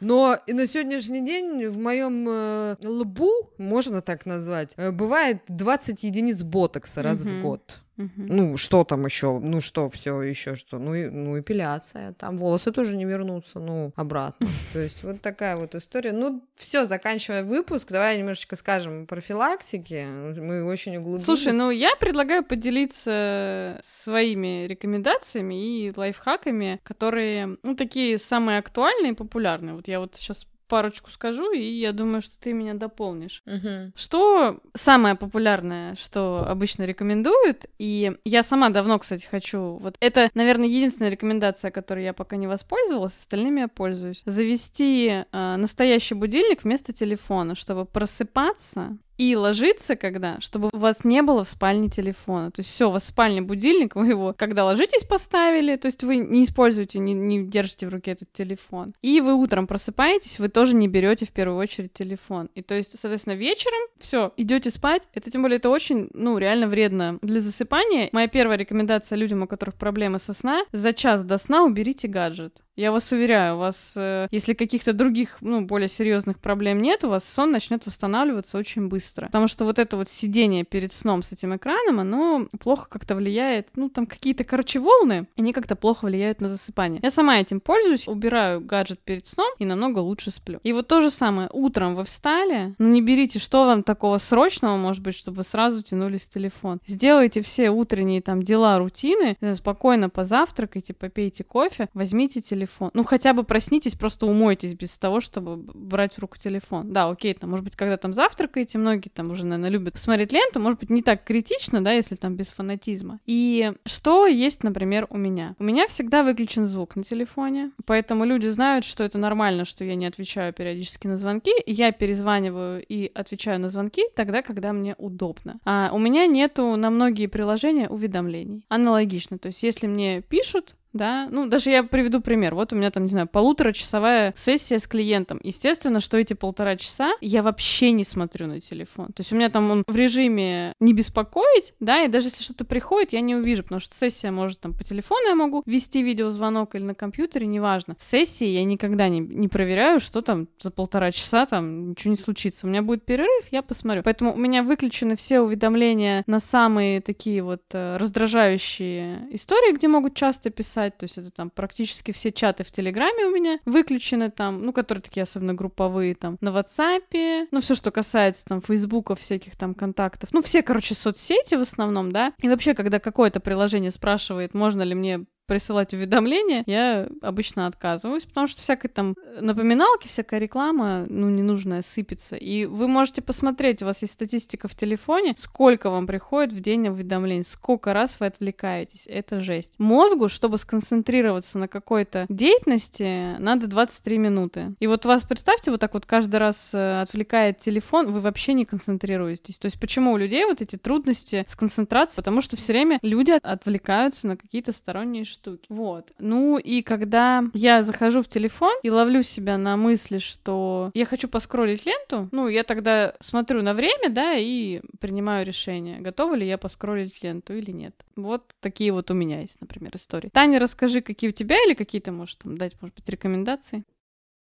Но 0.00 0.38
на 0.46 0.66
сегодняшний 0.66 1.24
день 1.24 1.66
в 1.68 1.78
моем 1.78 2.26
э, 2.28 2.76
лбу, 2.82 3.50
можно 3.58 4.00
так 4.00 4.26
назвать, 4.26 4.74
э, 4.76 4.90
бывает 4.90 5.38
20 5.48 6.02
единиц 6.02 6.42
ботокса 6.42 7.02
раз 7.02 7.20
в 7.20 7.42
год. 7.42 7.80
Угу. 7.96 8.10
Ну, 8.16 8.56
что 8.56 8.84
там 8.84 9.04
еще? 9.04 9.38
Ну, 9.38 9.60
что 9.60 9.88
все 9.88 10.20
еще 10.22 10.56
что? 10.56 10.78
Ну, 10.78 10.94
и, 10.94 11.08
ну, 11.08 11.38
эпиляция. 11.38 12.12
Там 12.14 12.38
волосы 12.38 12.72
тоже 12.72 12.96
не 12.96 13.04
вернутся, 13.04 13.60
ну, 13.60 13.92
обратно. 13.94 14.46
То 14.72 14.80
есть 14.80 15.04
вот 15.04 15.20
такая 15.20 15.56
вот 15.56 15.74
история. 15.74 16.12
Ну, 16.12 16.44
все, 16.56 16.86
заканчивая 16.86 17.44
выпуск, 17.44 17.88
давай 17.90 18.18
немножечко 18.18 18.56
скажем 18.56 19.04
о 19.04 19.06
профилактике. 19.06 20.06
Мы 20.06 20.64
очень 20.64 20.96
углубились. 20.96 21.24
Слушай, 21.24 21.52
ну, 21.52 21.70
я 21.70 21.94
предлагаю 21.96 22.44
поделиться 22.44 23.78
своими 23.82 24.66
рекомендациями 24.66 25.54
и 25.54 25.92
лайфхаками, 25.94 26.80
которые, 26.82 27.58
ну, 27.62 27.76
такие 27.76 28.18
самые 28.18 28.58
актуальные 28.58 29.12
и 29.12 29.14
популярные. 29.14 29.74
Вот 29.74 29.86
я 29.86 30.00
вот 30.00 30.16
сейчас 30.16 30.46
парочку 30.66 31.10
скажу, 31.10 31.52
и 31.52 31.62
я 31.62 31.92
думаю, 31.92 32.22
что 32.22 32.38
ты 32.40 32.52
меня 32.52 32.74
дополнишь. 32.74 33.42
Угу. 33.46 33.92
Что 33.94 34.60
самое 34.74 35.14
популярное, 35.14 35.94
что 35.96 36.44
обычно 36.46 36.84
рекомендуют, 36.84 37.66
и 37.78 38.16
я 38.24 38.42
сама 38.42 38.70
давно, 38.70 38.98
кстати, 38.98 39.26
хочу, 39.26 39.76
вот 39.76 39.96
это, 40.00 40.30
наверное, 40.34 40.66
единственная 40.66 41.10
рекомендация, 41.10 41.70
которой 41.70 42.04
я 42.04 42.12
пока 42.12 42.36
не 42.36 42.46
воспользовалась, 42.46 43.16
остальными 43.16 43.60
я 43.60 43.68
пользуюсь, 43.68 44.22
завести 44.26 45.24
э, 45.30 45.56
настоящий 45.56 46.14
будильник 46.14 46.64
вместо 46.64 46.92
телефона, 46.92 47.54
чтобы 47.54 47.84
просыпаться 47.84 48.96
и 49.18 49.36
ложиться 49.36 49.96
когда, 49.96 50.40
чтобы 50.40 50.70
у 50.72 50.78
вас 50.78 51.04
не 51.04 51.22
было 51.22 51.44
в 51.44 51.48
спальне 51.48 51.88
телефона. 51.88 52.50
То 52.50 52.60
есть 52.60 52.70
все, 52.70 52.88
у 52.88 52.92
вас 52.92 53.04
в 53.04 53.08
спальне 53.08 53.42
будильник, 53.42 53.94
вы 53.96 54.08
его, 54.08 54.34
когда 54.36 54.64
ложитесь, 54.64 55.04
поставили, 55.04 55.76
то 55.76 55.86
есть 55.86 56.02
вы 56.02 56.16
не 56.16 56.44
используете, 56.44 56.98
не, 56.98 57.14
не 57.14 57.44
держите 57.44 57.86
в 57.86 57.90
руке 57.90 58.12
этот 58.12 58.32
телефон. 58.32 58.94
И 59.02 59.20
вы 59.20 59.34
утром 59.34 59.66
просыпаетесь, 59.66 60.38
вы 60.38 60.48
тоже 60.48 60.74
не 60.74 60.88
берете 60.88 61.26
в 61.26 61.32
первую 61.32 61.58
очередь 61.58 61.92
телефон. 61.92 62.50
И 62.54 62.62
то 62.62 62.74
есть, 62.74 62.98
соответственно, 62.98 63.34
вечером 63.34 63.80
все, 63.98 64.32
идете 64.36 64.70
спать. 64.70 65.08
Это 65.14 65.30
тем 65.30 65.42
более 65.42 65.58
это 65.58 65.70
очень, 65.70 66.08
ну, 66.12 66.38
реально 66.38 66.66
вредно 66.66 67.18
для 67.22 67.40
засыпания. 67.40 68.08
Моя 68.12 68.28
первая 68.28 68.58
рекомендация 68.58 69.16
людям, 69.16 69.42
у 69.42 69.46
которых 69.46 69.76
проблемы 69.76 70.18
со 70.18 70.32
сна, 70.32 70.64
за 70.72 70.92
час 70.92 71.24
до 71.24 71.38
сна 71.38 71.62
уберите 71.64 72.08
гаджет. 72.08 72.63
Я 72.76 72.90
вас 72.90 73.12
уверяю, 73.12 73.54
у 73.54 73.58
вас, 73.58 73.92
э, 73.96 74.26
если 74.32 74.52
каких-то 74.52 74.92
других, 74.92 75.36
ну, 75.40 75.60
более 75.60 75.88
серьезных 75.88 76.40
проблем 76.40 76.82
нет, 76.82 77.04
у 77.04 77.08
вас 77.08 77.24
сон 77.24 77.52
начнет 77.52 77.86
восстанавливаться 77.86 78.58
очень 78.58 78.88
быстро. 78.88 79.26
Потому 79.26 79.46
что 79.46 79.64
вот 79.64 79.78
это 79.78 79.96
вот 79.96 80.08
сидение 80.08 80.64
перед 80.64 80.92
сном 80.92 81.22
с 81.22 81.30
этим 81.30 81.54
экраном, 81.54 82.00
оно 82.00 82.48
плохо 82.58 82.88
как-то 82.90 83.14
влияет, 83.14 83.68
ну, 83.76 83.88
там 83.88 84.06
какие-то, 84.06 84.42
короче, 84.42 84.80
волны, 84.80 85.28
они 85.38 85.52
как-то 85.52 85.76
плохо 85.76 86.06
влияют 86.06 86.40
на 86.40 86.48
засыпание. 86.48 86.98
Я 87.00 87.12
сама 87.12 87.38
этим 87.38 87.60
пользуюсь, 87.60 88.08
убираю 88.08 88.60
гаджет 88.60 88.98
перед 88.98 89.28
сном 89.28 89.52
и 89.60 89.64
намного 89.64 90.00
лучше 90.00 90.32
сплю. 90.32 90.58
И 90.64 90.72
вот 90.72 90.88
то 90.88 91.00
же 91.00 91.10
самое, 91.10 91.48
утром 91.52 91.94
вы 91.94 92.02
встали, 92.02 92.74
ну, 92.78 92.88
не 92.88 93.02
берите, 93.02 93.38
что 93.38 93.66
вам 93.66 93.84
такого 93.84 94.18
срочного, 94.18 94.76
может 94.76 95.02
быть, 95.02 95.14
чтобы 95.14 95.36
вы 95.38 95.44
сразу 95.44 95.80
тянулись 95.84 96.22
в 96.22 96.30
телефон. 96.30 96.80
Сделайте 96.86 97.40
все 97.40 97.70
утренние 97.70 98.20
там 98.20 98.42
дела, 98.42 98.80
рутины, 98.80 99.36
э, 99.40 99.54
спокойно 99.54 100.10
позавтракайте, 100.10 100.92
попейте 100.92 101.44
кофе, 101.44 101.88
возьмите 101.94 102.40
телефон 102.40 102.63
телефон. 102.64 102.90
Ну, 102.94 103.04
хотя 103.04 103.32
бы 103.32 103.44
проснитесь, 103.44 103.94
просто 103.94 104.26
умойтесь 104.26 104.74
без 104.74 104.96
того, 104.98 105.20
чтобы 105.20 105.56
брать 105.56 106.14
в 106.14 106.18
руку 106.18 106.38
телефон. 106.38 106.92
Да, 106.92 107.08
окей, 107.08 107.34
там, 107.34 107.50
может 107.50 107.64
быть, 107.64 107.76
когда 107.76 107.96
там 107.96 108.14
завтракаете, 108.14 108.78
многие 108.78 109.08
там 109.08 109.30
уже, 109.30 109.44
наверное, 109.44 109.70
любят 109.70 109.94
посмотреть 109.94 110.32
ленту, 110.32 110.60
может 110.60 110.80
быть, 110.80 110.90
не 110.90 111.02
так 111.02 111.24
критично, 111.24 111.82
да, 111.82 111.92
если 111.92 112.14
там 112.14 112.34
без 112.34 112.48
фанатизма. 112.48 113.20
И 113.26 113.72
что 113.86 114.26
есть, 114.26 114.64
например, 114.64 115.06
у 115.10 115.16
меня? 115.16 115.54
У 115.58 115.64
меня 115.64 115.86
всегда 115.86 116.22
выключен 116.22 116.64
звук 116.64 116.96
на 116.96 117.04
телефоне, 117.04 117.72
поэтому 117.84 118.24
люди 118.24 118.48
знают, 118.48 118.84
что 118.84 119.04
это 119.04 119.18
нормально, 119.18 119.64
что 119.64 119.84
я 119.84 119.94
не 119.94 120.06
отвечаю 120.06 120.52
периодически 120.52 121.06
на 121.06 121.16
звонки, 121.16 121.52
я 121.66 121.92
перезваниваю 121.92 122.84
и 122.86 123.10
отвечаю 123.14 123.60
на 123.60 123.68
звонки 123.68 124.04
тогда, 124.14 124.42
когда 124.42 124.72
мне 124.72 124.94
удобно. 124.98 125.60
А 125.64 125.90
у 125.92 125.98
меня 125.98 126.26
нету 126.26 126.76
на 126.76 126.90
многие 126.90 127.26
приложения 127.26 127.88
уведомлений. 127.88 128.64
Аналогично, 128.68 129.38
то 129.38 129.48
есть 129.48 129.62
если 129.62 129.86
мне 129.86 130.22
пишут, 130.22 130.76
да, 130.94 131.28
ну, 131.30 131.46
даже 131.46 131.70
я 131.70 131.82
приведу 131.82 132.20
пример. 132.20 132.54
Вот 132.54 132.72
у 132.72 132.76
меня 132.76 132.90
там, 132.90 133.02
не 133.02 133.10
знаю, 133.10 133.26
полуторачасовая 133.26 134.32
сессия 134.36 134.78
с 134.78 134.86
клиентом. 134.86 135.40
Естественно, 135.42 136.00
что 136.00 136.16
эти 136.16 136.34
полтора 136.34 136.76
часа 136.76 137.12
я 137.20 137.42
вообще 137.42 137.92
не 137.92 138.04
смотрю 138.04 138.46
на 138.46 138.60
телефон. 138.60 139.06
То 139.08 139.20
есть 139.20 139.32
у 139.32 139.36
меня 139.36 139.50
там 139.50 139.70
он 139.70 139.84
в 139.86 139.96
режиме 139.96 140.72
не 140.80 140.92
беспокоить, 140.92 141.74
да, 141.80 142.04
и 142.04 142.08
даже 142.08 142.28
если 142.28 142.42
что-то 142.42 142.64
приходит, 142.64 143.12
я 143.12 143.20
не 143.20 143.34
увижу, 143.34 143.64
потому 143.64 143.80
что 143.80 143.94
сессия 143.94 144.30
может 144.30 144.60
там 144.60 144.72
по 144.72 144.84
телефону 144.84 145.28
я 145.28 145.34
могу 145.34 145.62
вести 145.66 146.02
видеозвонок 146.02 146.74
или 146.76 146.84
на 146.84 146.94
компьютере, 146.94 147.46
неважно. 147.46 147.96
В 147.98 148.02
сессии 148.02 148.46
я 148.46 148.64
никогда 148.64 149.08
не, 149.08 149.18
не 149.18 149.48
проверяю, 149.48 149.98
что 149.98 150.22
там 150.22 150.48
за 150.60 150.70
полтора 150.70 151.10
часа 151.10 151.46
там 151.46 151.90
ничего 151.90 152.12
не 152.12 152.16
случится. 152.16 152.66
У 152.66 152.70
меня 152.70 152.82
будет 152.82 153.04
перерыв, 153.04 153.48
я 153.50 153.62
посмотрю. 153.62 154.02
Поэтому 154.04 154.32
у 154.32 154.36
меня 154.36 154.62
выключены 154.62 155.16
все 155.16 155.40
уведомления 155.40 156.22
на 156.26 156.38
самые 156.38 157.00
такие 157.00 157.42
вот 157.42 157.62
э, 157.72 157.96
раздражающие 157.96 159.26
истории, 159.30 159.74
где 159.74 159.88
могут 159.88 160.14
часто 160.14 160.50
писать 160.50 160.83
писать, 160.84 160.98
то 160.98 161.04
есть 161.04 161.18
это 161.18 161.30
там 161.30 161.50
практически 161.50 162.12
все 162.12 162.32
чаты 162.32 162.64
в 162.64 162.70
Телеграме 162.70 163.26
у 163.26 163.30
меня 163.30 163.58
выключены 163.64 164.30
там, 164.30 164.64
ну, 164.64 164.72
которые 164.72 165.02
такие 165.02 165.22
особенно 165.22 165.54
групповые 165.54 166.14
там, 166.14 166.36
на 166.40 166.48
WhatsApp, 166.50 167.48
ну, 167.50 167.60
все, 167.60 167.74
что 167.74 167.90
касается 167.90 168.44
там 168.44 168.60
Фейсбука, 168.60 169.14
всяких 169.14 169.56
там 169.56 169.74
контактов, 169.74 170.30
ну, 170.32 170.42
все, 170.42 170.62
короче, 170.62 170.94
соцсети 170.94 171.54
в 171.56 171.62
основном, 171.62 172.12
да, 172.12 172.32
и 172.42 172.48
вообще, 172.48 172.74
когда 172.74 172.98
какое-то 172.98 173.40
приложение 173.40 173.90
спрашивает, 173.90 174.54
можно 174.54 174.82
ли 174.82 174.94
мне 174.94 175.24
присылать 175.46 175.92
уведомления, 175.92 176.64
я 176.66 177.08
обычно 177.22 177.66
отказываюсь, 177.66 178.24
потому 178.24 178.46
что 178.46 178.60
всякой 178.60 178.88
там 178.88 179.14
напоминалки, 179.40 180.08
всякая 180.08 180.40
реклама, 180.40 181.04
ну, 181.08 181.28
ненужная, 181.28 181.82
сыпется. 181.82 182.36
И 182.36 182.66
вы 182.66 182.88
можете 182.88 183.22
посмотреть, 183.22 183.82
у 183.82 183.86
вас 183.86 184.02
есть 184.02 184.14
статистика 184.14 184.68
в 184.68 184.74
телефоне, 184.74 185.34
сколько 185.36 185.90
вам 185.90 186.06
приходит 186.06 186.52
в 186.52 186.60
день 186.60 186.88
уведомлений, 186.88 187.44
сколько 187.44 187.92
раз 187.92 188.18
вы 188.20 188.26
отвлекаетесь. 188.26 189.06
Это 189.08 189.40
жесть. 189.40 189.74
Мозгу, 189.78 190.28
чтобы 190.28 190.58
сконцентрироваться 190.58 191.58
на 191.58 191.68
какой-то 191.68 192.26
деятельности, 192.28 193.36
надо 193.38 193.66
23 193.66 194.18
минуты. 194.18 194.74
И 194.80 194.86
вот 194.86 195.04
вас, 195.04 195.22
представьте, 195.22 195.70
вот 195.70 195.80
так 195.80 195.94
вот 195.94 196.06
каждый 196.06 196.36
раз 196.36 196.72
э, 196.74 197.02
отвлекает 197.02 197.58
телефон, 197.58 198.12
вы 198.12 198.20
вообще 198.20 198.54
не 198.54 198.64
концентрируетесь. 198.64 199.58
То 199.58 199.66
есть 199.66 199.78
почему 199.78 200.12
у 200.12 200.16
людей 200.16 200.44
вот 200.44 200.60
эти 200.60 200.76
трудности 200.76 201.44
с 201.46 201.56
концентрацией? 201.56 202.16
Потому 202.16 202.40
что 202.40 202.56
все 202.56 202.72
время 202.72 202.98
люди 203.02 203.32
отвлекаются 203.42 204.26
на 204.26 204.36
какие-то 204.36 204.72
сторонние 204.72 205.24
штуки. 205.34 205.66
Вот. 205.68 206.12
Ну 206.18 206.58
и 206.58 206.82
когда 206.82 207.44
я 207.52 207.82
захожу 207.82 208.22
в 208.22 208.28
телефон 208.28 208.74
и 208.82 208.90
ловлю 208.90 209.22
себя 209.22 209.58
на 209.58 209.76
мысли, 209.76 210.18
что 210.18 210.90
я 210.94 211.04
хочу 211.04 211.28
поскролить 211.28 211.84
ленту, 211.84 212.28
ну, 212.32 212.48
я 212.48 212.62
тогда 212.62 213.14
смотрю 213.20 213.62
на 213.62 213.74
время, 213.74 214.08
да, 214.10 214.34
и 214.36 214.80
принимаю 215.00 215.44
решение, 215.44 216.00
готова 216.00 216.34
ли 216.34 216.46
я 216.46 216.58
поскролить 216.58 217.22
ленту 217.22 217.54
или 217.54 217.70
нет. 217.70 217.94
Вот 218.16 218.44
такие 218.60 218.92
вот 218.92 219.10
у 219.10 219.14
меня 219.14 219.40
есть, 219.40 219.60
например, 219.60 219.90
истории. 219.94 220.30
Таня, 220.32 220.58
расскажи, 220.58 221.00
какие 221.00 221.30
у 221.30 221.32
тебя 221.32 221.56
или 221.64 221.74
какие-то, 221.74 222.12
может, 222.12 222.38
там, 222.38 222.56
дать, 222.56 222.80
может 222.80 222.96
быть, 222.96 223.08
рекомендации? 223.08 223.84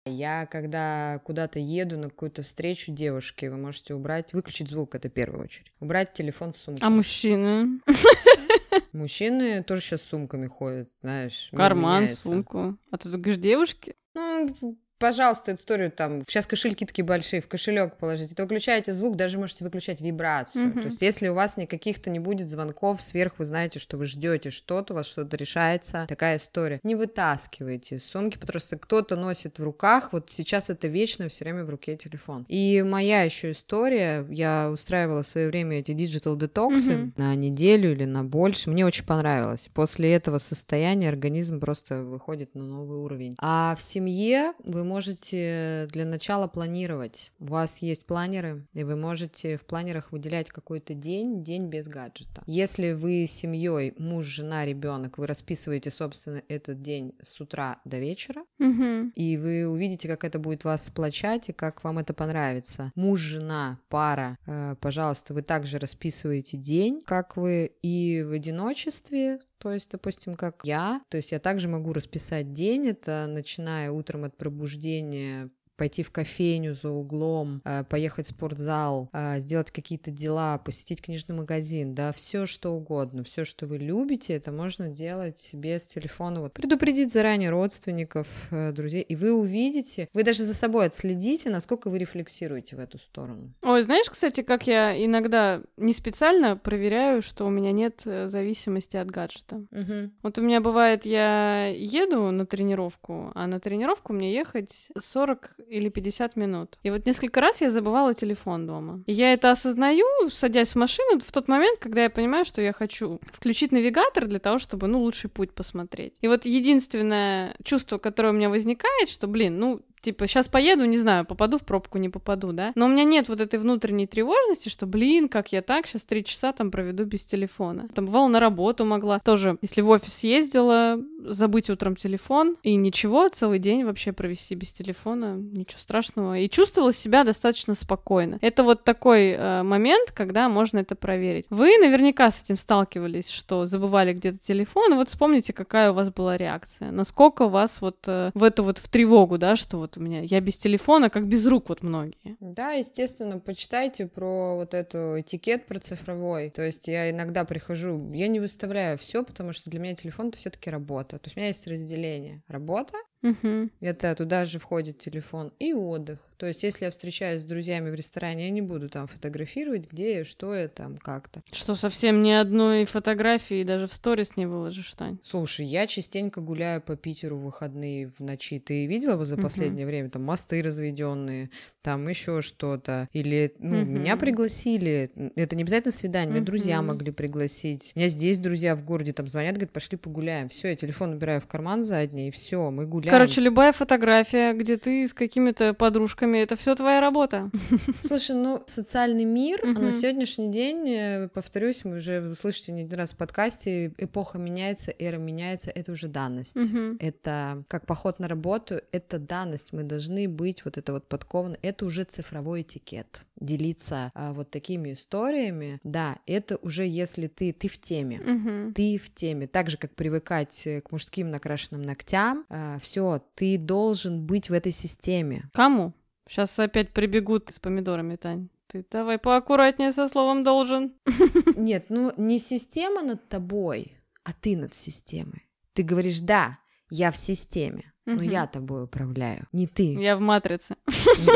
Я, 0.08 0.46
когда 0.46 1.20
куда-то 1.24 1.58
еду 1.58 1.98
на 1.98 2.10
какую-то 2.10 2.42
встречу 2.42 2.92
девушки, 2.92 3.46
вы 3.46 3.56
можете 3.56 3.94
убрать, 3.94 4.32
выключить 4.32 4.70
звук, 4.70 4.94
это 4.94 5.08
в 5.08 5.12
первую 5.12 5.44
очередь. 5.44 5.72
Убрать 5.80 6.12
телефон 6.12 6.52
в 6.52 6.56
сумку. 6.56 6.84
А 6.84 6.90
мужчины? 6.90 7.80
Мужчины 8.92 9.62
тоже 9.62 9.82
сейчас 9.82 10.02
с 10.02 10.08
сумками 10.08 10.46
ходят, 10.46 10.90
знаешь. 11.00 11.50
Карман, 11.54 12.08
сумку. 12.08 12.76
А 12.90 12.98
ты 12.98 13.10
говоришь 13.10 13.36
девушки? 13.36 13.94
Ну, 14.14 14.76
пожалуйста, 14.98 15.54
историю 15.54 15.90
там, 15.90 16.24
сейчас 16.26 16.46
кошельки 16.46 16.84
такие 16.84 17.04
большие, 17.04 17.40
в 17.40 17.48
кошелек 17.48 17.96
положите, 17.96 18.34
то 18.34 18.42
выключаете 18.42 18.92
звук, 18.92 19.16
даже 19.16 19.38
можете 19.38 19.64
выключать 19.64 20.00
вибрацию. 20.00 20.66
Mm-hmm. 20.66 20.80
То 20.80 20.88
есть, 20.88 21.02
если 21.02 21.28
у 21.28 21.34
вас 21.34 21.56
никаких-то 21.56 22.10
не 22.10 22.18
будет 22.18 22.48
звонков 22.48 23.00
сверх, 23.02 23.34
вы 23.38 23.44
знаете, 23.44 23.78
что 23.78 23.96
вы 23.96 24.06
ждете 24.06 24.50
что-то, 24.50 24.92
у 24.92 24.96
вас 24.96 25.06
что-то 25.06 25.36
решается, 25.36 26.06
такая 26.08 26.38
история. 26.38 26.80
Не 26.82 26.94
вытаскивайте 26.94 27.96
из 27.96 28.04
сумки, 28.04 28.38
потому 28.38 28.60
что 28.60 28.78
кто-то 28.78 29.16
носит 29.16 29.58
в 29.58 29.62
руках, 29.62 30.12
вот 30.12 30.30
сейчас 30.30 30.70
это 30.70 30.88
вечно 30.88 31.28
все 31.28 31.44
время 31.44 31.64
в 31.64 31.70
руке 31.70 31.96
телефон. 31.96 32.44
И 32.48 32.82
моя 32.82 33.22
еще 33.22 33.52
история, 33.52 34.26
я 34.30 34.70
устраивала 34.72 35.22
в 35.22 35.28
свое 35.28 35.48
время 35.48 35.78
эти 35.78 35.92
digital 35.92 36.36
детоксы 36.36 36.92
mm-hmm. 36.92 37.12
на 37.16 37.34
неделю 37.34 37.92
или 37.92 38.04
на 38.04 38.24
больше, 38.24 38.70
мне 38.70 38.84
очень 38.84 39.04
понравилось. 39.04 39.68
После 39.74 40.12
этого 40.12 40.38
состояния 40.38 41.08
организм 41.08 41.60
просто 41.60 42.02
выходит 42.02 42.54
на 42.54 42.64
новый 42.64 42.98
уровень. 42.98 43.36
А 43.38 43.76
в 43.78 43.82
семье 43.82 44.52
вы 44.64 44.84
можете 44.88 45.86
для 45.92 46.04
начала 46.04 46.48
планировать. 46.48 47.30
У 47.38 47.46
вас 47.46 47.78
есть 47.78 48.06
планеры, 48.06 48.66
и 48.72 48.82
вы 48.84 48.96
можете 48.96 49.56
в 49.56 49.64
планерах 49.64 50.10
выделять 50.10 50.48
какой-то 50.48 50.94
день, 50.94 51.44
день 51.44 51.68
без 51.68 51.86
гаджета. 51.86 52.42
Если 52.46 52.92
вы 52.92 53.26
с 53.26 53.30
семьей, 53.30 53.94
муж, 53.98 54.24
жена, 54.24 54.64
ребенок, 54.64 55.18
вы 55.18 55.26
расписываете, 55.26 55.90
собственно, 55.90 56.42
этот 56.48 56.82
день 56.82 57.14
с 57.22 57.40
утра 57.40 57.80
до 57.84 57.98
вечера, 57.98 58.42
угу. 58.58 59.12
и 59.14 59.36
вы 59.36 59.68
увидите, 59.68 60.08
как 60.08 60.24
это 60.24 60.38
будет 60.38 60.64
вас 60.64 60.86
сплочать 60.86 61.50
и 61.50 61.52
как 61.52 61.84
вам 61.84 61.98
это 61.98 62.14
понравится. 62.14 62.90
Муж, 62.94 63.20
жена, 63.20 63.78
пара, 63.88 64.38
э, 64.46 64.74
пожалуйста, 64.80 65.34
вы 65.34 65.42
также 65.42 65.78
расписываете 65.78 66.56
день, 66.56 67.00
как 67.04 67.36
вы 67.36 67.72
и 67.82 68.22
в 68.22 68.32
одиночестве, 68.32 69.40
то 69.58 69.72
есть, 69.72 69.90
допустим, 69.90 70.36
как 70.36 70.60
я, 70.64 71.02
то 71.08 71.16
есть 71.16 71.32
я 71.32 71.40
также 71.40 71.68
могу 71.68 71.92
расписать 71.92 72.52
день, 72.52 72.88
это 72.88 73.26
начиная 73.28 73.90
утром 73.90 74.24
от 74.24 74.36
пробуждения 74.36 75.50
пойти 75.78 76.02
в 76.02 76.10
кофейню 76.10 76.74
за 76.74 76.90
углом, 76.90 77.62
э, 77.64 77.84
поехать 77.84 78.26
в 78.26 78.30
спортзал, 78.30 79.08
э, 79.12 79.38
сделать 79.38 79.70
какие-то 79.70 80.10
дела, 80.10 80.58
посетить 80.58 81.00
книжный 81.00 81.36
магазин, 81.36 81.94
да, 81.94 82.12
все 82.12 82.44
что 82.44 82.72
угодно, 82.72 83.22
все, 83.22 83.44
что 83.44 83.66
вы 83.66 83.78
любите, 83.78 84.34
это 84.34 84.50
можно 84.50 84.88
делать 84.88 85.50
без 85.52 85.86
телефона. 85.86 86.40
Вот 86.40 86.52
предупредить 86.52 87.12
заранее 87.12 87.50
родственников, 87.50 88.26
э, 88.50 88.72
друзей, 88.72 89.02
и 89.02 89.14
вы 89.14 89.32
увидите, 89.32 90.08
вы 90.12 90.24
даже 90.24 90.42
за 90.42 90.54
собой 90.54 90.86
отследите, 90.86 91.48
насколько 91.48 91.88
вы 91.88 91.98
рефлексируете 91.98 92.74
в 92.74 92.80
эту 92.80 92.98
сторону. 92.98 93.54
Ой, 93.62 93.82
знаешь, 93.82 94.10
кстати, 94.10 94.42
как 94.42 94.66
я 94.66 95.04
иногда 95.04 95.62
не 95.76 95.92
специально 95.92 96.56
проверяю, 96.56 97.22
что 97.22 97.46
у 97.46 97.50
меня 97.50 97.70
нет 97.70 98.02
зависимости 98.04 98.96
от 98.96 99.10
гаджета. 99.10 99.64
Угу. 99.70 100.10
Вот 100.22 100.38
у 100.38 100.42
меня 100.42 100.60
бывает, 100.60 101.06
я 101.06 101.66
еду 101.66 102.32
на 102.32 102.46
тренировку, 102.46 103.30
а 103.36 103.46
на 103.46 103.60
тренировку 103.60 104.12
мне 104.12 104.34
ехать 104.34 104.90
40 104.98 105.54
или 105.70 105.88
50 105.88 106.36
минут. 106.36 106.78
И 106.82 106.90
вот 106.90 107.06
несколько 107.06 107.40
раз 107.40 107.60
я 107.60 107.70
забывала 107.70 108.14
телефон 108.14 108.66
дома. 108.66 109.02
И 109.06 109.12
я 109.12 109.32
это 109.32 109.50
осознаю, 109.50 110.06
садясь 110.30 110.72
в 110.72 110.76
машину, 110.76 111.20
в 111.20 111.32
тот 111.32 111.48
момент, 111.48 111.78
когда 111.78 112.02
я 112.02 112.10
понимаю, 112.10 112.44
что 112.44 112.62
я 112.62 112.72
хочу 112.72 113.20
включить 113.32 113.72
навигатор 113.72 114.26
для 114.26 114.38
того, 114.38 114.58
чтобы, 114.58 114.86
ну, 114.86 115.00
лучший 115.00 115.30
путь 115.30 115.52
посмотреть. 115.52 116.14
И 116.20 116.28
вот 116.28 116.44
единственное 116.44 117.54
чувство, 117.62 117.98
которое 117.98 118.30
у 118.30 118.36
меня 118.36 118.50
возникает, 118.50 119.08
что, 119.08 119.26
блин, 119.26 119.58
ну, 119.58 119.80
типа, 120.00 120.26
сейчас 120.26 120.48
поеду, 120.48 120.84
не 120.84 120.98
знаю, 120.98 121.24
попаду 121.24 121.58
в 121.58 121.64
пробку, 121.64 121.98
не 121.98 122.08
попаду, 122.08 122.52
да. 122.52 122.72
Но 122.74 122.86
у 122.86 122.88
меня 122.88 123.04
нет 123.04 123.28
вот 123.28 123.40
этой 123.40 123.58
внутренней 123.58 124.06
тревожности, 124.06 124.68
что, 124.68 124.86
блин, 124.86 125.28
как 125.28 125.52
я 125.52 125.62
так 125.62 125.86
сейчас 125.86 126.02
три 126.02 126.24
часа 126.24 126.52
там 126.52 126.70
проведу 126.70 127.04
без 127.04 127.24
телефона. 127.24 127.88
Там 127.94 128.06
бывало 128.06 128.28
на 128.28 128.40
работу 128.40 128.84
могла 128.84 129.20
тоже, 129.20 129.58
если 129.62 129.80
в 129.80 129.88
офис 129.88 130.24
ездила, 130.24 131.00
забыть 131.24 131.70
утром 131.70 131.96
телефон 131.96 132.56
и 132.62 132.74
ничего, 132.76 133.28
целый 133.28 133.58
день 133.58 133.84
вообще 133.84 134.12
провести 134.12 134.54
без 134.54 134.72
телефона, 134.72 135.36
ничего 135.36 135.80
страшного. 135.80 136.38
И 136.38 136.48
чувствовала 136.48 136.92
себя 136.92 137.24
достаточно 137.24 137.74
спокойно. 137.74 138.38
Это 138.40 138.62
вот 138.62 138.84
такой 138.84 139.32
э, 139.32 139.62
момент, 139.62 140.12
когда 140.12 140.48
можно 140.48 140.78
это 140.78 140.94
проверить. 140.94 141.46
Вы 141.50 141.78
наверняка 141.78 142.30
с 142.30 142.42
этим 142.42 142.56
сталкивались, 142.56 143.30
что 143.30 143.66
забывали 143.66 144.12
где-то 144.12 144.38
телефон, 144.38 144.94
вот 144.94 145.08
вспомните, 145.08 145.52
какая 145.52 145.90
у 145.90 145.94
вас 145.94 146.10
была 146.10 146.36
реакция. 146.36 146.90
Насколько 146.90 147.48
вас 147.48 147.80
вот 147.80 147.96
э, 148.06 148.30
в 148.34 148.42
эту 148.42 148.62
вот 148.62 148.78
в 148.78 148.88
тревогу, 148.88 149.38
да, 149.38 149.56
что 149.56 149.78
вот 149.78 149.87
у 149.96 150.00
меня 150.00 150.20
я 150.20 150.40
без 150.40 150.56
телефона, 150.56 151.10
как 151.10 151.26
без 151.26 151.46
рук 151.46 151.68
вот 151.68 151.82
многие. 151.82 152.36
Да, 152.40 152.72
естественно, 152.72 153.38
почитайте 153.38 154.06
про 154.06 154.56
вот 154.56 154.74
эту 154.74 155.20
этикет 155.20 155.66
про 155.66 155.78
цифровой. 155.80 156.50
То 156.50 156.62
есть 156.62 156.88
я 156.88 157.10
иногда 157.10 157.44
прихожу, 157.44 158.12
я 158.12 158.28
не 158.28 158.40
выставляю 158.40 158.98
все, 158.98 159.22
потому 159.22 159.52
что 159.52 159.70
для 159.70 159.80
меня 159.80 159.94
телефон 159.94 160.28
это 160.28 160.38
все-таки 160.38 160.70
работа. 160.70 161.18
То 161.18 161.26
есть 161.26 161.36
у 161.36 161.40
меня 161.40 161.48
есть 161.48 161.66
разделение. 161.66 162.42
Работа, 162.48 162.96
Угу. 163.22 163.70
Это 163.80 164.14
туда 164.14 164.44
же 164.44 164.58
входит 164.58 164.98
телефон 164.98 165.52
и 165.58 165.72
отдых. 165.72 166.18
То 166.38 166.46
есть, 166.46 166.62
если 166.62 166.84
я 166.84 166.90
встречаюсь 166.92 167.42
с 167.42 167.44
друзьями 167.44 167.90
в 167.90 167.94
ресторане, 167.94 168.44
я 168.44 168.50
не 168.50 168.62
буду 168.62 168.88
там 168.88 169.08
фотографировать, 169.08 169.90
где 169.90 170.18
я, 170.18 170.24
что 170.24 170.54
я 170.54 170.68
там, 170.68 170.96
как-то. 170.96 171.42
Что, 171.50 171.74
совсем 171.74 172.22
ни 172.22 172.30
одной 172.30 172.84
фотографии 172.84 173.64
даже 173.64 173.88
в 173.88 173.92
сторис 173.92 174.36
не 174.36 174.46
выложишь, 174.46 174.92
Тань? 174.92 175.18
Слушай, 175.24 175.66
я 175.66 175.88
частенько 175.88 176.40
гуляю 176.40 176.80
по 176.80 176.96
Питеру 176.96 177.38
в 177.38 177.42
выходные 177.42 178.12
в 178.16 178.20
ночи. 178.20 178.60
Ты 178.60 178.86
видела 178.86 179.16
бы 179.16 179.26
за 179.26 179.36
последнее 179.36 179.84
угу. 179.84 179.90
время? 179.90 180.10
Там 180.10 180.22
мосты 180.22 180.62
разведенные, 180.62 181.50
там 181.82 182.06
еще 182.06 182.40
что-то. 182.40 183.08
Или, 183.12 183.52
ну, 183.58 183.82
угу. 183.82 183.86
меня 183.86 184.16
пригласили. 184.16 185.10
Это 185.34 185.56
не 185.56 185.64
обязательно 185.64 185.92
свидание, 185.92 186.30
меня 186.30 186.42
угу. 186.42 186.46
друзья 186.46 186.82
могли 186.82 187.10
пригласить. 187.10 187.92
У 187.96 187.98
меня 187.98 188.08
здесь 188.08 188.38
друзья 188.38 188.76
в 188.76 188.84
городе 188.84 189.12
там 189.12 189.26
звонят, 189.26 189.54
говорят, 189.54 189.72
пошли 189.72 189.98
погуляем. 189.98 190.48
Все, 190.50 190.68
я 190.68 190.76
телефон 190.76 191.14
убираю 191.14 191.40
в 191.40 191.48
карман 191.48 191.82
задний, 191.82 192.28
и 192.28 192.30
все, 192.30 192.70
мы 192.70 192.86
гуляем. 192.86 193.07
Короче, 193.10 193.40
любая 193.40 193.72
фотография, 193.72 194.52
где 194.52 194.76
ты 194.76 195.06
с 195.06 195.14
какими-то 195.14 195.74
подружками 195.74 196.38
это 196.38 196.56
все 196.56 196.74
твоя 196.74 197.00
работа. 197.00 197.50
Слушай, 198.04 198.36
ну, 198.36 198.62
социальный 198.66 199.24
мир, 199.24 199.60
а 199.64 199.78
на 199.78 199.92
сегодняшний 199.92 200.50
день, 200.50 200.88
э, 200.88 201.28
повторюсь, 201.28 201.84
мы 201.84 201.96
уже 201.96 202.20
вы 202.20 202.34
слышите 202.34 202.72
не 202.72 202.88
раз 202.88 203.12
в 203.12 203.16
подкасте, 203.16 203.92
эпоха 203.98 204.38
меняется, 204.38 204.92
эра 204.98 205.16
меняется, 205.16 205.70
это 205.70 205.92
уже 205.92 206.08
данность. 206.08 206.56
Это 207.00 207.64
как 207.68 207.86
поход 207.86 208.18
на 208.18 208.28
работу, 208.28 208.80
это 208.92 209.18
данность. 209.18 209.72
Мы 209.72 209.82
должны 209.82 210.28
быть 210.28 210.64
вот 210.64 210.78
это 210.78 210.92
вот 210.92 211.08
подкованы. 211.08 211.58
Это 211.62 211.84
уже 211.84 212.04
цифровой 212.04 212.62
этикет. 212.62 213.22
Делиться 213.40 214.10
а, 214.14 214.32
вот 214.32 214.50
такими 214.50 214.92
историями, 214.92 215.80
да, 215.84 216.18
это 216.26 216.56
уже 216.56 216.86
если 216.86 217.28
ты, 217.28 217.52
ты 217.52 217.68
в 217.68 217.78
теме, 217.80 218.72
ты 218.74 218.98
в 218.98 219.14
теме. 219.14 219.46
Так 219.46 219.70
же, 219.70 219.76
как 219.76 219.94
привыкать 219.94 220.66
э, 220.66 220.80
к 220.80 220.90
мужским 220.90 221.30
накрашенным 221.30 221.82
ногтям, 221.82 222.44
а, 222.48 222.78
все, 222.80 223.22
ты 223.34 223.58
должен 223.58 224.26
быть 224.26 224.50
в 224.50 224.52
этой 224.52 224.72
системе. 224.72 225.48
Кому? 225.52 225.92
Сейчас 226.28 226.58
опять 226.58 226.92
прибегут 226.92 227.50
с 227.50 227.58
помидорами, 227.58 228.16
Тань. 228.16 228.48
Ты 228.66 228.84
давай 228.90 229.18
поаккуратнее 229.18 229.92
со 229.92 230.08
словом 230.08 230.44
должен. 230.44 230.92
Нет, 231.56 231.86
ну 231.88 232.12
не 232.18 232.38
система 232.38 233.02
над 233.02 233.26
тобой, 233.28 233.96
а 234.24 234.32
ты 234.34 234.56
над 234.56 234.74
системой. 234.74 235.48
Ты 235.72 235.82
говоришь, 235.82 236.20
да, 236.20 236.58
я 236.90 237.10
в 237.10 237.16
системе, 237.16 237.92
но 238.14 238.22
я 238.22 238.46
тобой 238.46 238.84
управляю, 238.84 239.46
не 239.52 239.66
ты. 239.66 239.94
Я 239.94 240.16
в 240.16 240.20
матрице. 240.20 240.76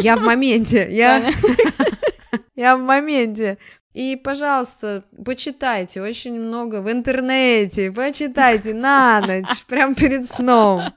Я 0.01 0.17
в 0.17 0.23
моменте. 0.23 0.89
Я... 0.91 1.33
Я 2.55 2.77
в 2.77 2.81
моменте. 2.81 3.59
И, 3.95 4.17
пожалуйста, 4.17 5.05
почитайте 5.25 6.01
очень 6.01 6.41
много 6.41 6.81
в 6.81 6.91
интернете, 6.91 7.93
почитайте 7.93 8.73
на 8.73 9.21
ночь, 9.21 9.63
прям 9.69 9.95
перед 9.95 10.31
сном. 10.31 10.95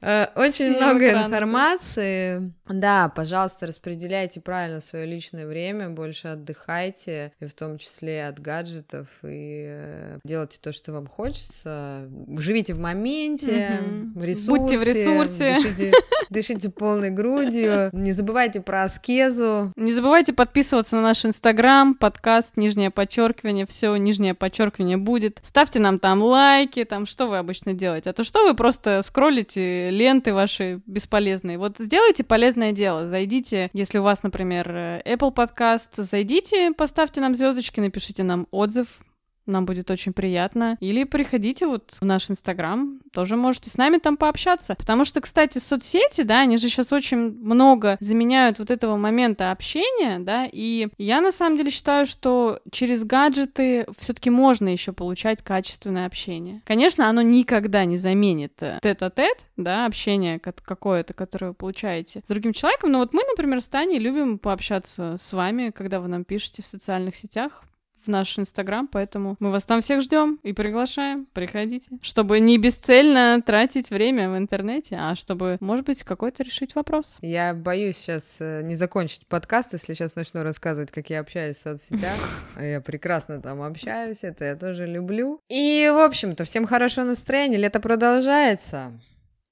Э, 0.00 0.26
очень 0.36 0.76
много 0.76 1.10
информации. 1.12 2.52
Да, 2.68 3.08
пожалуйста, 3.08 3.66
распределяйте 3.66 4.40
правильно 4.40 4.80
свое 4.80 5.06
личное 5.06 5.46
время, 5.46 5.88
больше 5.90 6.28
отдыхайте, 6.28 7.32
и 7.40 7.46
в 7.46 7.54
том 7.54 7.78
числе 7.78 8.26
от 8.26 8.38
гаджетов, 8.38 9.06
и 9.22 9.64
э, 9.66 10.18
делайте 10.24 10.58
то, 10.60 10.72
что 10.72 10.92
вам 10.92 11.06
хочется. 11.06 12.08
Живите 12.38 12.74
в 12.74 12.78
моменте, 12.78 13.80
в 14.14 14.24
ресурсе. 14.24 14.50
Будьте 14.50 14.78
в 14.78 14.82
ресурсе. 14.82 15.54
Дышите, 15.54 15.92
дышите 16.30 16.70
полной 16.70 17.10
грудью. 17.10 17.90
Не 17.92 18.12
забывайте 18.12 18.60
про 18.60 18.84
аскезу. 18.84 19.72
Не 19.76 19.92
забывайте 19.92 20.34
подписываться 20.34 20.96
на 20.96 21.02
наш 21.02 21.24
инстаграм, 21.24 21.94
подкаст, 21.94 22.33
нижнее 22.56 22.90
подчеркивание, 22.90 23.66
все 23.66 23.96
нижнее 23.96 24.34
подчеркивание 24.34 24.96
будет. 24.96 25.40
Ставьте 25.42 25.78
нам 25.78 25.98
там 25.98 26.22
лайки, 26.22 26.84
там 26.84 27.06
что 27.06 27.26
вы 27.26 27.38
обычно 27.38 27.72
делаете. 27.72 28.10
А 28.10 28.12
то 28.12 28.24
что 28.24 28.44
вы 28.44 28.54
просто 28.54 29.02
скроллите 29.02 29.90
ленты 29.90 30.34
ваши 30.34 30.80
бесполезные. 30.86 31.58
Вот 31.58 31.78
сделайте 31.78 32.24
полезное 32.24 32.72
дело. 32.72 33.08
Зайдите, 33.08 33.70
если 33.72 33.98
у 33.98 34.02
вас, 34.02 34.22
например, 34.22 34.68
Apple 34.68 35.34
Podcast, 35.34 36.02
зайдите, 36.02 36.72
поставьте 36.72 37.20
нам 37.20 37.34
звездочки, 37.34 37.80
напишите 37.80 38.22
нам 38.22 38.46
отзыв, 38.50 39.00
нам 39.46 39.64
будет 39.66 39.90
очень 39.90 40.12
приятно. 40.12 40.76
Или 40.80 41.04
приходите 41.04 41.66
вот 41.66 41.96
в 42.00 42.04
наш 42.04 42.30
Инстаграм, 42.30 43.00
тоже 43.12 43.36
можете 43.36 43.70
с 43.70 43.76
нами 43.76 43.98
там 43.98 44.16
пообщаться. 44.16 44.74
Потому 44.74 45.04
что, 45.04 45.20
кстати, 45.20 45.58
соцсети, 45.58 46.22
да, 46.22 46.40
они 46.40 46.56
же 46.56 46.68
сейчас 46.68 46.92
очень 46.92 47.18
много 47.18 47.96
заменяют 48.00 48.58
вот 48.58 48.70
этого 48.70 48.96
момента 48.96 49.50
общения, 49.50 50.18
да, 50.18 50.48
и 50.50 50.88
я 50.98 51.20
на 51.20 51.32
самом 51.32 51.56
деле 51.56 51.70
считаю, 51.70 52.06
что 52.06 52.60
через 52.70 53.04
гаджеты 53.04 53.86
все-таки 53.98 54.30
можно 54.30 54.68
еще 54.68 54.92
получать 54.92 55.42
качественное 55.42 56.06
общение. 56.06 56.62
Конечно, 56.64 57.08
оно 57.08 57.22
никогда 57.22 57.84
не 57.84 57.98
заменит 57.98 58.62
э, 58.62 58.78
тет-а-тет, 58.82 59.46
да, 59.56 59.86
общение 59.86 60.38
какое-то, 60.38 61.14
которое 61.14 61.48
вы 61.48 61.54
получаете 61.54 62.22
с 62.24 62.28
другим 62.28 62.52
человеком, 62.52 62.92
но 62.92 62.98
вот 62.98 63.12
мы, 63.12 63.22
например, 63.24 63.60
с 63.60 63.68
Таней 63.68 63.98
любим 63.98 64.38
пообщаться 64.38 65.16
с 65.18 65.32
вами, 65.32 65.70
когда 65.70 66.00
вы 66.00 66.08
нам 66.08 66.24
пишете 66.24 66.62
в 66.62 66.66
социальных 66.66 67.16
сетях, 67.16 67.64
в 68.04 68.08
наш 68.08 68.38
Инстаграм, 68.38 68.86
поэтому 68.86 69.36
мы 69.40 69.50
вас 69.50 69.64
там 69.64 69.80
всех 69.80 70.00
ждем 70.00 70.38
и 70.42 70.52
приглашаем. 70.52 71.26
Приходите. 71.32 71.98
Чтобы 72.02 72.40
не 72.40 72.58
бесцельно 72.58 73.42
тратить 73.44 73.90
время 73.90 74.30
в 74.30 74.36
интернете, 74.36 74.96
а 74.98 75.14
чтобы, 75.14 75.56
может 75.60 75.86
быть, 75.86 76.02
какой-то 76.02 76.42
решить 76.42 76.74
вопрос. 76.74 77.18
Я 77.22 77.54
боюсь 77.54 77.96
сейчас 77.96 78.36
э, 78.40 78.62
не 78.62 78.74
закончить 78.74 79.26
подкаст, 79.26 79.72
если 79.72 79.94
сейчас 79.94 80.16
начну 80.16 80.42
рассказывать, 80.42 80.90
как 80.90 81.10
я 81.10 81.20
общаюсь 81.20 81.56
в 81.56 81.62
соцсетях. 81.62 82.14
Я 82.60 82.80
прекрасно 82.80 83.40
там 83.40 83.62
общаюсь, 83.62 84.18
это 84.22 84.44
я 84.44 84.56
тоже 84.56 84.86
люблю. 84.86 85.40
И, 85.48 85.90
в 85.92 85.98
общем-то, 85.98 86.44
всем 86.44 86.66
хорошего 86.66 87.04
настроения, 87.04 87.56
лето 87.58 87.80
продолжается. 87.80 88.92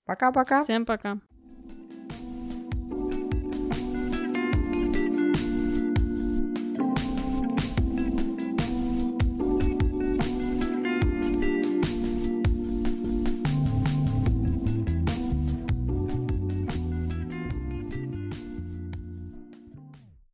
Пока-пока. 0.04 0.62
Всем 0.62 0.86
пока. 0.86 1.18